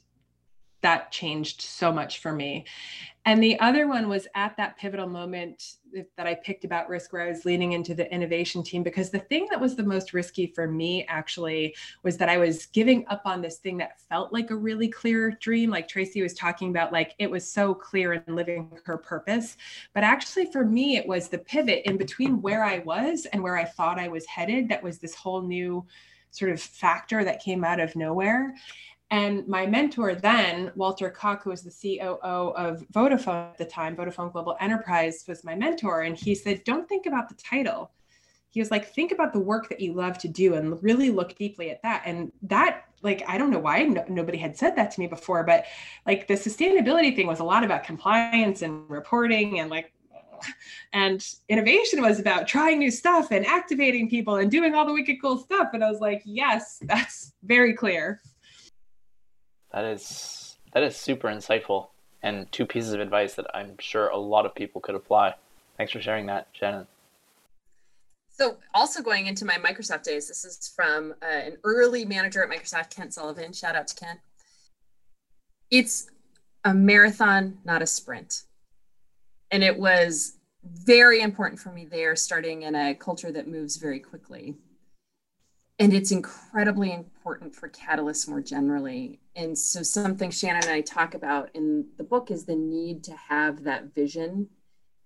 that 0.81 1.13
changed 1.13 1.61
so 1.61 1.93
much 1.93 2.21
for 2.21 2.33
me. 2.33 2.65
And 3.27 3.43
the 3.43 3.61
other 3.61 3.87
one 3.87 4.09
was 4.09 4.27
at 4.35 4.57
that 4.57 4.79
pivotal 4.79 5.09
moment 5.09 5.75
that 6.17 6.27
I 6.27 6.35
picked 6.35 6.65
about 6.65 6.89
risk 6.89 7.13
where 7.13 7.23
I 7.23 7.29
was 7.29 7.45
leaning 7.45 7.73
into 7.73 7.95
the 7.95 8.13
innovation 8.13 8.63
team 8.63 8.83
because 8.83 9.11
the 9.11 9.19
thing 9.19 9.47
that 9.51 9.61
was 9.61 9.77
the 9.77 9.83
most 9.83 10.13
risky 10.13 10.47
for 10.47 10.67
me 10.67 11.07
actually 11.09 11.75
was 12.03 12.17
that 12.19 12.29
I 12.29 12.39
was 12.39 12.67
giving 12.67 13.07
up 13.09 13.23
on 13.25 13.43
this 13.43 13.59
thing 13.59 13.77
that 13.79 14.01
felt 14.01 14.33
like 14.33 14.51
a 14.51 14.57
really 14.57 14.89
clear 14.89 15.31
dream. 15.41 15.71
Like 15.71 15.89
Tracey 15.89 16.23
was 16.23 16.35
talking 16.35 16.71
about, 16.71 16.93
like 16.93 17.15
it 17.19 17.31
was 17.31 17.51
so 17.51 17.75
clear 17.75 18.15
in 18.15 18.35
living 18.35 18.71
her 18.85 18.97
purpose. 18.97 19.57
But 19.95 20.05
actually, 20.05 20.47
for 20.47 20.65
me, 20.65 20.97
it 20.97 21.07
was 21.07 21.29
the 21.29 21.39
pivot 21.39 21.83
in 21.85 21.97
between 21.97 22.43
where 22.43 22.65
I 22.65 22.79
was 22.81 23.27
and 23.27 23.43
where 23.43 23.57
I 23.57 23.65
thought 23.65 23.99
I 23.99 24.09
was 24.09 24.27
headed 24.27 24.69
that 24.69 24.83
was 24.83 24.99
this 24.99 25.15
whole 25.15 25.43
new 25.43 25.87
sort 26.33 26.51
of 26.51 26.61
factor 26.61 27.25
that 27.25 27.43
came 27.43 27.63
out 27.63 27.79
of 27.79 27.95
nowhere. 27.95 28.55
And 29.13 29.47
my 29.47 29.67
mentor 29.67 30.15
then, 30.15 30.73
Walter 30.75 31.11
Koch, 31.11 31.43
who 31.43 31.51
was 31.51 31.63
the 31.63 31.99
COO 31.99 32.55
of 32.57 32.83
Vodafone 32.95 33.51
at 33.51 33.59
the 33.59 33.67
time, 33.67 33.95
Vodafone 33.95 34.33
Global 34.33 34.57
Enterprise, 34.59 35.23
was 35.29 35.45
my 35.45 35.55
mentor. 35.55 36.01
And 36.01 36.17
he 36.17 36.35
said, 36.35 36.65
Don't 36.65 36.89
think 36.89 37.05
about 37.05 37.29
the 37.29 37.35
title. 37.35 37.91
He 38.49 38.59
was 38.59 38.71
like, 38.71 38.95
Think 38.95 39.13
about 39.13 39.35
the 39.35 39.39
work 39.39 39.69
that 39.69 39.81
you 39.81 39.93
love 39.93 40.17
to 40.21 40.29
do 40.29 40.55
and 40.55 40.83
really 40.83 41.11
look 41.11 41.37
deeply 41.37 41.71
at 41.71 41.83
that. 41.83 42.05
And 42.07 42.33
that, 42.45 42.85
like, 43.03 43.23
I 43.29 43.37
don't 43.37 43.51
know 43.51 43.59
why 43.59 43.83
no, 43.83 44.03
nobody 44.09 44.39
had 44.39 44.57
said 44.57 44.77
that 44.77 44.91
to 44.93 45.01
me 45.01 45.09
before, 45.09 45.45
but 45.45 45.67
like 46.07 46.27
the 46.27 46.35
sustainability 46.35 47.15
thing 47.15 47.27
was 47.27 47.41
a 47.41 47.45
lot 47.45 47.65
about 47.65 47.85
compliance 47.85 48.63
and 48.63 48.89
reporting 48.89 49.61
and 49.61 49.69
like, 49.69 49.93
and 50.95 51.35
innovation 51.51 52.01
was 52.01 52.19
about 52.19 52.49
trying 52.49 52.79
new 52.79 52.91
stuff 52.91 53.31
and 53.31 53.45
activating 53.45 54.09
people 54.09 54.37
and 54.37 54.51
doing 54.51 54.75
all 54.75 54.87
the 54.87 54.93
wicked 54.95 55.17
cool 55.21 55.37
stuff. 55.37 55.69
And 55.75 55.85
I 55.85 55.91
was 55.91 56.01
like, 56.01 56.23
yes, 56.25 56.79
that's 56.87 57.35
very 57.43 57.75
clear. 57.75 58.23
That 59.73 59.85
is 59.85 60.57
that 60.73 60.83
is 60.83 60.97
super 60.97 61.29
insightful 61.29 61.89
and 62.23 62.51
two 62.53 62.67
pieces 62.67 62.93
of 62.93 63.01
advice 63.01 63.35
that 63.35 63.47
I'm 63.55 63.77
sure 63.79 64.09
a 64.09 64.17
lot 64.17 64.47
of 64.47 64.55
people 64.55 64.81
could 64.81 64.95
apply. 64.95 65.35
Thanks 65.77 65.93
for 65.93 66.01
sharing 66.01 66.27
that, 66.27 66.49
Shannon. 66.53 66.87
So, 68.31 68.57
also 68.73 69.03
going 69.03 69.27
into 69.27 69.45
my 69.45 69.55
Microsoft 69.55 70.05
days, 70.05 70.29
this 70.29 70.45
is 70.45 70.73
from 70.75 71.15
uh, 71.23 71.27
an 71.27 71.57
early 71.65 72.05
manager 72.05 72.43
at 72.43 72.51
Microsoft, 72.51 72.95
Kent 72.95 73.13
Sullivan. 73.13 73.53
Shout 73.53 73.77
out 73.77 73.89
to 73.89 73.95
Kent. 73.95 74.21
It's 75.71 76.11
a 76.65 76.73
marathon, 76.73 77.59
not 77.65 77.83
a 77.83 77.87
sprint. 77.87 78.45
And 79.51 79.63
it 79.63 79.79
was 79.79 80.37
very 80.65 81.21
important 81.21 81.61
for 81.61 81.73
me 81.73 81.85
there, 81.85 82.17
starting 82.17 82.63
in 82.63 82.75
a 82.75 82.95
culture 82.95 83.33
that 83.33 83.49
moves 83.49 83.77
very 83.77 84.01
quickly 84.01 84.55
and 85.83 85.93
it's 85.93 86.13
incredibly 86.13 86.93
important 86.93 87.53
for 87.53 87.69
catalysts 87.69 88.29
more 88.29 88.41
generally. 88.41 89.19
And 89.35 89.59
so, 89.59 89.83
something 89.83 90.31
Shannon 90.31 90.63
and 90.63 90.71
I 90.71 90.81
talk 90.81 91.15
about 91.15 91.51
in 91.55 91.89
the 91.97 92.05
book 92.05 92.31
is 92.31 92.45
the 92.45 92.55
need 92.55 93.03
to 93.05 93.17
have 93.17 93.65
that 93.65 93.93
vision 93.93 94.49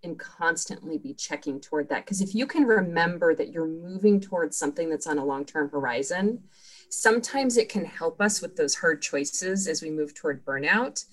and 0.02 0.18
constantly 0.18 0.98
be 0.98 1.14
checking 1.14 1.62
toward 1.62 1.88
that. 1.88 2.04
Because 2.04 2.20
if 2.20 2.34
you 2.34 2.46
can 2.46 2.64
remember 2.64 3.34
that 3.34 3.50
you're 3.52 3.66
moving 3.66 4.20
towards 4.20 4.58
something 4.58 4.90
that's 4.90 5.06
on 5.06 5.16
a 5.16 5.24
long 5.24 5.46
term 5.46 5.70
horizon, 5.70 6.42
sometimes 6.90 7.56
it 7.56 7.70
can 7.70 7.86
help 7.86 8.20
us 8.20 8.42
with 8.42 8.54
those 8.54 8.74
hard 8.74 9.00
choices 9.00 9.66
as 9.66 9.80
we 9.80 9.88
move 9.88 10.12
toward 10.12 10.44
burnout 10.44 11.06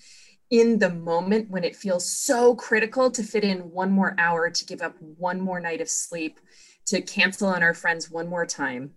in 0.50 0.78
the 0.78 0.90
moment 0.90 1.48
when 1.48 1.64
it 1.64 1.74
feels 1.74 2.06
so 2.06 2.54
critical 2.54 3.10
to 3.10 3.22
fit 3.22 3.44
in 3.44 3.70
one 3.70 3.90
more 3.90 4.14
hour, 4.18 4.50
to 4.50 4.66
give 4.66 4.82
up 4.82 4.94
one 5.00 5.40
more 5.40 5.58
night 5.58 5.80
of 5.80 5.88
sleep, 5.88 6.38
to 6.84 7.00
cancel 7.00 7.48
on 7.48 7.62
our 7.62 7.72
friends 7.72 8.10
one 8.10 8.28
more 8.28 8.44
time 8.44 8.92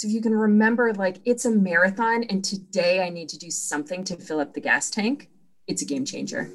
so 0.00 0.08
if 0.08 0.14
you 0.14 0.22
can 0.22 0.34
remember, 0.34 0.94
like, 0.94 1.18
it's 1.26 1.44
a 1.44 1.50
marathon, 1.50 2.24
and 2.30 2.42
today 2.42 3.02
I 3.02 3.10
need 3.10 3.28
to 3.28 3.38
do 3.38 3.50
something 3.50 4.02
to 4.04 4.16
fill 4.16 4.40
up 4.40 4.54
the 4.54 4.60
gas 4.60 4.88
tank, 4.88 5.28
it's 5.66 5.82
a 5.82 5.84
game 5.84 6.06
changer. 6.06 6.50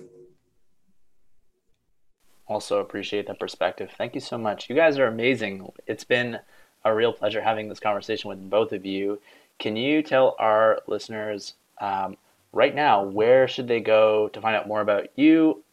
Also, 2.48 2.80
appreciate 2.80 3.28
that 3.28 3.40
perspective. 3.40 3.92
Thank 3.96 4.16
you 4.16 4.20
so 4.20 4.40
much. 4.40 4.68
You 4.68 4.76
guys 4.76 4.98
are 4.98 5.06
amazing. 5.06 5.72
It's 5.86 6.04
been 6.04 6.40
a 6.86 6.96
real 6.96 7.14
pleasure 7.14 7.40
having 7.40 7.70
this 7.70 7.80
conversation 7.80 8.30
with 8.30 8.50
both 8.50 8.74
of 8.74 8.84
you. 8.84 9.22
Can 9.60 9.76
you 9.76 10.02
tell 10.02 10.36
our 10.40 10.82
listeners 10.88 11.54
um, 11.80 12.18
right 12.52 12.74
now 12.74 13.04
where 13.04 13.48
should 13.48 13.68
they 13.68 13.80
go 13.80 14.28
to 14.30 14.42
find 14.42 14.56
out 14.56 14.68
more 14.68 14.82
about 14.82 15.10
you 15.16 15.64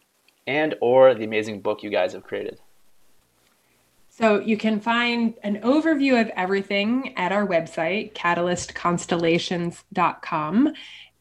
and 0.46 0.74
or 0.82 1.14
the 1.14 1.24
amazing 1.24 1.62
book 1.62 1.82
you 1.82 1.88
guys 1.88 2.12
have 2.12 2.22
created? 2.22 2.58
So 4.22 4.38
you 4.38 4.56
can 4.56 4.78
find 4.78 5.34
an 5.42 5.60
overview 5.62 6.20
of 6.20 6.28
everything 6.36 7.12
at 7.16 7.32
our 7.32 7.44
website, 7.44 8.14
catalystconstellations.com. 8.14 10.74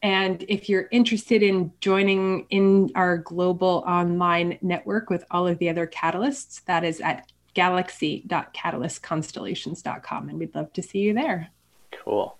And 0.04 0.44
if 0.48 0.68
you're 0.68 0.86
interested 0.92 1.42
in 1.42 1.72
joining 1.80 2.46
in 2.50 2.92
our 2.94 3.18
global 3.18 3.82
online 3.88 4.56
network 4.62 5.10
with 5.10 5.24
all 5.32 5.48
of 5.48 5.58
the 5.58 5.68
other 5.68 5.88
catalysts, 5.88 6.64
that 6.66 6.84
is 6.84 7.00
at 7.00 7.32
galaxy.catalystconstellations.com. 7.54 10.28
And 10.28 10.38
we'd 10.38 10.54
love 10.54 10.72
to 10.72 10.80
see 10.80 11.00
you 11.00 11.12
there. 11.12 11.48
Cool. 11.90 12.36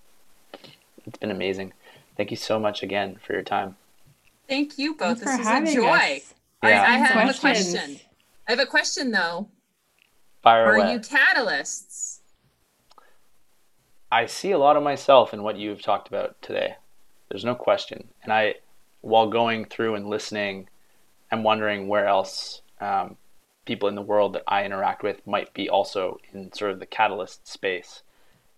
It's 1.04 1.18
been 1.18 1.32
amazing. 1.32 1.72
Thank 2.16 2.30
you 2.30 2.36
so 2.36 2.60
much 2.60 2.84
again 2.84 3.18
for 3.26 3.32
your 3.32 3.42
time. 3.42 3.74
Thank 4.48 4.78
you 4.78 4.94
both. 4.94 5.24
Thanks 5.24 5.38
this 5.38 5.60
was 5.60 5.70
a 5.70 5.74
joy. 5.74 6.22
I, 6.62 6.72
I 6.72 6.98
have 6.98 7.30
a 7.30 7.34
question. 7.36 7.98
I 8.46 8.52
have 8.52 8.60
a 8.60 8.66
question 8.66 9.10
though. 9.10 9.48
Fire 10.42 10.66
Are 10.66 10.74
away. 10.74 10.92
you 10.92 10.98
catalysts? 10.98 12.20
I 14.10 14.26
see 14.26 14.50
a 14.50 14.58
lot 14.58 14.76
of 14.76 14.82
myself 14.82 15.32
in 15.32 15.42
what 15.42 15.56
you've 15.56 15.80
talked 15.80 16.08
about 16.08 16.40
today. 16.42 16.74
There's 17.28 17.44
no 17.44 17.54
question. 17.54 18.08
And 18.22 18.32
I, 18.32 18.56
while 19.00 19.28
going 19.28 19.64
through 19.64 19.94
and 19.94 20.08
listening, 20.08 20.68
I'm 21.30 21.42
wondering 21.42 21.88
where 21.88 22.06
else 22.06 22.60
um, 22.80 23.16
people 23.64 23.88
in 23.88 23.94
the 23.94 24.02
world 24.02 24.34
that 24.34 24.42
I 24.46 24.64
interact 24.64 25.02
with 25.02 25.26
might 25.26 25.54
be 25.54 25.70
also 25.70 26.18
in 26.32 26.52
sort 26.52 26.72
of 26.72 26.80
the 26.80 26.86
catalyst 26.86 27.46
space. 27.48 28.02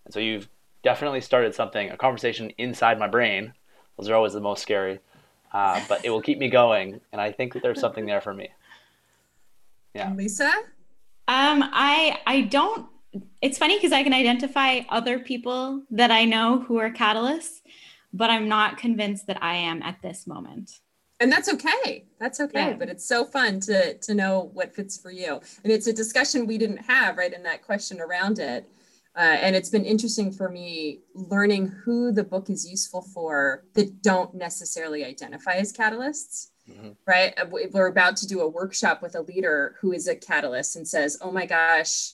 And 0.03 0.13
so 0.13 0.19
you've 0.19 0.49
definitely 0.83 1.21
started 1.21 1.55
something, 1.55 1.89
a 1.89 1.97
conversation 1.97 2.51
inside 2.57 2.99
my 2.99 3.07
brain. 3.07 3.53
Those 3.97 4.09
are 4.09 4.15
always 4.15 4.33
the 4.33 4.41
most 4.41 4.61
scary, 4.61 4.99
uh, 5.53 5.81
but 5.87 6.03
it 6.03 6.09
will 6.09 6.21
keep 6.21 6.37
me 6.37 6.49
going. 6.49 6.99
And 7.11 7.21
I 7.21 7.31
think 7.31 7.53
that 7.53 7.63
there's 7.63 7.79
something 7.79 8.05
there 8.05 8.21
for 8.21 8.33
me. 8.33 8.49
Yeah. 9.93 10.13
Lisa? 10.13 10.51
Um, 11.27 11.63
I 11.71 12.19
I 12.25 12.41
don't 12.41 12.87
it's 13.41 13.57
funny 13.57 13.77
because 13.77 13.91
I 13.91 14.03
can 14.03 14.13
identify 14.13 14.81
other 14.89 15.19
people 15.19 15.83
that 15.91 16.11
I 16.11 16.25
know 16.25 16.59
who 16.59 16.77
are 16.77 16.89
catalysts, 16.89 17.61
but 18.13 18.29
I'm 18.29 18.47
not 18.47 18.77
convinced 18.77 19.27
that 19.27 19.41
I 19.41 19.55
am 19.55 19.81
at 19.83 20.01
this 20.01 20.27
moment. 20.27 20.79
And 21.19 21.31
that's 21.31 21.47
okay. 21.47 22.05
That's 22.19 22.41
okay. 22.41 22.69
Yeah. 22.69 22.73
But 22.73 22.89
it's 22.89 23.07
so 23.07 23.23
fun 23.23 23.59
to 23.61 23.93
to 23.95 24.13
know 24.13 24.51
what 24.53 24.75
fits 24.75 24.99
for 24.99 25.11
you. 25.11 25.39
And 25.63 25.71
it's 25.71 25.87
a 25.87 25.93
discussion 25.93 26.45
we 26.45 26.57
didn't 26.57 26.77
have 26.77 27.17
right 27.17 27.33
in 27.33 27.43
that 27.43 27.61
question 27.61 28.01
around 28.01 28.39
it. 28.39 28.69
Uh, 29.17 29.37
and 29.41 29.55
it's 29.55 29.69
been 29.69 29.85
interesting 29.85 30.29
for 30.29 30.49
me 30.49 30.99
learning 31.13 31.67
who 31.67 32.11
the 32.11 32.23
book 32.23 32.49
is 32.49 32.69
useful 32.69 33.01
for 33.01 33.63
that 33.73 34.01
don't 34.01 34.35
necessarily 34.35 35.05
identify 35.05 35.53
as 35.53 35.71
catalysts. 35.71 36.49
Mm-hmm. 36.69 36.89
Right. 37.05 37.33
Uh, 37.37 37.45
we're 37.49 37.87
about 37.87 38.17
to 38.17 38.27
do 38.27 38.41
a 38.41 38.47
workshop 38.47 39.01
with 39.01 39.15
a 39.15 39.21
leader 39.21 39.75
who 39.81 39.91
is 39.91 40.07
a 40.07 40.15
catalyst 40.15 40.75
and 40.75 40.87
says, 40.87 41.17
Oh 41.21 41.31
my 41.31 41.45
gosh, 41.45 42.13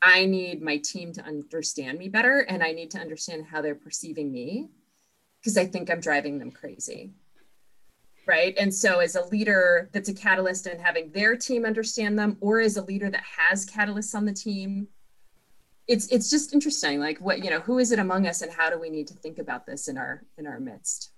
I 0.00 0.26
need 0.26 0.62
my 0.62 0.76
team 0.76 1.12
to 1.14 1.22
understand 1.22 1.98
me 1.98 2.08
better 2.08 2.40
and 2.40 2.62
I 2.62 2.72
need 2.72 2.92
to 2.92 2.98
understand 2.98 3.46
how 3.46 3.60
they're 3.60 3.74
perceiving 3.74 4.30
me 4.30 4.68
because 5.40 5.56
I 5.56 5.66
think 5.66 5.90
I'm 5.90 6.00
driving 6.00 6.38
them 6.38 6.50
crazy. 6.50 7.12
Right. 8.26 8.54
And 8.58 8.72
so, 8.72 9.00
as 9.00 9.16
a 9.16 9.24
leader 9.24 9.88
that's 9.92 10.10
a 10.10 10.14
catalyst 10.14 10.66
and 10.66 10.78
having 10.78 11.10
their 11.12 11.34
team 11.34 11.64
understand 11.64 12.18
them, 12.18 12.36
or 12.42 12.60
as 12.60 12.76
a 12.76 12.84
leader 12.84 13.08
that 13.08 13.22
has 13.22 13.64
catalysts 13.64 14.14
on 14.14 14.26
the 14.26 14.34
team, 14.34 14.88
it's 15.86 16.08
it's 16.08 16.28
just 16.28 16.52
interesting. 16.52 17.00
Like, 17.00 17.18
what 17.22 17.42
you 17.42 17.48
know, 17.48 17.60
who 17.60 17.78
is 17.78 17.90
it 17.90 17.98
among 17.98 18.26
us, 18.26 18.42
and 18.42 18.52
how 18.52 18.68
do 18.68 18.78
we 18.78 18.90
need 18.90 19.06
to 19.08 19.14
think 19.14 19.38
about 19.38 19.64
this 19.64 19.88
in 19.88 19.96
our 19.96 20.24
in 20.36 20.46
our 20.46 20.60
midst? 20.60 21.12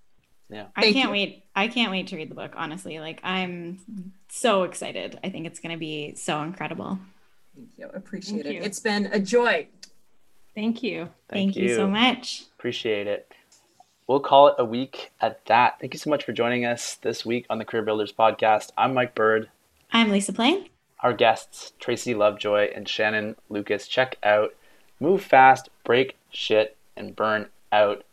Yeah. 0.51 0.65
I 0.75 0.81
Thank 0.81 0.95
can't 0.95 1.07
you. 1.07 1.11
wait. 1.11 1.45
I 1.55 1.67
can't 1.67 1.91
wait 1.91 2.07
to 2.07 2.17
read 2.17 2.29
the 2.29 2.35
book, 2.35 2.53
honestly. 2.55 2.99
Like 2.99 3.21
I'm 3.23 3.79
so 4.29 4.63
excited. 4.63 5.17
I 5.23 5.29
think 5.29 5.47
it's 5.47 5.59
going 5.59 5.73
to 5.73 5.79
be 5.79 6.15
so 6.15 6.41
incredible. 6.41 6.99
Thank 7.55 7.69
you. 7.77 7.89
Appreciate 7.93 8.43
Thank 8.43 8.45
it. 8.47 8.53
You. 8.55 8.61
It's 8.61 8.79
been 8.79 9.07
a 9.07 9.19
joy. 9.19 9.67
Thank 10.53 10.83
you. 10.83 11.05
Thank, 11.29 11.53
Thank 11.53 11.55
you. 11.55 11.69
you 11.69 11.75
so 11.75 11.87
much. 11.87 12.43
Appreciate 12.57 13.07
it. 13.07 13.31
We'll 14.07 14.19
call 14.19 14.49
it 14.49 14.55
a 14.57 14.65
week 14.65 15.11
at 15.21 15.45
that. 15.45 15.79
Thank 15.79 15.93
you 15.93 15.99
so 15.99 16.09
much 16.09 16.25
for 16.25 16.33
joining 16.33 16.65
us 16.65 16.95
this 16.95 17.25
week 17.25 17.45
on 17.49 17.57
the 17.57 17.65
Career 17.65 17.83
Builders 17.83 18.11
podcast. 18.11 18.71
I'm 18.77 18.93
Mike 18.93 19.15
Bird. 19.15 19.49
I'm 19.93 20.11
Lisa 20.11 20.33
Plain. 20.33 20.67
Our 20.99 21.13
guests, 21.13 21.71
Tracey 21.79 22.13
Lovejoy 22.13 22.71
and 22.75 22.89
Shannon 22.89 23.37
Lucas. 23.49 23.87
Check 23.87 24.17
out 24.21 24.53
Move 24.99 25.23
Fast, 25.23 25.69
Break 25.85 26.17
Shit, 26.29 26.75
and 26.97 27.15
Burn 27.15 27.47
Out. 27.71 28.03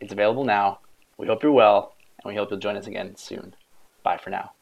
It's 0.00 0.12
available 0.12 0.44
now. 0.44 0.80
We 1.18 1.26
hope 1.26 1.42
you're 1.42 1.52
well, 1.52 1.94
and 2.22 2.32
we 2.32 2.36
hope 2.36 2.50
you'll 2.50 2.60
join 2.60 2.76
us 2.76 2.86
again 2.86 3.16
soon. 3.16 3.54
Bye 4.02 4.18
for 4.18 4.30
now. 4.30 4.52